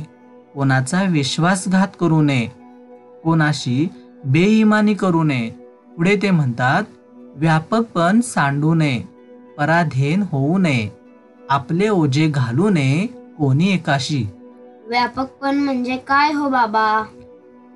कोणाचा 0.54 1.02
विश्वासघात 1.02 1.88
करू 2.00 2.22
नये. 2.22 2.48
कोणाशी 3.24 3.88
बेईमानी 4.24 4.94
करू 4.94 5.22
नये. 5.22 5.50
पुढे 5.96 6.16
ते 6.22 6.30
म्हणतात 6.30 6.82
व्यापकपण 7.36 8.20
सांडू 8.20 8.74
नये. 8.74 9.02
पराधीन 9.58 10.22
होऊ 10.32 10.58
नये. 10.58 11.01
आपले 11.50 11.88
ओझे 11.88 12.28
घालू 12.28 12.68
नये 12.68 13.06
कोणी 13.38 13.68
एकाशी. 13.68 14.22
व्यापकपण 14.88 15.56
म्हणजे 15.56 15.96
काय 15.96 16.32
हो 16.32 16.48
बाबा? 16.48 17.04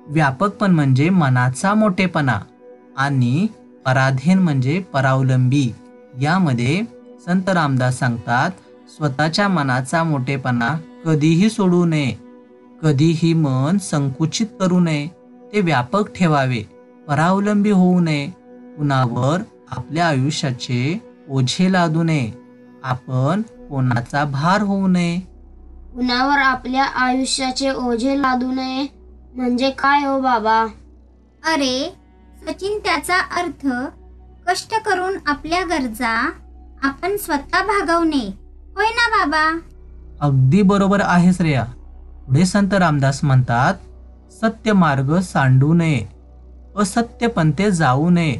व्यापकपण 0.07 0.71
म्हणजे 0.71 1.09
मनाचा 1.09 1.73
मोठेपणा 1.73 2.37
आणि 2.97 3.47
पराधीन 3.85 4.39
म्हणजे 4.39 4.79
परावलंबी. 4.93 5.69
यामध्ये 6.21 6.81
संत 7.25 7.49
रामदास 7.49 7.99
सांगतात 7.99 8.51
स्वतःच्या 8.97 9.47
मनाचा 9.47 10.03
मोठेपणा 10.03 10.75
कधीही 11.05 11.49
सोडू 11.49 11.83
नये 11.85 12.15
कधीही 12.81 13.33
मन 13.33 13.77
संकुचित 13.77 14.47
करू 14.59 14.79
नये 14.79 15.07
ते 15.53 15.61
व्यापक 15.61 16.13
ठेवावे 16.15 16.63
परावलंबी 17.07 17.71
होऊ 17.71 17.99
नये. 17.99 18.27
कुणावर 18.77 19.41
आपल्या 19.71 20.07
आयुष्याचे 20.07 20.99
ओझे 21.29 21.71
लादू 21.71 22.03
नये. 22.03 22.31
आपण 22.83 23.41
कोणाचा 23.69 24.23
भार 24.25 24.61
होऊ 24.61 24.87
नये. 24.87 25.19
कुणावर 25.93 26.37
आपल्या 26.37 26.83
आयुष्याचे 26.83 27.69
ओझे 27.69 28.21
लादू 28.21 28.51
नये. 28.51 28.85
म्हणजे 29.35 29.69
काय 29.69 30.05
हो 30.05 30.19
बाबा? 30.21 30.59
अरे 31.43 31.95
सचिन 32.41 32.77
त्याचा 32.79 33.17
अर्थ 33.39 33.67
कष्ट 34.47 34.73
करून 34.85 35.17
आपल्या 35.27 35.63
गरजा 35.65 36.13
आपण 36.83 37.15
स्वतः 37.17 37.61
भागवणे. 37.61 38.25
होय 38.75 38.89
ना 38.89 39.07
बाबा? 39.09 39.43
अगदी 40.21 40.61
बरोबर 40.61 41.01
आहे 41.01 41.33
श्रेया 41.33 41.63
पुढे 42.27 42.45
संत 42.45 42.73
रामदास 42.73 43.23
म्हणतात 43.23 43.73
सत्य 44.33 44.73
मार्ग 44.73 45.17
सांडू 45.19 45.73
नये 45.73 46.05
असत्य 46.77 47.27
पंथे 47.27 47.71
जाऊ 47.71 48.09
नये 48.09 48.33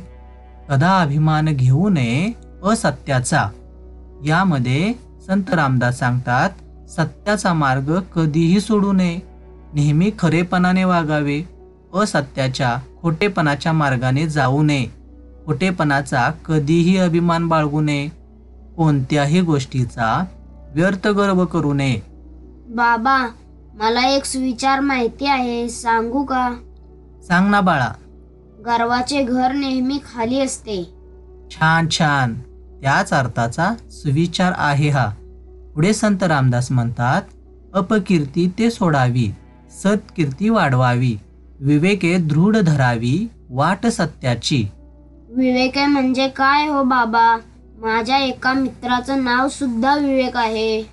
कदा 0.70 0.98
अभिमान 1.02 1.46
घेऊ 1.46 1.90
नये 1.90 2.32
असत्याचा. 2.64 3.48
यामध्ये 4.26 4.94
संत 5.28 5.54
रामदास 5.54 6.00
सांगतात 6.00 6.50
सत्याचा 6.90 7.54
मार्ग 7.54 8.00
कधीही 8.00 8.60
सोडू 8.60 8.92
नये. 8.92 9.20
नेहमी 9.74 10.12
खरेपणाने 10.20 10.84
वागावे. 10.84 11.42
असत्याच्या 11.94 12.78
खोटेपणाच्या 13.02 13.74
मार्गाने 13.74 14.28
जाऊ 14.28 14.64
नये. 14.64 14.86
खोटेपणाचा 15.46 16.30
कधीही 16.30 16.98
अभिमान 16.98 17.48
बाळगू 17.48 17.82
नये. 17.82 18.08
कोणत्याही 18.78 19.42
गोष्टीचा 19.42 20.26
व्यर्थ 20.76 21.08
गर्व 21.08 21.46
करू 21.46 21.74
नये. 21.74 22.02
बाबा 22.70 23.28
मला 23.74 24.02
एक 24.02 24.26
सुविचार 24.26 24.80
माहिती 24.80 25.26
आहे 25.26 25.70
सांगू 25.70 26.24
का? 26.24 26.54
सांग 27.28 27.52
ना 27.52 27.62
बाळा. 27.62 27.90
गर्वाचे 28.66 29.24
घर 29.24 29.52
नेहमी 29.52 30.00
खाली 30.14 30.40
असते. 30.40 30.94
छान 31.52 31.88
छान. 31.92 32.34
त्याच 32.82 33.14
अर्थाचा 33.14 33.74
सुविचार 33.92 34.54
आहे 34.58 34.90
हा. 34.90 35.06
पुढे 35.76 35.94
संत 35.94 36.24
रामदास 36.24 36.72
म्हणतात 36.72 37.22
अपकीर्ती 37.74 38.52
ते 38.60 38.72
सोडावी 38.72 39.32
सत्कीर्ती 39.84 40.50
वाढवावी 40.50 41.18
विवेके 41.60 42.18
दृढ 42.18 42.58
धरावी 42.58 43.28
वाट 43.50 43.88
सत्याची. 43.88 44.68
विवेक 45.30 45.78
म्हणजे 45.78 46.28
काय 46.28 46.68
हो 46.68 46.84
बाबा? 46.84 47.38
माझ्या 47.78 48.18
एका 48.18 48.54
मित्राचं 48.54 49.24
नाव 49.24 49.48
सुद्धा 49.48 49.96
विवेक 49.96 50.38
आहे. 50.38 50.84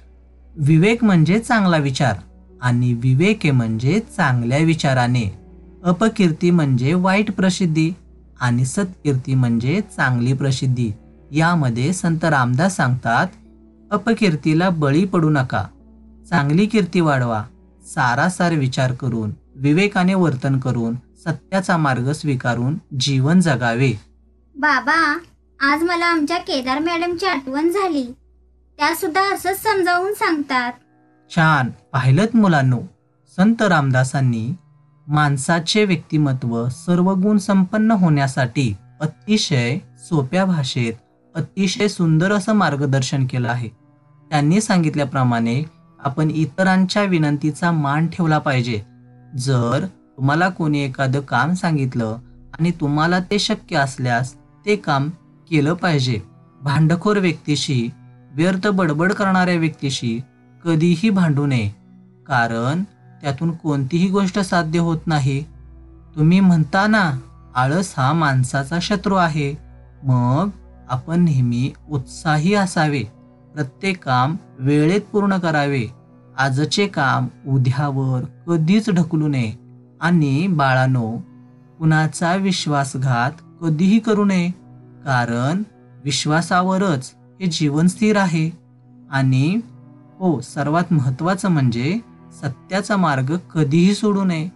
विवेक 0.56 1.04
म्हणजे 1.04 1.38
चांगला 1.38 1.76
विचार 1.76 2.14
आणि 2.62 2.94
विवेके 2.94 3.50
म्हणजे 3.50 4.00
चांगल्या 4.16 4.58
विचाराने. 4.58 5.38
अपकीर्ती 5.84 6.50
म्हणजे 6.50 6.94
वाईट 6.94 7.30
प्रसिद्धी 7.30 7.92
आणि 8.40 8.64
सत्कीर्ती 8.64 9.34
म्हणजे 9.34 9.80
चांगली 9.96 10.32
प्रसिद्धी. 10.32 10.90
यामध्ये 11.34 11.92
संत 11.92 12.24
रामदास 12.24 12.76
सांगतात 12.76 13.26
अपकीर्तीला 13.90 14.68
बळी 14.68 15.04
पडू 15.04 15.30
नका. 15.30 15.64
चांगली 16.30 16.66
कीर्ती 16.66 17.00
वाढवा. 17.00 17.44
सारासार 17.86 18.54
विचार 18.54 18.92
करून 18.92 19.32
विवेकाने 19.56 20.14
वर्तन 20.14 20.58
करून 20.58 20.94
सत्याचा 20.94 21.76
मार्ग 21.76 22.12
स्वीकारून 22.12 22.78
जीवन 23.00 23.40
जगावे. 23.40 23.92
बाबा 24.56 25.18
आज 25.60 25.82
मला 25.82 26.06
आमच्या 26.06 26.38
केदार 26.38 26.78
मॅडमची 26.78 27.26
आठवण 27.26 27.68
झाली. 27.68 28.14
त्या 28.78 28.94
सुद्धा 28.94 29.34
असंच 29.34 29.62
समजावून 29.62 30.12
सांगतात. 30.14 30.72
छान. 31.30 31.70
पाहिलंत 31.92 32.36
मुलांनो 32.36 32.80
संत 33.36 33.62
रामदासांनी 33.62 34.50
माणसाचे 35.06 35.84
व्यक्तिमत्व 35.84 36.68
सर्व 36.68 37.14
गुण 37.14 37.38
संपन्न 37.38 37.90
होण्यासाठी 37.90 38.76
अतिशय 39.00 39.78
सोप्या 39.98 40.44
भाषेत 40.44 40.92
अतिशय 41.34 41.88
सुंदर 41.88 42.32
असं 42.32 42.52
मार्गदर्शन 42.52 43.26
केलं 43.26 43.48
आहे. 43.48 43.68
त्यांनी 44.30 44.60
सांगितल्याप्रमाणे 44.60 45.62
आपण 46.04 46.30
इतरांच्या 46.30 47.02
विनंतीचा 47.02 47.70
मान 47.70 48.06
ठेवला 48.06 48.38
पाहिजे. 48.38 48.82
जर 49.38 49.86
तुम्हाला 50.16 50.48
कोणी 50.48 50.80
एखादं 50.80 51.20
काम 51.20 51.54
सांगितलं 51.54 52.16
आणि 52.58 52.70
तुम्हाला 52.70 53.18
ते 53.18 53.38
शक्य 53.38 53.76
असल्यास 53.76 54.34
ते 54.66 54.76
काम 54.76 55.08
केलं 55.50 55.74
पाहिजे. 55.74 56.20
भांडखोर 56.62 57.16
व्यक्तीशी 57.16 57.90
व्यर्थ 58.34 58.66
बडबड 58.66 59.12
करणाऱ्या 59.12 59.54
व्यक्तीशी 59.54 60.20
कधीही 60.64 61.10
भांडू 61.10 61.46
नये. 61.46 61.70
कारण 62.26 62.82
त्यातून 63.22 63.50
कोणतीही 63.50 64.08
गोष्ट 64.08 64.38
साध्य 64.38 64.78
होत 64.78 65.06
नाही. 65.06 65.44
तुम्ही 66.16 66.40
म्हणता 66.40 66.86
ना 66.86 67.10
आळस 67.54 67.94
हा 67.96 68.12
माणसाचा 68.12 68.78
शत्रू 68.82 69.14
आहे. 69.14 69.54
मग 70.02 70.48
आपण 70.88 71.24
नेहमी 71.24 71.72
उत्साही 71.90 72.54
असावे. 72.54 73.02
प्रत्येक 73.54 74.04
काम 74.04 74.36
वेळेत 74.58 75.00
पूर्ण 75.12 75.38
करावे. 75.38 75.86
आजचे 76.38 76.86
काम 76.86 77.26
उद्यावर 77.46 78.24
कधीच 78.46 78.90
ढकलू 78.90 79.28
नये. 79.28 79.52
आणि 80.00 80.46
बाळानो 80.46 81.16
कुणाचा 81.78 82.34
विश्वासघात 82.34 83.30
कधीही 83.60 83.98
करू 83.98 84.24
नये. 84.24 84.48
कारण 85.04 85.62
विश्वासावरच 86.04 87.14
हे 87.40 87.46
जीवन 87.46 87.86
स्थिर 87.86 88.16
आहे. 88.16 88.50
आणि 89.10 89.60
हो 90.18 90.40
सर्वात 90.40 90.92
महत्त्वाचं 90.92 91.48
म्हणजे 91.48 91.98
सत्याचा 92.42 92.96
मार्ग 92.96 93.36
कधीही 93.36 93.94
सोडू 93.94 94.24
नये. 94.24 94.48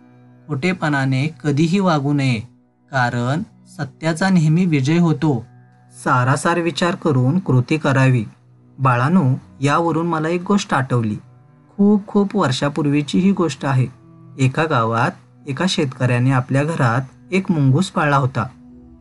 खोटेपणाने 0.48 1.26
कधीही 1.44 1.80
वागू 1.80 2.12
नये. 2.12 2.40
कारण 2.90 3.42
सत्याचा 3.78 4.28
नेहमी 4.28 4.64
विजय 4.64 4.98
होतो. 4.98 5.46
सारासार 6.04 6.60
विचार 6.60 6.94
करून 6.94 7.38
कृती 7.38 7.78
करावी. 7.78 8.24
बाळानो 8.78 9.34
यावरून 9.60 10.06
मला 10.06 10.28
एक 10.28 10.42
गोष्ट 10.42 10.74
आठवली. 10.74 11.16
खूप 11.76 12.06
खूप 12.06 12.36
वर्षापूर्वीची 12.36 13.18
ही 13.18 13.32
गोष्ट 13.32 13.64
आहे. 13.64 13.86
एका 14.38 14.64
गावात 14.64 15.10
एका 15.46 15.64
शेतकऱ्याने 15.68 16.30
आपल्या 16.30 16.64
घरात 16.64 17.00
एक 17.32 17.50
मुंगूस 17.50 17.90
पाळला 17.90 18.16
होता. 18.16 18.46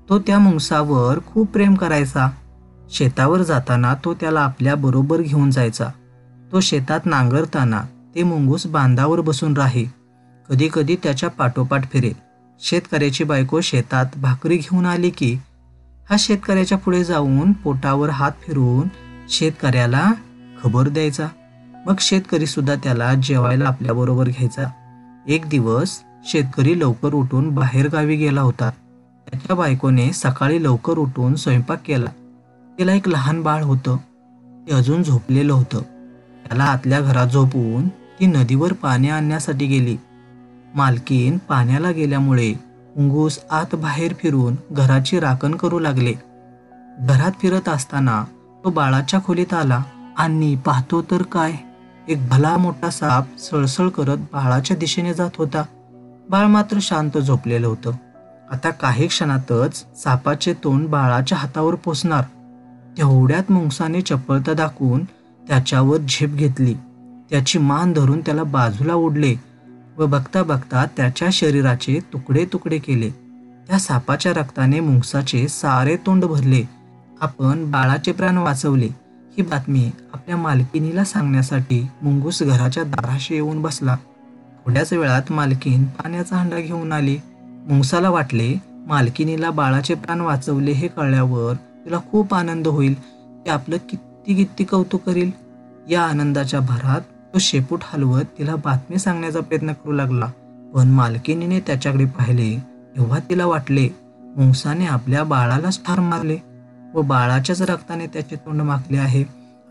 तो 0.10 0.20
त्या 0.20 0.40
मुंगसावर 0.40 1.20
खूप 1.28 1.52
प्रेम 1.52 1.74
करायचा. 1.74 2.30
शेतावर 2.90 3.42
जाताना 3.42 3.96
तो 4.06 4.14
त्याला 4.14 4.40
आपल्या 4.40 4.76
बरोबर 4.76 5.22
घेऊन 5.22 5.52
जायचा. 5.52 5.88
तो 6.52 6.60
शेतात 6.60 7.00
नांगरताना 7.06 7.82
ते 8.16 8.24
मुंगूस 8.24 8.68
बांधावर 8.68 9.22
बसून 9.22 9.58
राहे. 9.58 9.86
कधी 10.50 10.70
कधी 10.74 10.96
त्याच्या 11.04 11.30
पाठोपाठ 11.30 11.92
फिरेल. 11.92 12.14
शेतकऱ्याची 12.60 13.24
बायको 13.24 13.62
शेतात 13.62 14.06
भाकरी 14.22 14.58
घेऊन 14.58 14.86
आली 14.86 15.10
की 15.10 15.40
हा 16.10 16.16
शेतकऱ्याच्या 16.20 16.78
पुढे 16.78 17.04
जाऊन 17.04 17.52
पोटावर 17.52 18.10
हात 18.10 18.32
फिरवून 18.48 18.88
शेतकऱ्याला 19.30 20.12
खबर 20.64 20.90
द्यायचा. 20.90 21.28
मग 21.86 21.94
शेतकरी 22.00 22.46
सुद्धा 22.46 22.76
त्याला 22.76 23.14
जेवायला 23.14 23.66
आपल्याबरोबर 23.66 24.28
घ्यायचा. 24.28 24.64
एक 25.28 25.50
दिवस 25.50 26.00
शेतकरी 26.26 26.80
लवकर 26.80 27.14
उठून 27.14 27.50
बाहेर 27.50 27.90
गावी 27.90 28.16
गेला 28.16 28.42
होता. 28.42 28.70
त्याच्या 29.32 29.56
बायकोने 29.56 30.12
सकाळी 30.14 30.64
लवकर 30.64 30.98
उठून 30.98 31.36
स्वयंपाक 31.36 31.82
केला. 31.86 32.10
तिला 32.80 32.94
एक 32.94 33.08
लहान 33.08 33.44
बाळ 33.44 33.64
होतं. 33.64 33.98
ते 34.68 34.74
अजून 34.74 35.04
झोपलेलं 35.04 35.54
होतं. 35.54 35.82
त्याला 36.48 36.64
आतल्या 36.64 37.02
घरात 37.02 37.28
झोपवून 37.28 37.88
ती 37.88 38.26
नदीवर 38.26 38.74
पाणी 38.74 39.10
आणण्यासाठी 39.10 39.66
गेली. 39.66 39.98
मालकीन 40.76 41.38
पाण्याला 41.38 41.92
गेल्यामुळे 41.92 42.67
मुंगूस 42.98 43.40
आत 43.52 43.76
बाहेर 43.76 44.14
फिरून 44.14 44.56
घराची 44.72 45.20
राखण 45.20 45.56
करू 45.56 45.80
लागले. 45.80 46.14
घरात 47.00 47.32
फिरत 47.42 47.70
असताना 47.70 48.26
तो 48.64 48.70
बाळाच्या 48.70 49.20
खोलीत 49.26 49.54
आला. 49.54 49.84
आणि 50.18 50.56
पाहतो 50.56 51.02
तर 51.02 51.22
काय? 51.22 51.54
एक 52.08 52.30
भला 52.30 52.58
मोठा 52.58 52.90
साप 52.90 53.38
सळसळ 53.38 53.90
करत 53.90 54.18
बाळाच्या 54.18 54.78
दिशेने 54.78 55.14
जात 55.14 55.30
होता. 55.38 55.64
बाळ 56.30 56.46
मात्र 56.46 56.78
शांत 56.82 57.18
झोपलेलं 57.18 57.68
होतं. 57.68 57.92
आता 58.52 58.70
काही 58.70 59.08
क्षणातच 59.08 59.86
सापाचे 60.04 60.54
तोंड 60.54 60.88
बाळाच्या 60.88 61.38
हातावर 61.38 61.76
पोचणार 61.76 62.24
तेवढ्यात 62.98 63.52
मुंगसाने 63.52 64.02
चपळता 64.02 64.54
दाखवून 64.54 65.04
त्याच्यावर 65.48 65.98
झेप 65.98 66.30
घेतली. 66.30 66.74
त्याची 67.30 67.60
मान 67.60 67.94
धरून 67.94 68.20
त्याला 68.20 68.44
बाजूला 68.44 68.94
ओढले. 68.94 69.36
व 69.98 70.06
बघता 70.06 70.44
बघता 70.44 70.86
त्याच्या 70.98 71.28
शरीराचे 71.32 72.00
तुकडे 72.14 72.46
तुकडे 72.54 72.78
केले. 72.78 73.10
त्या 73.68 73.80
सापाच्या 73.80 74.34
रक्ताने 74.34 74.80
मुंगसाचे 74.80 75.48
सारे 75.48 75.96
तोंड 75.96 76.26
भरले. 76.26 76.70
आपण 77.22 77.72
बाळाचे 77.72 78.12
प्राण 78.12 78.38
वाचवले. 78.38 78.88
ही 79.38 79.42
बातमी 79.42 79.92
आपल्या 80.14 80.38
मालकिनीला 80.38 81.04
सांगण्यासाठी 81.04 81.88
मुंगूस 82.02 82.44
घराच्या 82.44 82.84
दाराशी 82.84 83.34
येऊन 83.34 83.62
बसला. 83.62 83.98
थोड्याच 84.66 84.94
वेळात 84.94 85.32
मालकीन 85.32 85.86
पाण्याचा 85.86 86.36
हंडा 86.36 86.60
घेऊन 86.60 86.92
आली. 86.92 87.18
मुंगसाला 87.42 88.10
वाटले 88.10 88.56
मालकिनीला 88.68 89.50
बाळाचे 89.50 89.94
प्राण 89.94 90.22
वाचवले 90.22 90.72
हे 90.72 90.88
कळल्यावर 90.88 91.54
तिला 91.86 91.98
खूप 92.12 92.34
आनंद 92.34 92.68
होईल. 92.68 93.02
ते 93.46 93.50
आपलं 93.50 93.78
किती 93.90 94.36
किती 94.36 94.64
कौतुक 94.64 95.04
करील? 95.04 95.32
या 95.90 96.02
आनंदाच्या 96.02 96.60
भरात 96.60 97.02
तो 97.38 97.42
शेपूट 97.42 97.80
हलवत 97.84 98.24
तिला 98.38 98.56
बातमी 98.56 98.98
सांगण्याचा 98.98 99.40
प्रयत्न 99.40 99.74
करू 99.74 99.92
लागला. 99.92 100.26
पण 100.74 100.88
मालकिनीने 100.88 101.60
त्याच्याकडे 101.60 102.06
पाहिले 102.06 102.60
तेव्हा 102.96 103.20
तिला 103.30 103.46
वाटले 103.46 103.90
मुंगसाने 104.38 104.86
आपल्या 104.86 105.24
बाळालाच 105.24 105.82
ठार 105.86 106.00
मारले 106.00 106.38
व 106.94 107.02
बाळाच्याच 107.02 107.62
रक्ताने 107.62 108.08
त्याचे 108.08 108.36
तोंड 108.36 108.62
माखले 108.62 108.98
आहे. 108.98 109.24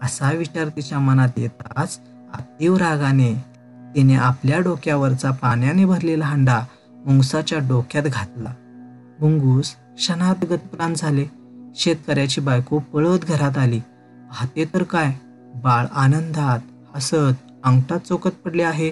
असा 0.02 0.30
विचार 0.32 0.68
तिच्या 0.68 0.98
मनात 0.98 1.28
येताच 1.36 2.00
अतीव 2.34 2.76
रागाने 2.76 3.34
तिने 3.94 4.14
आपल्या 4.14 4.58
डोक्यावरचा 4.58 5.30
पाण्याने 5.30 5.84
भरलेला 5.84 6.24
हंडा 6.24 6.60
मुंगसाच्या 7.06 7.58
डोक्यात 7.58 8.04
घातला. 8.04 8.50
मुंगूस 9.20 9.74
क्षणात 9.96 10.44
गतप्राण 10.44 10.94
झाले. 10.96 11.24
शेतकऱ्याची 11.76 12.40
बायको 12.40 12.78
पळत 12.78 13.18
घरात 13.18 13.58
आली. 13.58 13.78
पाहते 13.78 14.64
तर 14.64 14.82
काय 14.82 15.12
बाळ 15.54 15.86
आनंदात 15.92 16.58
हसत 16.96 17.45
अंगठा 17.66 17.98
चौकत 17.98 18.30
पडले 18.44 18.62
आहे 18.62 18.90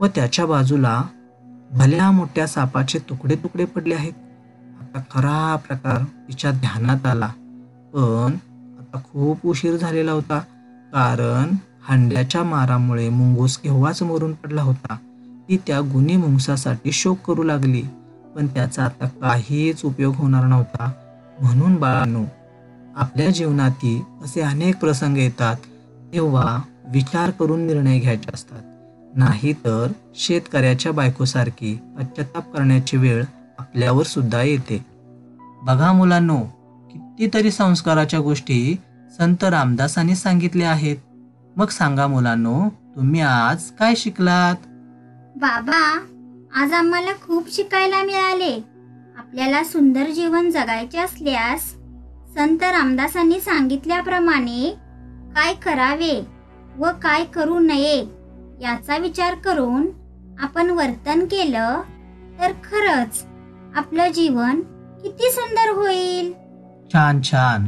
व 0.00 0.06
त्याच्या 0.06 0.46
बाजूला 0.46 1.02
भल्या 1.72 2.10
मोठ्या 2.10 2.46
सापाचे 2.46 2.98
तुकडे 2.98 3.36
तुकडे 3.36 3.64
पडले 3.64 3.94
आहेत. 3.94 4.12
आता 4.80 5.02
खरा 5.10 5.56
प्रकार 5.56 6.02
तिच्या 6.28 6.50
ध्यानात 6.50 7.06
आला. 7.06 7.26
पण 7.94 8.36
आता 8.78 8.98
खूप 9.12 9.38
उशीर 9.44 9.76
झालेला 9.76 10.12
होता. 10.12 10.38
कारण 10.92 11.54
हांड्याच्या 11.82 12.42
मारामुळे 12.42 13.08
मुंगूस 13.08 13.56
केव्हाच 13.56 14.02
मरून 14.02 14.32
पडला 14.32 14.62
होता. 14.62 14.96
ती 15.48 15.56
त्या 15.56 15.80
गुन्हे 15.80 16.16
मुंगसासाठी 16.16 16.92
शोक 16.92 17.18
करू 17.26 17.42
लागली. 17.42 17.82
पण 18.36 18.46
त्याचा 18.46 18.84
आता 18.84 19.08
काहीच 19.20 19.84
उपयोग 19.84 20.14
होणार 20.14 20.44
नव्हता. 20.44 20.90
म्हणून 21.42 21.76
बाळांनो 21.76 22.24
आपल्या 22.96 23.30
जीवनातील 23.30 24.24
असे 24.24 24.40
अनेक 24.40 24.76
प्रसंग 24.76 25.16
येतात. 25.16 25.56
तेव्हा 26.12 26.60
विचार 26.86 27.30
करून 27.30 27.66
निर्णय 27.66 27.98
घ्यायचे 27.98 28.30
असतात. 28.34 28.62
नाही 29.16 29.52
तर 29.52 29.92
शेतकऱ्याच्या 30.14 30.92
बायकोसारखी 30.92 31.78
पश्चाताप 31.98 32.52
करण्याची 32.52 32.96
वेळ 32.96 33.24
आपल्यावर 33.58 34.02
सुद्धा 34.02 34.42
येते. 34.42 34.84
बघा 35.62 35.92
मुलांनो 35.92 36.40
कितीतरी 36.92 37.50
संस्काराच्या 37.50 38.20
गोष्टी 38.20 38.76
संत 39.18 39.44
रामदासांनी 39.44 40.14
सांगितल्या 40.14 40.70
आहेत. 40.70 40.96
मग 41.56 41.68
सांगा 41.68 42.06
मुलांनो 42.06 42.68
तुम्ही 42.96 43.20
आज 43.20 43.62
काय 43.62 43.94
शिकलात? 43.94 44.56
बाबा 45.36 46.00
आज 46.54 46.72
आम्हाला 46.72 47.12
खूप 47.12 47.54
शिकायला 47.54 48.02
मिळाले. 48.02 48.64
आपल्याला 49.16 49.64
सुंदर 49.64 50.10
जीवन 50.10 50.50
जगायचे 50.50 50.98
असल्यास 50.98 51.60
संत 52.34 52.62
रामदासांनी 52.62 53.40
सांगितल्याप्रमाणे 53.40 54.74
काय 55.34 55.54
करावे? 55.54 56.35
व 56.78 56.90
काय 57.02 57.24
करू 57.24 57.58
नये 57.58 57.98
याचा 58.60 58.96
विचार 58.96 59.34
करून 59.34 59.86
आपण 60.40 60.70
वर्तन 60.70 61.24
केलं 61.24 61.80
तर 62.40 62.52
खरंच 62.64 63.24
आपलं 63.76 64.12
जीवन 64.12 64.60
किती 65.02 65.30
सुंदर 65.30 65.70
होईल. 65.70 66.32
छान 66.92 67.20
छान. 67.22 67.66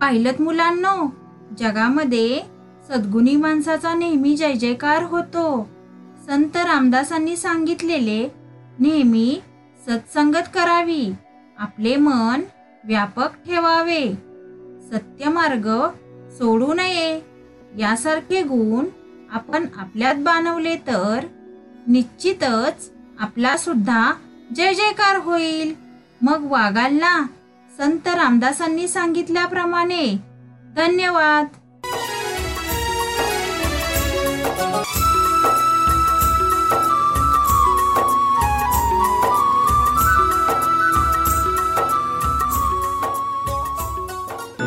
पाहिलत 0.00 0.40
मुलांनो 0.40 0.96
जगामध्ये 1.58 2.40
सद्गुणी 2.88 3.36
माणसाचा 3.36 3.94
नेहमी 3.94 4.36
जय 4.36 4.52
जयकार 4.52 5.02
होतो. 5.02 5.68
संत 6.26 6.56
रामदासांनी 6.56 7.36
सांगितलेले 7.36 8.28
नेहमी 8.78 9.40
सत्संगत 9.80 10.48
करावी. 10.54 11.04
आपले 11.58 11.96
मन 11.96 12.40
व्यापक 12.84 13.28
ठेवावे. 13.46 14.10
सत्यमार्ग 14.92 15.68
सोडू 16.30 16.74
नये. 16.74 17.20
यासारखे 17.78 18.42
गुण 18.42 18.84
आपण 19.30 19.66
आपल्यात 19.76 20.14
बांधवले 20.14 20.76
तर 20.76 21.26
निश्चितच 21.86 22.92
आपला 23.18 23.56
सुद्धा 23.56 24.12
जय 24.56 24.74
जयकार 24.74 25.16
होईल. 25.16 25.74
मग 26.22 26.46
वागाल 26.50 26.94
ना 26.94 27.26
संत 27.78 28.08
रामदासांनी 28.08 28.88
सांगितल्याप्रमाणे 28.88 30.16
धन्यवाद. 30.76 31.46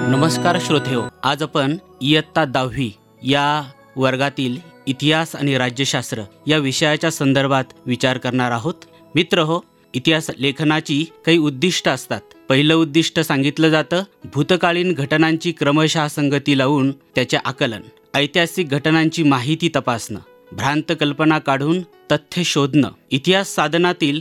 नमस्कार 0.08 0.58
श्रोतेहो 0.62 1.01
आज 1.24 1.43
आपण 1.43 1.78
इयत्ता 2.01 2.45
दहावी 2.45 2.91
या 3.24 3.72
वर्गातील 3.95 4.58
इतिहास 4.88 5.36
आणि 5.36 5.58
राज्यशास्त्र 5.58 6.22
या 6.47 6.58
विषयाच्या 6.58 7.12
संदर्भात 7.12 7.64
विचार 7.86 8.18
करणार 8.18 8.51
आहोत. 8.51 8.74
मित्र 9.16 9.39
हो 9.39 9.62
इतिहास 9.93 10.32
लेखनाची 10.38 11.05
काही 11.26 11.38
उद्दिष्ट 11.38 11.88
असतात. 11.88 12.22
पहिलं 12.49 12.76
उद्दिष्ट 12.76 13.20
सांगितलं 13.20 13.70
जातं 13.70 14.03
भूतकालीन 14.34 14.93
घटनांची 14.93 15.51
क्रमशः 15.51 16.08
संगती 16.08 16.58
लावून 16.58 16.91
त्याचे 16.91 17.38
आकलन 17.45 17.82
ऐतिहासिक 18.14 18.70
घटनांची 18.70 19.24
माहिती 19.24 19.70
तपासणं 19.76 20.20
भ्रांत 20.51 20.91
कल्पना 20.99 21.39
काढून 21.39 21.82
तथ्य 21.82 22.43
शोधणं 22.43 22.89
इतिहास 23.12 23.55
साधनातील 23.55 24.20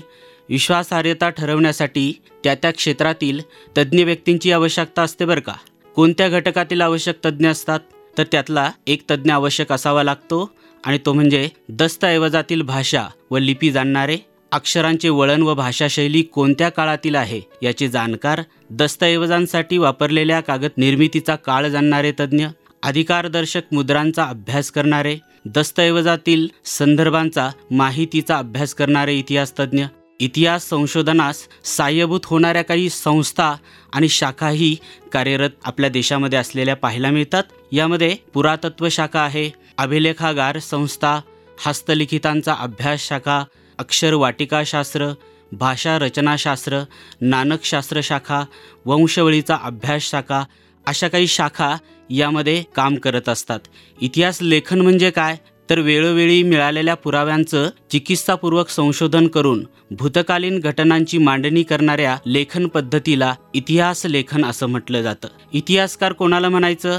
विश्वासार्हता 0.48 1.30
ठरवण्यासाठी 1.30 2.22
त्या 2.44 2.54
त्या 2.54 2.70
क्षेत्रातील 2.70 3.40
तज्ज्ञ 3.78 4.04
व्यक्तींची 4.04 4.52
आवश्यकता 4.52 5.02
असते 5.02 5.24
बरं 5.24 5.40
का? 5.40 5.52
कोणत्या 5.96 6.28
घटकातील 6.28 6.80
आवश्यक 6.80 7.16
तज्ज्ञ 7.24 7.48
असतात? 7.48 7.80
तर 8.18 8.24
त्यातला 8.32 8.70
एक 8.86 9.02
तज्ज्ञ 9.10 9.32
आवश्यक 9.32 9.72
असावा 9.72 10.02
लागतो 10.02 10.50
आणि 10.84 10.98
तो 11.06 11.12
म्हणजे 11.12 11.48
दस्तऐवजातील 11.68 12.62
भाषा 12.62 13.06
व 13.30 13.38
लिपी 13.38 13.70
जाणणारे. 13.70 14.16
अक्षरांचे 14.52 15.08
वळण 15.08 15.42
व 15.42 15.54
भाषाशैली 15.54 16.22
कोणत्या 16.22 16.68
काळातील 16.68 17.14
आहे 17.14 17.40
याचे 17.62 17.88
जाणकार 17.88 18.40
दस्तऐवजांसाठी 18.70 19.78
वापरलेल्या 19.78 20.40
कागद 20.40 20.70
निर्मितीचा 20.76 21.36
काळ 21.36 21.68
जाणणारे 21.68 22.12
तज्ज्ञ 22.20 22.46
अधिकारदर्शक 22.82 23.72
मुद्रांचा 23.72 24.24
अभ्यास 24.24 24.70
करणारे 24.70 25.16
दस्तऐवजातील 25.46 26.46
संदर्भांचा 26.64 27.50
माहितीचा 27.70 28.38
अभ्यास 28.38 28.74
करणारे 28.74 29.18
इतिहास 29.18 29.52
तज्ज्ञ 29.58 29.84
इतिहास 30.20 30.68
संशोधनास 30.68 31.48
सहाय्यभूत 31.64 32.20
होणाऱ्या 32.24 32.62
काही 32.62 32.88
संस्था 32.90 33.54
आणि 33.92 34.08
शाखाही 34.08 34.76
कार्यरत 35.12 35.50
आपल्या 35.64 35.90
देशामध्ये 35.90 36.38
असलेल्या 36.38 36.76
पाहायला 36.76 37.10
मिळतात. 37.10 37.42
यामध्ये 37.72 38.16
पुरातत्व 38.34 38.88
शाखा 38.88 39.20
आहे 39.20 39.50
अभिलेखागार 39.78 40.58
संस्था 40.58 41.20
हस्तलिखितांचा 41.66 42.54
अभ्यास 42.54 43.00
शाखा 43.00 43.44
अक्षर 43.78 44.14
वाटिकाशास्त्र 44.14 45.12
भाषा 45.52 45.98
रचनाशास्त्र 45.98 46.80
नानकशास्त्र 47.20 48.00
शाखा 48.02 48.44
वंशवळीचा 48.84 49.58
अभ्यास 49.62 50.02
शाखा 50.02 50.42
अशा 50.86 51.08
काही 51.08 51.26
शाखा 51.26 51.76
यामध्ये 52.10 52.62
काम 52.74 52.94
करत 52.94 53.28
असतात. 53.28 53.60
इतिहास 54.00 54.38
लेखन 54.42 54.80
म्हणजे 54.80 55.10
काय? 55.10 55.36
तर 55.70 55.78
वेळोवेळी 55.78 56.42
मिळालेल्या 56.42 56.94
पुराव्यांचं 56.94 57.68
चिकित्सापूर्वक 57.90 58.68
संशोधन 58.68 59.26
करून 59.26 59.64
भूतकालीन 59.90 60.58
घटनांची 60.58 61.18
मांडणी 61.18 61.62
करणाऱ्या 61.62 62.16
लेखन 62.26 62.66
पद्धतीला 62.66 63.34
इतिहास 63.54 64.06
लेखन 64.06 64.44
असं 64.44 64.66
म्हटलं 64.66 65.02
जातं. 65.02 65.28
इतिहासकार 65.52 66.12
कोणाला 66.12 66.48
म्हणायचं? 66.48 66.98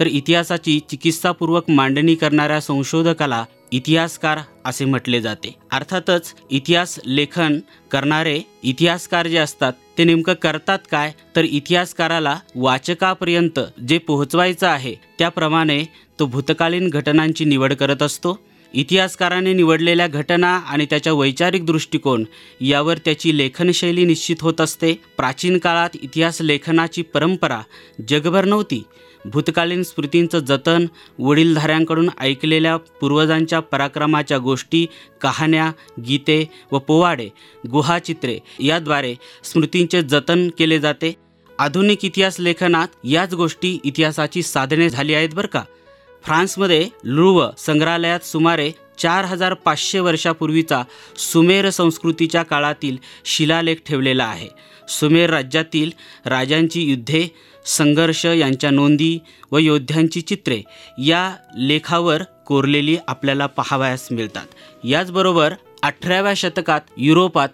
तर 0.00 0.06
इतिहासाची 0.06 0.80
चिकित्सापूर्वक 0.90 1.70
मांडणी 1.70 2.14
करणाऱ्या 2.14 2.60
संशोधकाला 2.60 3.44
इतिहासकार 3.72 4.38
असे 4.64 4.84
म्हटले 4.84 5.20
जाते. 5.20 5.54
अर्थातच 5.72 6.34
इतिहास 6.50 6.98
लेखन 7.06 7.58
करणारे 7.90 8.40
इतिहासकार 8.62 9.26
जे 9.26 9.36
असतात 9.36 9.72
ते 9.98 10.04
नेमकं 10.04 10.34
करतात 10.34 10.78
काय? 10.90 11.12
तर 11.36 11.44
इतिहासकाराला 11.44 12.36
वाचकापर्यंत 12.56 13.60
जे 13.88 13.98
पोहोचवायचं 13.98 14.66
आहे 14.66 14.94
त्याप्रमाणे 15.18 15.84
तो 16.18 16.26
भूतकालीन 16.26 16.88
घटनांची 16.88 17.44
निवड 17.44 17.74
करत 17.74 18.02
असतो. 18.02 18.38
इतिहासकाराने 18.74 19.52
निवडलेल्या 19.52 20.06
घटना 20.06 20.56
आणि 20.56 20.86
त्याच्या 20.90 21.12
वैचारिक 21.12 21.66
दृष्टिकोन 21.66 22.24
यावर 22.60 22.98
त्याची 22.98 23.38
लेखनशैली 23.38 24.04
निश्चित 24.04 24.36
होत 24.40 24.60
असते. 24.60 24.92
प्राचीन 25.16 25.58
काळात 25.58 25.90
इतिहास 26.02 26.38
लेखनाची 26.40 27.02
परंपरा 27.02 27.60
जगभर 28.08 28.44
नव्हती. 28.44 28.82
भूतकालीन 29.24 29.82
स्मृतींचं 29.82 30.38
जतन 30.38 30.86
वडीलधाऱ्यांकडून 31.18 32.10
ऐकलेल्या 32.20 32.76
पूर्वजांच्या 32.76 33.60
पराक्रमाच्या 33.60 34.38
गोष्टी 34.38 34.86
कहाण्या 35.20 35.72
गीते 36.08 36.50
व 36.72 36.78
पोवाडे 36.78 37.28
गुहाचित्रे 37.70 38.38
याद्वारे 38.60 39.14
स्मृतींचे 39.44 40.02
जतन 40.02 40.48
केले 40.58 40.78
जाते. 40.78 41.16
आधुनिक 41.58 42.04
इतिहास 42.04 42.36
लेखनात 42.40 42.88
याच 43.04 43.34
गोष्टी 43.34 43.78
इतिहासाची 43.84 44.42
साधने 44.42 44.90
झाली 44.90 45.14
आहेत 45.14 45.28
बरं 45.34 45.46
का? 45.46 45.62
फ्रान्समध्ये 46.22 46.88
लुव 47.04 47.50
संग्रहालयात 47.58 48.20
सुमारे 48.20 48.72
चार 48.98 49.24
हजार 49.24 49.54
पाचशे 49.54 49.98
वर्षापूर्वीचा 49.98 50.82
सुमेर 51.18 51.70
संस्कृतीच्या 51.70 52.42
काळातील 52.42 52.96
शिलालेख 53.24 53.76
ठेवलेला 53.86 54.24
आहे. 54.24 54.48
सुमेर 54.88 55.30
राज्यातील 55.30 55.90
राजांची 56.24 56.82
युद्धे 56.82 57.28
संघर्ष 57.66 58.26
यांच्या 58.26 58.70
नोंदी 58.70 59.18
व 59.52 59.58
योद्ध्यांची 59.58 60.20
चित्रे 60.20 60.62
या 60.98 61.36
लेखावर 61.58 62.22
कोरलेली 62.46 62.96
आपल्याला 63.08 63.46
पाहावयास 63.46 64.08
मिळतात. 64.10 64.46
याचबरोबर 64.84 65.54
अठराव्या 65.82 66.34
शतकात 66.34 66.80
युरोपात 66.96 67.48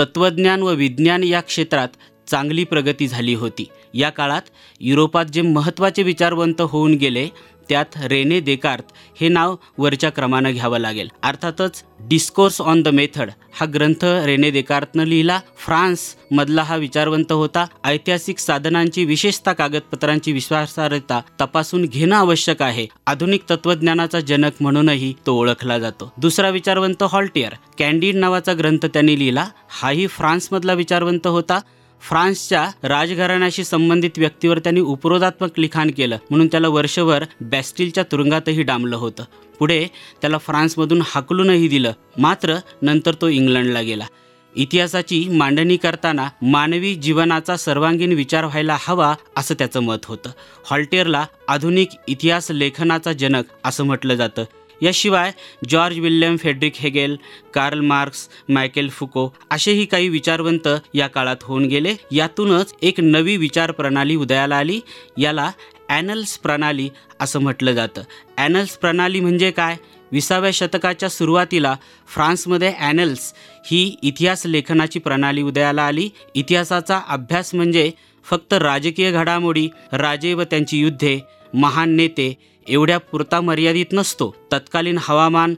तत्त्वज्ञान 0.00 0.62
व 0.62 0.72
विज्ञान 0.72 1.24
या 1.24 1.40
क्षेत्रात 1.40 1.88
चांगली 2.30 2.64
प्रगती 2.64 3.08
झाली 3.08 3.34
होती. 3.34 3.68
या 3.94 4.10
काळात 4.10 4.42
युरोपात 4.80 5.24
जे 5.24 5.42
महत्त्वाचे 5.42 6.02
विचारवंत 6.02 6.60
होऊन 6.60 6.94
गेले 6.94 7.28
त्यात 7.68 7.96
रेने 8.04 8.40
देकार्त 8.40 8.84
हे 9.20 9.28
नाव 9.28 9.56
वरच्या 9.78 10.10
क्रमानं 10.10 10.52
घ्यावं 10.52 10.78
लागेल. 10.78 11.08
अर्थातच 11.22 11.84
डिस्कोर्स 12.00 12.60
ऑन 12.60 12.82
द 12.82 12.88
मेथड 12.88 13.30
हा 13.60 13.66
ग्रंथ 13.74 14.04
रेने 14.04 14.50
देकार्तनं 14.50 15.04
लिहिला. 15.04 15.40
फ्रान्समधला 15.58 16.62
हा 16.62 16.76
विचारवंत 16.76 17.32
होता. 17.32 17.66
ऐतिहासिक 17.84 18.38
साधनांची 18.38 19.04
विशेषतः 19.04 19.52
कागदपत्रांची 19.52 20.32
विश्वासार्हता 20.32 21.20
तपासून 21.40 21.84
घेणं 21.84 22.16
आवश्यक 22.16 22.62
आहे. 22.62 22.86
आधुनिक 23.06 23.42
तत्वज्ञानाचा 23.50 24.20
जनक 24.20 24.52
म्हणूनही 24.60 25.14
तो 25.26 25.40
ओळखला 25.40 25.78
जातो. 25.78 26.12
दुसरा 26.18 26.48
विचारवंत 26.48 27.02
हॉल्टियर 27.02 27.52
कॅन्डिड 27.78 28.14
नावाचा 28.14 28.52
ग्रंथ 28.52 28.86
त्यांनी 28.86 29.18
लिहिला. 29.18 29.46
हाही 29.68 30.06
फ्रान्समधला 30.06 30.72
विचारवंत 30.72 31.26
होता. 31.26 31.60
फ्रान्सच्या 32.02 32.70
राजघराण्याशी 32.82 33.64
संबंधित 33.64 34.10
व्यक्तीवर 34.16 34.58
त्यांनी 34.58 34.80
उपरोधात्मक 34.80 35.58
लिखाण 35.58 35.90
केलं. 35.90 36.18
म्हणून 36.30 36.46
त्याला 36.46 36.68
वर्षभर 36.68 37.24
बॅस्टिलच्या 37.40 38.04
तुरुंगातही 38.04 38.62
डांबलं 38.62 38.96
होतं. 38.96 39.24
पुढे 39.58 39.86
त्याला 40.20 40.38
फ्रान्समधून 40.38 41.02
हाकलूनही 41.04 41.68
दिलं. 41.68 41.92
मात्र 42.18 42.56
नंतर 42.82 43.14
तो 43.14 43.28
इंग्लंडला 43.28 43.80
गेला. 43.80 44.06
इतिहासाची 44.56 45.28
मांडणी 45.28 45.76
करताना 45.76 46.28
मानवी 46.42 46.94
जीवनाचा 46.94 47.56
सर्वांगीण 47.56 48.12
विचार 48.12 48.44
व्हायला 48.44 48.76
हवा 48.80 49.14
असं 49.36 49.54
त्याचं 49.54 49.80
मत 49.80 50.04
होतं. 50.04 50.30
हॉल्टेरला 50.70 51.26
आधुनिक 51.48 51.88
इतिहास 52.08 52.50
लेखनाचा 52.50 53.12
जनक 53.12 53.44
असं 53.64 53.84
म्हटलं 53.84 54.14
जातं. 54.14 54.44
याशिवाय 54.82 55.32
George 55.68 55.98
William 55.98 56.36
Friedrich 56.36 56.72
Hegel 56.76 57.16
Karl 57.54 57.80
Marx 57.80 58.28
Michel 58.48 58.88
Foucault 58.88 59.28
असेही 59.50 59.84
काही 59.84 60.08
विचारवंत 60.08 60.68
या 60.94 61.06
काळात 61.06 61.36
होऊन 61.42 61.64
गेले. 61.64 61.94
यातूनच 62.12 62.74
एक 62.82 63.00
नवी 63.00 63.36
विचार 63.36 63.70
प्रणाली 63.70 64.16
उदयाला 64.16 64.56
आली. 64.56 64.80
याला 65.18 65.50
ॲनल्स 65.88 66.38
प्रणाली 66.38 66.88
असं 67.20 67.40
म्हटलं 67.40 67.72
जातं. 67.72 68.02
ॲनल्स 68.36 68.76
प्रणाली 68.76 69.20
म्हणजे 69.20 69.50
काय? 69.50 69.76
विसाव्या 70.12 70.50
शतकाच्या 70.54 71.08
सुरुवातीला 71.08 71.74
फ्रान्समध्ये 72.08 72.72
ॲनल्स 72.78 73.32
ही 73.66 73.96
इतिहास 74.02 74.42
लेखनाची 74.46 74.98
प्रणाली 74.98 75.42
उदयाला 75.42 75.82
आली. 75.82 76.08
इतिहासाचा 76.34 77.00
अभ्यास 77.08 77.54
म्हणजे 77.54 77.90
फक्त 78.24 78.54
राजकीय 78.54 79.10
घडामोडी 79.10 79.68
राजे 79.92 80.32
व 80.34 80.42
त्यांची 80.42 80.80
युद्धे 80.80 81.18
महान 81.54 81.90
नेते 81.90 82.34
एवढ्या 82.68 82.98
पुरता 82.98 83.40
मर्यादित 83.40 83.92
नसतो. 83.92 84.34
तत्कालीन 84.52 84.98
हवामान 85.00 85.54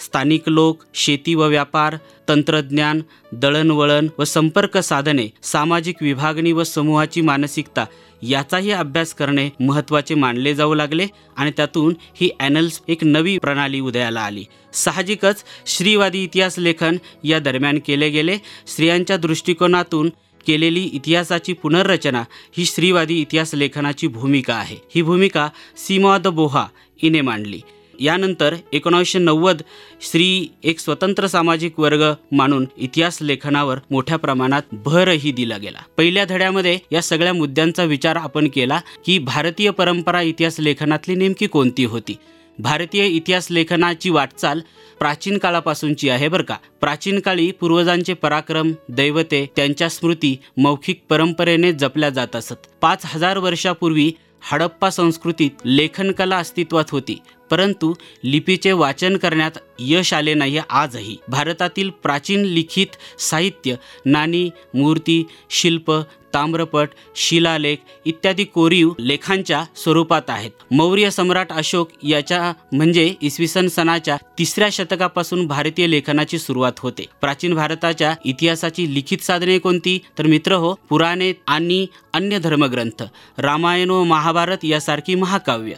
स्थानिक 0.00 0.48
लोक 0.48 0.82
शेती 0.94 1.34
व 1.34 1.46
व्यापार 1.46 1.96
तंत्रज्ञान 2.28 3.00
दळणवळण 3.32 4.08
व 4.18 4.24
संपर्क 4.24 4.78
साधने 4.78 5.26
सामाजिक 5.42 5.96
विभागणी 6.00 6.52
व 6.52 6.62
समूहाची 6.62 7.20
मानसिकता 7.20 7.84
याचाही 8.22 8.70
अभ्यास 8.70 9.14
करणे 9.14 9.48
महत्त्वाचे 9.60 10.14
मानले 10.14 10.54
जाऊ 10.54 10.74
लागले 10.74 11.06
आणि 11.36 11.50
त्यातून 11.50 11.94
ही 12.14 12.30
ॲनल्स 12.40 12.80
एक 12.88 13.04
नवी 13.04 13.38
प्रणाली 13.38 13.80
उदयाला 13.80 14.20
आली. 14.20 14.44
साहजिकच 14.72 15.44
श्रीवादी 15.66 16.22
इतिहास 16.24 16.58
लेखन 16.58 16.96
या 17.24 17.38
दरम्यान 17.38 17.78
केले 17.86 18.08
गेले. 18.08 18.36
स्त्रियांच्या 18.66 19.16
दृष्टिकोनातून 19.16 20.10
केलेली 20.46 20.84
इतिहासाची 20.84 21.52
पुनर्रचना 21.52 22.22
ही 22.58 22.64
स्त्रीवादी 22.64 23.20
इतिहास 23.20 23.54
लेखनाची 23.54 24.06
भूमिका 24.06 24.54
आहे. 24.54 24.76
ही 24.94 25.02
भूमिका 25.02 25.48
सीमा 25.76 26.18
द 26.18 26.26
बोहा 26.26 26.66
हिने 27.02 27.20
मांडली. 27.20 27.60
यानंतर 28.00 28.54
एकोणावीसशे 28.72 29.18
नव्वद 29.18 29.62
स्त्री 30.02 30.46
एक 30.64 30.78
स्वतंत्र 30.78 31.26
सामाजिक 31.26 31.80
वर्ग 31.80 32.02
मानून 32.32 32.66
इतिहास 32.76 33.18
लेखनावर 33.22 33.78
मोठ्या 33.90 34.16
प्रमाणात 34.16 34.62
भरही 34.72 35.32
दिला 35.32 35.58
गेला. 35.58 35.78
पहिल्या 35.96 36.24
धड्यामध्ये 36.24 36.78
या 36.92 37.02
सगळ्या 37.02 37.32
मुद्द्यांचा 37.32 37.84
विचार 37.84 38.16
आपण 38.16 38.48
केला 38.48 38.80
की 39.06 39.18
भारतीय 39.18 39.70
परंपरा 39.70 40.22
इतिहास 40.22 40.60
लेखनातली 40.60 41.14
नेमकी 41.14 41.46
कोणती 41.46 41.84
होती? 41.84 42.16
भारतीय 42.58 43.06
इतिहास 43.06 43.50
लेखनाची 43.50 44.10
वाटचाल 44.10 44.60
प्राचीन 44.98 45.38
काळापासूनची 45.38 46.08
आहे 46.08 46.28
बरं 46.28 46.42
का. 46.42 46.56
प्राचीन 46.80 47.20
काळी 47.20 47.50
पूर्वजांचे 47.50 48.14
पराक्रम 48.14 48.72
दैवते 48.88 49.50
त्यांच्या 49.56 49.88
स्मृती 49.88 50.36
मौखिक 50.56 51.02
परंपरेने 51.08 51.72
जपल्या 51.72 52.10
जात 52.10 52.36
असत. 52.36 52.66
पाच 52.80 53.02
हजार 53.04 53.38
वर्षापूर्वी 53.38 54.12
हडप्पा 54.42 54.90
संस्कृतीत 54.90 55.50
लेखनकला 55.64 56.38
अस्तित्वात 56.38 56.84
होती. 56.90 57.18
परंतु 57.50 57.92
लिपीचे 58.24 58.72
वाचन 58.72 59.16
करण्यात 59.16 59.58
यश 59.78 60.12
आले 60.14 60.34
नाही 60.34 60.58
आजही. 60.70 61.16
भारतातील 61.28 61.90
प्राचीन 62.02 62.44
लिखित 62.44 63.20
साहित्य 63.20 63.74
नाणी 64.06 64.48
मूर्ती 64.74 65.24
शिल्प 65.50 65.92
ताम्रपट 66.34 66.88
शिलालेख 67.16 67.76
इत्यादी 68.04 68.44
कोरीव 68.44 68.90
लेखांच्या 68.98 69.64
स्वरूपात 69.76 70.28
आहेत. 70.28 70.50
मौर्य 70.70 71.10
सम्राट 71.10 71.52
अशोक 71.52 71.90
याच्या 72.02 72.52
म्हणजे 72.72 73.14
इसवी 73.22 73.46
सन 73.48 73.68
सणाच्या 73.68 74.16
तिसऱ्या 74.38 74.68
शतकापासून 74.72 75.46
भारतीय 75.46 75.86
लेखनाची 75.86 76.38
सुरुवात 76.38 76.78
होते. 76.78 77.06
प्राचीन 77.20 77.54
भारताच्या 77.54 78.14
इतिहासाची 78.24 78.94
लिखित 78.94 79.18
साधने 79.18 79.58
कोणती? 79.58 79.98
तर 80.18 80.26
मित्र 80.26 80.52
हो 80.52 80.74
पुराणे 80.88 81.32
आणि 81.46 81.86
अन्य 82.12 82.38
धर्मग्रंथ 82.38 83.02
रामायण 83.38 83.90
व 83.90 84.02
महाभारत 84.04 84.64
यासारखी 84.64 85.14
महाकाव्य. 85.14 85.74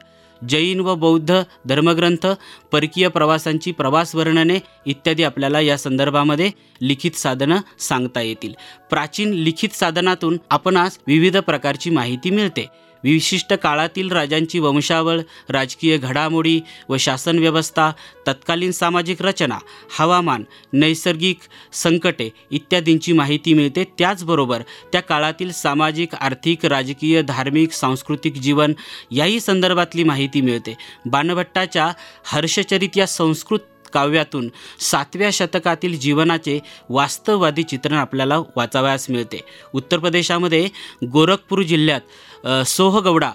जैन 0.49 0.81
व 0.81 0.95
बौद्ध 0.95 1.43
धर्मग्रंथ 1.67 2.27
परकीय 2.73 3.09
प्रवासांची 3.09 3.73
प्रवास 3.73 4.15
वर्णने 4.15 4.59
इत्यादी 4.87 5.23
आपल्याला 5.23 5.61
या 5.61 5.79
संदर्भामध्ये 5.79 6.51
लिखित 6.81 7.17
साधनं 7.17 7.57
सांगता 7.79 8.21
येतील. 8.21 8.53
प्राचीन 8.91 9.31
लिखित 9.31 9.69
साधनातून 9.69 10.39
आपणास 10.51 10.99
विविध 11.07 11.37
प्रकारची 11.37 11.91
माहिती 11.91 12.31
मिळते. 12.31 12.67
विशिष्ट 13.05 13.53
काळातील 13.53 14.13
राजांची 14.13 14.59
वंशावळ 14.59 15.21
राजकीय 15.49 15.97
घडामोडी 15.99 16.61
व 16.89 16.97
शासन 16.97 17.39
व्यवस्था 17.39 17.91
तत्कालीन 18.27 18.71
सामाजिक 18.73 19.23
रचना 19.23 19.59
हवामान 19.99 20.45
नैसर्गिक 20.73 21.39
संकटे 21.73 22.31
इत्यादींची 22.51 23.13
माहिती 23.13 23.55
मिळते. 23.55 23.85
त्याचबरोबर 23.99 24.63
त्या 24.93 25.01
काळातील 25.01 25.51
सामाजिक 25.53 26.15
आर्थिक 26.15 26.67
राजकीय 26.67 27.23
धार्मिक 27.23 27.73
सांस्कृतिक 27.73 28.35
जीवन 28.35 28.73
याही 29.11 29.41
संदर्भातली 29.41 30.05
माहिती 30.05 30.41
मिळते. 30.41 30.77
बाणभट्टाच्या 31.07 31.93
हर्षचरित 32.25 32.97
या 32.97 33.07
संस्कृत 33.07 33.59
काव्यातून 33.93 34.49
सातव्या 34.81 35.31
शतकातील 35.33 35.99
जीवनाचे 35.99 36.59
वास्तववादी 36.91 37.63
चित्रण 37.63 37.97
आपल्याला 37.99 38.39
वाचावयास 38.57 39.11
मिळते. 39.11 39.41
उत्तर 39.75 39.99
प्रदेशामध्ये 39.99 40.69
गोरखपूर 41.13 41.63
जिल्ह्यात 41.63 42.67
सोहगवडा 42.67 42.93
सोहगौडा 42.93 43.31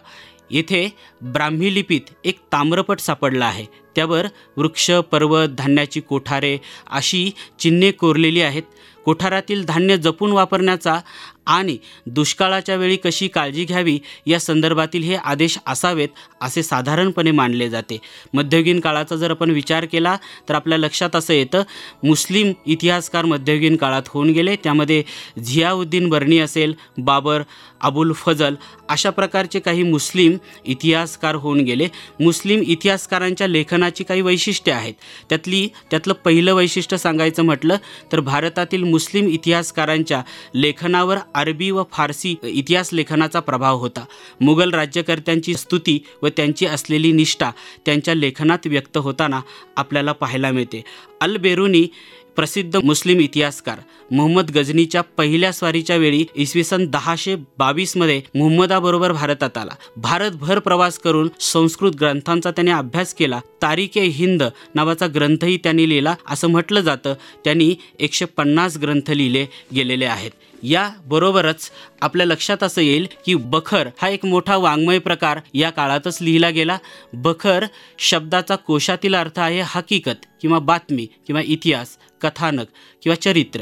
येथे 0.52 0.88
ब्राह्मी 1.24 1.74
लिपीत 1.74 2.10
एक 2.24 2.40
ताम्रपट 2.52 3.00
सापडला 3.00 3.46
आहे. 3.46 3.66
त्यावर 3.96 4.26
वृक्ष 4.58 4.90
पर्वत 5.12 5.48
धान्याची 5.50 6.02
कोठारे 6.02 6.58
अशी 6.92 7.30
चिन्हे 7.60 7.92
कोरलेली 7.92 8.42
आहेत. 8.42 8.64
कोठारातील 9.06 9.64
धान्य 9.66 9.98
जपून 9.98 10.32
वापरण्याचा 10.32 11.00
आणि 11.48 11.78
दुष्काळाच्या 12.06 12.76
वेळी 12.76 12.96
कशी 12.96 13.28
काळजी 13.28 13.64
घ्यावी 13.66 13.98
या 14.28 14.40
संदर्भातील 14.40 15.04
हे 15.04 15.16
आदेश 15.16 15.58
असावेत 15.68 16.10
असे 16.42 16.64
साधारणपणे 16.64 17.32
मानले 17.32 17.70
जाते. 17.70 18.00
मध्ययुगीन 18.34 18.80
काळाचा 18.80 19.16
जर 19.16 19.32
आपण 19.32 19.52
विचार 19.52 19.86
केला 19.86 20.16
तर 20.50 20.56
आपल्या 20.56 20.78
लक्षात 20.78 21.16
असं 21.16 21.34
येतं 21.34 21.64
मुस्लिम 22.04 22.52
इतिहासकार 22.66 23.26
मध्ययुगीन 23.26 23.76
काळात 23.76 24.08
होऊन 24.08 24.30
गेले. 24.30 24.56
त्यामध्ये 24.56 25.04
झियाउद्दीन 25.44 26.10
बर्नी 26.10 26.40
असेल 26.40 26.74
बाबर 26.98 27.42
अबुल 27.82 28.12
फजल 28.16 28.56
अशा 28.90 29.10
प्रकारचे 29.10 29.60
काही 29.60 29.84
मुस्लिम 29.84 30.38
इतिहासकार 30.66 31.36
होऊन 31.36 31.60
गेले. 31.60 31.88
मुस्लिम 32.20 32.62
इतिहासकारांच्या 32.62 33.48
लेखनाची 33.48 34.04
काही 34.04 34.22
वैशिष्ट्ये 34.22 34.74
आहेत. 34.74 34.94
त्यातली 35.30 35.68
त्यातलं 35.92 36.14
पहिलं 36.26 36.54
वैशिष्ट्य 36.54 36.98
सांगायचं 36.98 37.44
म्हटलं 37.46 37.78
तर 38.12 38.20
भारतातील 38.20 38.84
मुस्लिम 38.84 39.28
इतिहासकारांच्या 39.28 40.22
लेखनावर 40.56 41.18
अरबी 41.38 41.72
व 41.72 41.84
फारसी 41.92 42.36
इतिहास 42.44 42.90
लेखनाचा 42.94 43.40
प्रभाव 43.40 43.78
होता. 43.78 44.06
मुघल 44.42 44.74
राज्यकर्त्यांची 44.74 45.54
स्तुती 45.54 46.00
व 46.22 46.28
त्यांची 46.28 46.66
असलेली 46.66 47.12
निष्ठा 47.12 47.52
त्यांच्या 47.86 48.14
लेखनात 48.14 48.68
व्यक्त 48.68 48.98
होताना 48.98 49.42
आपल्याला 49.78 50.12
पाहायला 50.12 50.52
मिळते. 50.52 50.84
अल 51.22 51.38
बेरुनी 51.38 51.88
प्रसिद्ध 52.36 52.76
मुस्लिम 52.76 53.20
इतिहासकार 53.20 53.78
मोहम्मद 54.12 54.52
गझनीच्या 54.52 55.02
पहिल्या 55.02 55.52
स्वारीच्या 55.52 55.96
वेळी 55.96 56.26
इसवी 56.36 56.64
सन 56.64 56.86
दहाशे 56.86 57.36
बावीसमध्ये 57.58 58.22
मोहम्मदाबरोबर 58.36 59.12
भारतात 59.12 59.58
आला. 59.58 59.72
भारतभर 59.98 60.60
प्रवास 60.60 61.00
करून 61.00 61.30
संस्कृत 61.40 61.92
ग्रंथांचा 61.92 62.52
त्याने 62.52 62.72
अभ्यास 62.72 63.14
केला. 63.14 63.40
तारिके 63.62 64.02
हिंद 64.02 64.44
नावाचा 64.76 65.08
ग्रंथही 65.16 65.58
त्यांनी 65.58 65.90
लिहिला. 65.90 66.16
असं 66.30 66.48
म्हटलं 66.48 66.82
जातं. 66.82 67.14
त्यांनी 67.44 67.76
एकशे 68.00 68.26
पन्नास 68.26 68.78
ग्रंथ 68.78 69.12
लिहिले 69.12 69.46
गेलेले 69.76 70.06
आहेत. 70.06 70.32
या 70.64 70.90
बरोबरच 71.06 71.70
आपल्या 72.02 72.26
लक्षात 72.26 72.64
असं 72.64 72.82
येईल 72.82 73.08
की 73.26 73.36
बखर 73.36 73.90
हा 74.02 74.10
एक 74.10 74.26
मोठा 74.26 74.56
वाङ्मय 74.56 75.00
प्रकार 75.00 75.40
या 75.54 75.70
काळातच 75.70 76.18
लिहिला 76.22 76.50
गेला. 76.50 76.78
बखर 77.14 77.66
शब्दाचा 78.00 78.56
कोशातील 78.56 79.16
अर्थ 79.16 79.40
आहे 79.40 79.62
हकीकत 79.66 80.26
किंवा 80.42 80.60
बातमी 80.60 81.08
किंवा 81.28 81.42
इतिहास 81.46 81.98
कथानक 82.22 82.66
किंवा 83.04 83.16
चरित्र. 83.16 83.62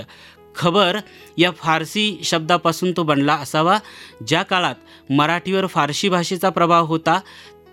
खबर 0.56 1.00
या 1.38 1.52
फारसी 1.52 2.20
शब्दापासून 2.24 2.92
तो 2.92 3.04
बनला 3.04 3.34
असावा. 3.34 3.80
ज्या 4.28 4.44
काळात 4.44 5.12
मराठीवर 5.12 5.66
फारसी 5.68 6.10
भाषेचा 6.10 6.50
प्रभाव 6.50 6.86
होता 6.86 7.20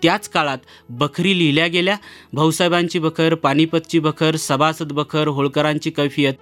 त्याच 0.03 0.29
काळात 0.29 0.59
बखरी 0.89 1.39
लिहिल्या 1.39 1.67
गेल्या. 1.67 1.97
भाऊसाहेबांची 2.33 2.99
बखर 2.99 3.35
पानिपतची 3.35 3.99
बखर 3.99 4.37
सभासद 4.37 4.93
बखर 4.93 5.29
होळकरांची 5.29 5.91
कैफियत 5.91 6.35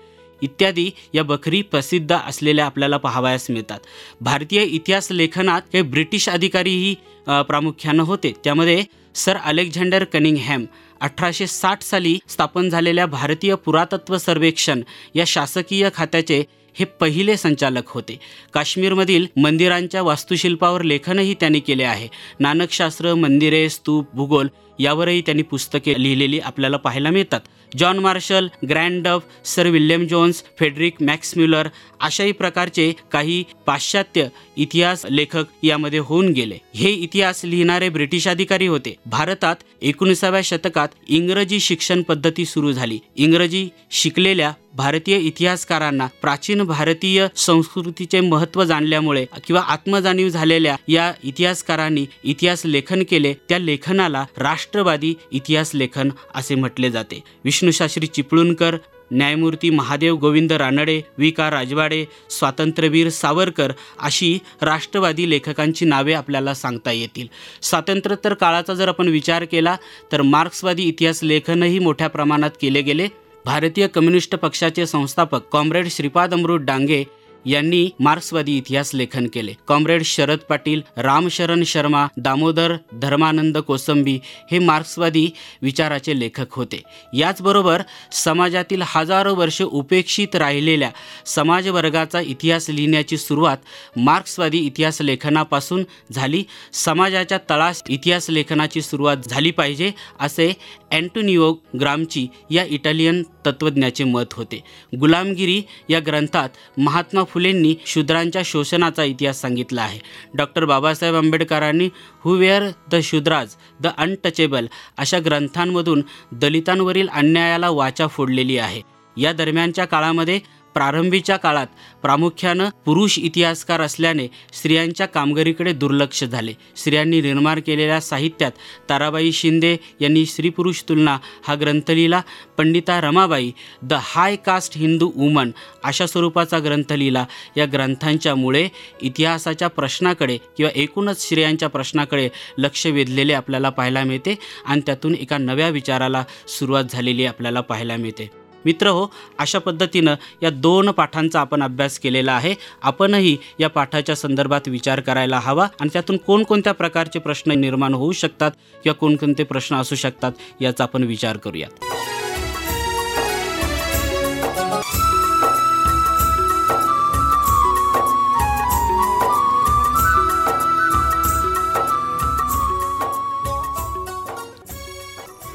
इत्यादी 0.43 0.91
या 1.15 1.23
बखरी 1.25 1.63
प्रसिद्ध 1.63 2.17
असलेल्या 2.27 2.67
आपल्याला 2.67 2.97
पाहावयास 2.97 3.47
मिळतात. 3.51 3.79
भारतीय 4.21 4.63
इतिहास 4.63 5.11
लेखनात 5.11 5.63
हे 5.75 5.83
ब्रिटिश 5.83 6.29
अधिकारीही 6.29 6.95
प्रामुख्यानं 7.27 8.03
होते. 8.03 8.33
त्यामध्ये 8.45 8.85
सर 9.15 9.37
अलेक्झांडर 9.37 10.05
कनिंगहॅम 10.05 10.65
अठराशे 11.01 11.47
साठ 11.47 11.83
साली 11.83 12.19
स्थापन 12.29 12.69
झालेल्या 12.69 13.07
भारतीय 13.07 13.55
पुरातत्व 13.55 14.17
सर्वेक्षण 14.19 14.83
या 15.15 15.25
शासकीय 15.27 15.89
खात्याचे 15.95 16.43
हे 16.77 16.85
पहिले 17.01 17.37
संचालक 17.37 17.89
होते. 17.89 18.19
काश्मीरमधील 18.55 19.27
मंदिरांच्या 19.37 20.03
वास्तुशिल्पावर 20.03 20.83
लेखनही 20.83 21.35
त्यांनी 21.35 21.61
केले 21.61 21.85
आहे. 21.85 22.09
नानकशास्त्र 22.41 23.15
मंदिरे 23.15 23.69
स्तूप 23.69 24.15
भूगोल 24.15 24.49
यावरही 24.79 25.21
त्यांनी 25.21 25.43
पुस्तके 25.43 25.95
लिहिलेली 26.03 26.39
आपल्याला 26.39 26.77
पाहायला 26.77 27.11
मिळतात. 27.11 27.41
John 27.77 27.99
Marshall 27.99 28.49
Grant 28.69 29.03
Duff 29.07 29.27
sir 29.45 29.69
William 29.69 30.07
Jones 30.07 30.43
Friedrich 30.59 31.03
Max 31.03 31.37
Muller 31.37 31.69
अशाही 32.01 32.33
प्रकारचे 32.33 32.93
काही 33.13 33.43
पाश्चात्य 33.67 34.29
इतिहास 34.61 35.05
लेखक 35.11 35.45
यामध्ये 35.63 35.99
होऊन 35.99 36.29
गेले. 36.29 36.59
हे 36.75 36.91
इतिहास 36.91 37.41
लिहिणारे 37.45 37.89
ब्रिटिश 37.89 38.29
अधिकारी 38.29 38.67
होते. 38.67 38.95
भारतात 39.07 39.57
एकोणीसाव्या 39.83 40.41
शतकात 40.45 40.89
इंग्रजी 41.09 41.61
शिक्षण 41.61 42.03
पद्धती 42.03 42.45
सुरू 42.45 42.73
झाली. 42.73 42.99
इंग्रजी 43.17 43.69
शिकलेल्या 43.91 44.53
भारतीय 44.75 45.19
इतिहासकारांना 45.19 46.07
प्राचीन 46.23 46.63
भारतीय 46.63 47.27
संस्कृतीचे 47.37 48.21
महत्त्व 48.21 48.65
जाणल्यामुळे 48.65 49.25
किंवा 49.47 49.63
आत्मजाणीव 49.63 50.29
झालेल्या 50.29 50.77
या 50.89 51.13
इतिहासकारांनी 51.25 52.07
इतिहास 52.25 52.63
लेखन 52.65 53.03
केले 53.03 53.35
त्या 53.49 53.59
लेखनाला 53.59 54.25
राष्ट्रवादी 54.39 55.15
इतिहास 55.33 55.75
लेखन 55.75 56.11
असे 56.35 56.55
म्हटले 56.55 56.91
जाते. 56.91 57.23
विष्णूशास्त्री 57.45 58.07
चिपळूणकर 58.07 58.77
न्यायमूर्ती 59.13 59.71
महादेव 59.71 60.17
गोविंद 60.17 60.53
रानडे 60.53 61.01
वि 61.19 61.31
का. 61.31 61.51
राजवाडे 61.51 62.05
स्वातंत्र्यवीर 62.31 63.09
सावरकर 63.09 63.73
अशी 63.99 64.39
राष्ट्रवादी 64.63 65.31
लेखकांची 65.31 65.85
नावे 65.85 66.13
आपल्याला 66.13 66.55
सांगता 66.55 66.93
येतील. 66.93 67.27
स्वातंत्र्योत्तर 67.63 68.35
काळाचा 68.35 68.75
जर 68.75 68.89
आपण 68.89 69.09
विचार 69.09 69.45
केला 69.45 69.77
तर 70.13 70.23
मार्क्सवादी 70.23 70.83
इतिहास 70.83 71.21
लेखनही 71.23 71.79
मोठ्या 71.79 72.09
प्रमाणात 72.09 72.51
केले 72.61 72.83
गेले. 72.83 73.09
भारतीय 73.45 73.87
कम्युनिस्ट 73.87 74.35
पक्षाचे 74.35 74.87
संस्थापक 74.87 75.43
कॉम्रेड 75.43 75.89
श्रीपाद 75.91 76.35
अमृत 76.35 76.61
डांगे 76.61 77.05
यांनी 77.47 77.91
मार्क्सवादी 78.01 78.57
इतिहास 78.57 78.95
लेखन 78.95 79.27
केले. 79.27 79.55
कॉम्रेड 79.67 80.03
शरद 80.03 80.39
पाटील 80.39 80.81
रामशरण 80.97 81.63
शर्मा 81.65 82.07
दामोदर 82.17 82.75
धर्मानंद 82.93 83.59
कोसंबी 83.59 84.19
हे 84.51 84.59
मार्क्सवादी 84.59 85.31
विचाराचे 85.63 86.19
लेखक 86.21 86.53
होते. 86.53 86.83
याचबरोबर 87.15 87.83
समाजातील 88.13 88.83
हजारो 88.87 89.35
वर्ष 89.35 89.63
उपेक्षित 89.63 90.37
राहिलेल्या 90.37 90.91
समाजवर्गाचा 91.27 92.21
इतिहास 92.21 92.69
लिहिण्याची 92.71 93.17
सुरुवात 93.17 93.57
मार्क्सवादी 93.97 94.59
इतिहास 94.59 95.01
लेखनापासून 95.01 95.85
झाली. 96.13 96.45
समाजाच्या 96.73 97.39
तळास 97.51 97.83
इतिहास 97.89 98.31
लेखनाची 98.31 98.83
सुरुवात 98.83 99.17
झाली 99.29 99.51
पाहिजे 99.51 99.93
असे 100.21 100.53
अँटोनिओ 100.93 101.53
ग्रामची 101.81 102.27
या 102.51 102.65
इटालियन 102.65 103.23
तत्त्वज्ञाचे 103.47 104.05
मत 104.05 104.33
होते. 104.33 104.63
गुलामगिरी 105.01 105.63
या 105.89 106.01
ग्रंथात 106.07 106.49
महात्मा 106.79 107.23
फुलेंनी 107.31 107.75
शूद्रांच्या 107.87 108.43
शोषणाचा 108.45 109.05
इतिहास 109.05 109.41
सांगितला 109.41 109.83
आहे. 109.83 109.99
डॉक्टर 110.35 110.65
बाबासाहेब 110.65 111.15
आंबेडकरांनी 111.15 111.89
who 112.25 112.35
were 112.37 112.69
the 112.93 113.01
Shudras 113.03 113.55
the 113.81 113.87
untouchable 113.99 114.67
अशा 114.99 115.19
ग्रंथांमधून 115.25 116.03
दलितांवरील 116.33 117.09
अन्यायाला 117.09 117.71
वाचा 117.71 118.07
फोडलेली 118.07 118.59
आहे. 118.59 118.81
या 119.17 119.33
दरम्यानच्या 119.33 119.85
काळामध्ये 119.85 120.41
प्रारंभीच्या 120.75 121.37
काळात 121.37 121.67
प्रामुख्यानं 122.03 122.69
पुरुष 122.85 123.19
इतिहासकार 123.19 123.81
असल्याने 123.81 124.27
स्त्रियांच्या 124.53 125.07
कामगिरीकडे 125.07 125.73
दुर्लक्ष 125.73 126.25
झाले. 126.25 126.53
स्त्रियांनी 126.77 127.21
निर्माण 127.21 127.61
केलेल्या 127.61 128.01
साहित्यात 128.01 128.53
ताराबाई 128.89 129.33
शिंदे 129.33 129.77
यांनी 130.01 130.25
स्त्री 130.27 130.49
पुरुष 130.49 130.83
तुलना 130.89 131.17
हा 131.47 131.55
ग्रंथ 131.55 131.91
लिहिला. 131.91 132.21
Pandita 132.59 133.01
Ramabai 133.01 133.51
the 133.83 133.93
high 133.93 134.37
caste 134.37 134.79
Hindu 134.79 135.11
woman 135.17 135.51
अशा 135.85 136.07
स्वरूपाचा 136.07 136.59
ग्रंथ 136.59 136.93
लिहिला. 136.93 137.25
या 137.57 137.67
ग्रंथांच्यामुळे 137.73 138.69
इतिहासाच्या 139.03 139.69
प्रश्नाकडे 139.69 140.39
किंवा 140.57 140.71
एकूणच 140.75 141.23
स्त्रियांच्या 141.23 141.69
प्रश्नाकडे 141.69 142.29
लक्ष 142.59 142.87
वेधलेले 142.87 143.33
आपल्याला 143.33 143.71
पाहायला 143.71 144.05
मिळते 144.05 144.39
आणि 144.67 144.81
त्यातून 144.87 145.15
एका 145.15 145.39
नव्या 145.39 145.69
विचाराला 145.69 146.25
सुरुवात 146.49 146.85
झालेली 146.91 147.27
आपल्याला 147.27 147.61
पाहायला 147.61 147.97
मिळते. 147.97 148.40
मित्र 148.65 148.89
हो 148.89 149.07
अशा 149.39 149.59
पद्धतीनं 149.59 150.15
या 150.43 150.51
दोन 150.51 150.91
पाठांचा 150.91 151.41
आपण 151.41 151.63
अभ्यास 151.63 151.99
केलेला 151.99 152.33
आहे. 152.33 152.55
आपणही 152.83 153.37
या 153.61 153.69
पाठाच्या 153.69 154.17
संदर्भात 154.17 154.69
विचार 154.69 155.01
करायला 155.01 155.39
हवा 155.39 155.67
आणि 155.81 155.91
त्यातून 155.93 156.17
कोणकोणत्या 156.17 156.75
प्रकारचे 156.75 157.19
प्रश्न 157.19 157.59
निर्माण 157.61 157.95
होऊ 157.95 158.13
शकतात 158.13 158.51
किंवा 158.83 158.95
कोणकोणते 158.95 159.45
प्रश्न 159.45 159.77
असू 159.77 159.95
शकतात 159.95 160.33
याचा 160.61 160.85
आपण 160.85 161.05
विचार 161.05 161.37
करूयात. 161.37 161.85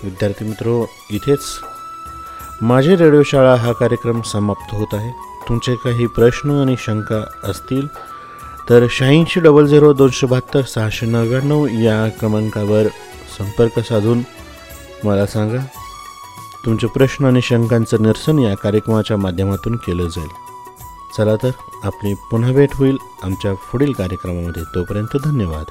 विद्यार्थी 0.03 0.45
मित्र 0.45 0.83
इथेच 1.11 1.41
माझी 2.61 2.95
रेडिओ 2.95 3.23
शाळा 3.23 3.55
हा 3.55 3.71
कार्यक्रम 3.71 4.21
समाप्त 4.21 4.75
होत 4.75 4.93
आहे. 4.93 5.11
तुमचे 5.49 5.75
काही 5.75 6.05
प्रश्न 6.05 6.51
आणि 6.51 6.75
शंका 6.79 7.23
असतील 7.43 7.87
तर 8.69 8.85
शहाऐंशी 8.89 9.39
डबल 9.39 9.65
झिरो 9.65 9.93
दोनशे 9.93 10.27
बहात्तर 10.27 10.61
सहाशे 10.61 11.05
नव्याण्णव 11.05 11.67
या 11.67 12.09
क्रमांकावर 12.19 12.87
संपर्क 13.37 13.79
साधून 13.79 14.21
मला 15.03 15.25
सांगा. 15.25 15.65
तुमचे 16.65 16.87
प्रश्न 16.87 17.25
आणि 17.25 17.41
शंकांचं 17.41 18.01
निरसन 18.01 18.39
या 18.39 18.55
कार्यक्रमाच्या 18.55 19.17
माध्यमातून 19.17 19.75
केलं 19.75 20.07
जाईल. 20.07 20.29
चला 21.17 21.35
तर 21.35 21.49
आपली 21.83 22.13
पुन्हा 22.13 22.51
भेट 22.51 22.69
होईल 22.73 22.97
आमच्या 23.23 23.53
पुढील 23.53 23.91
कार्यक्रमामध्ये. 23.91 24.63
तोपर्यंत 24.75 25.17
धन्यवाद. 25.23 25.65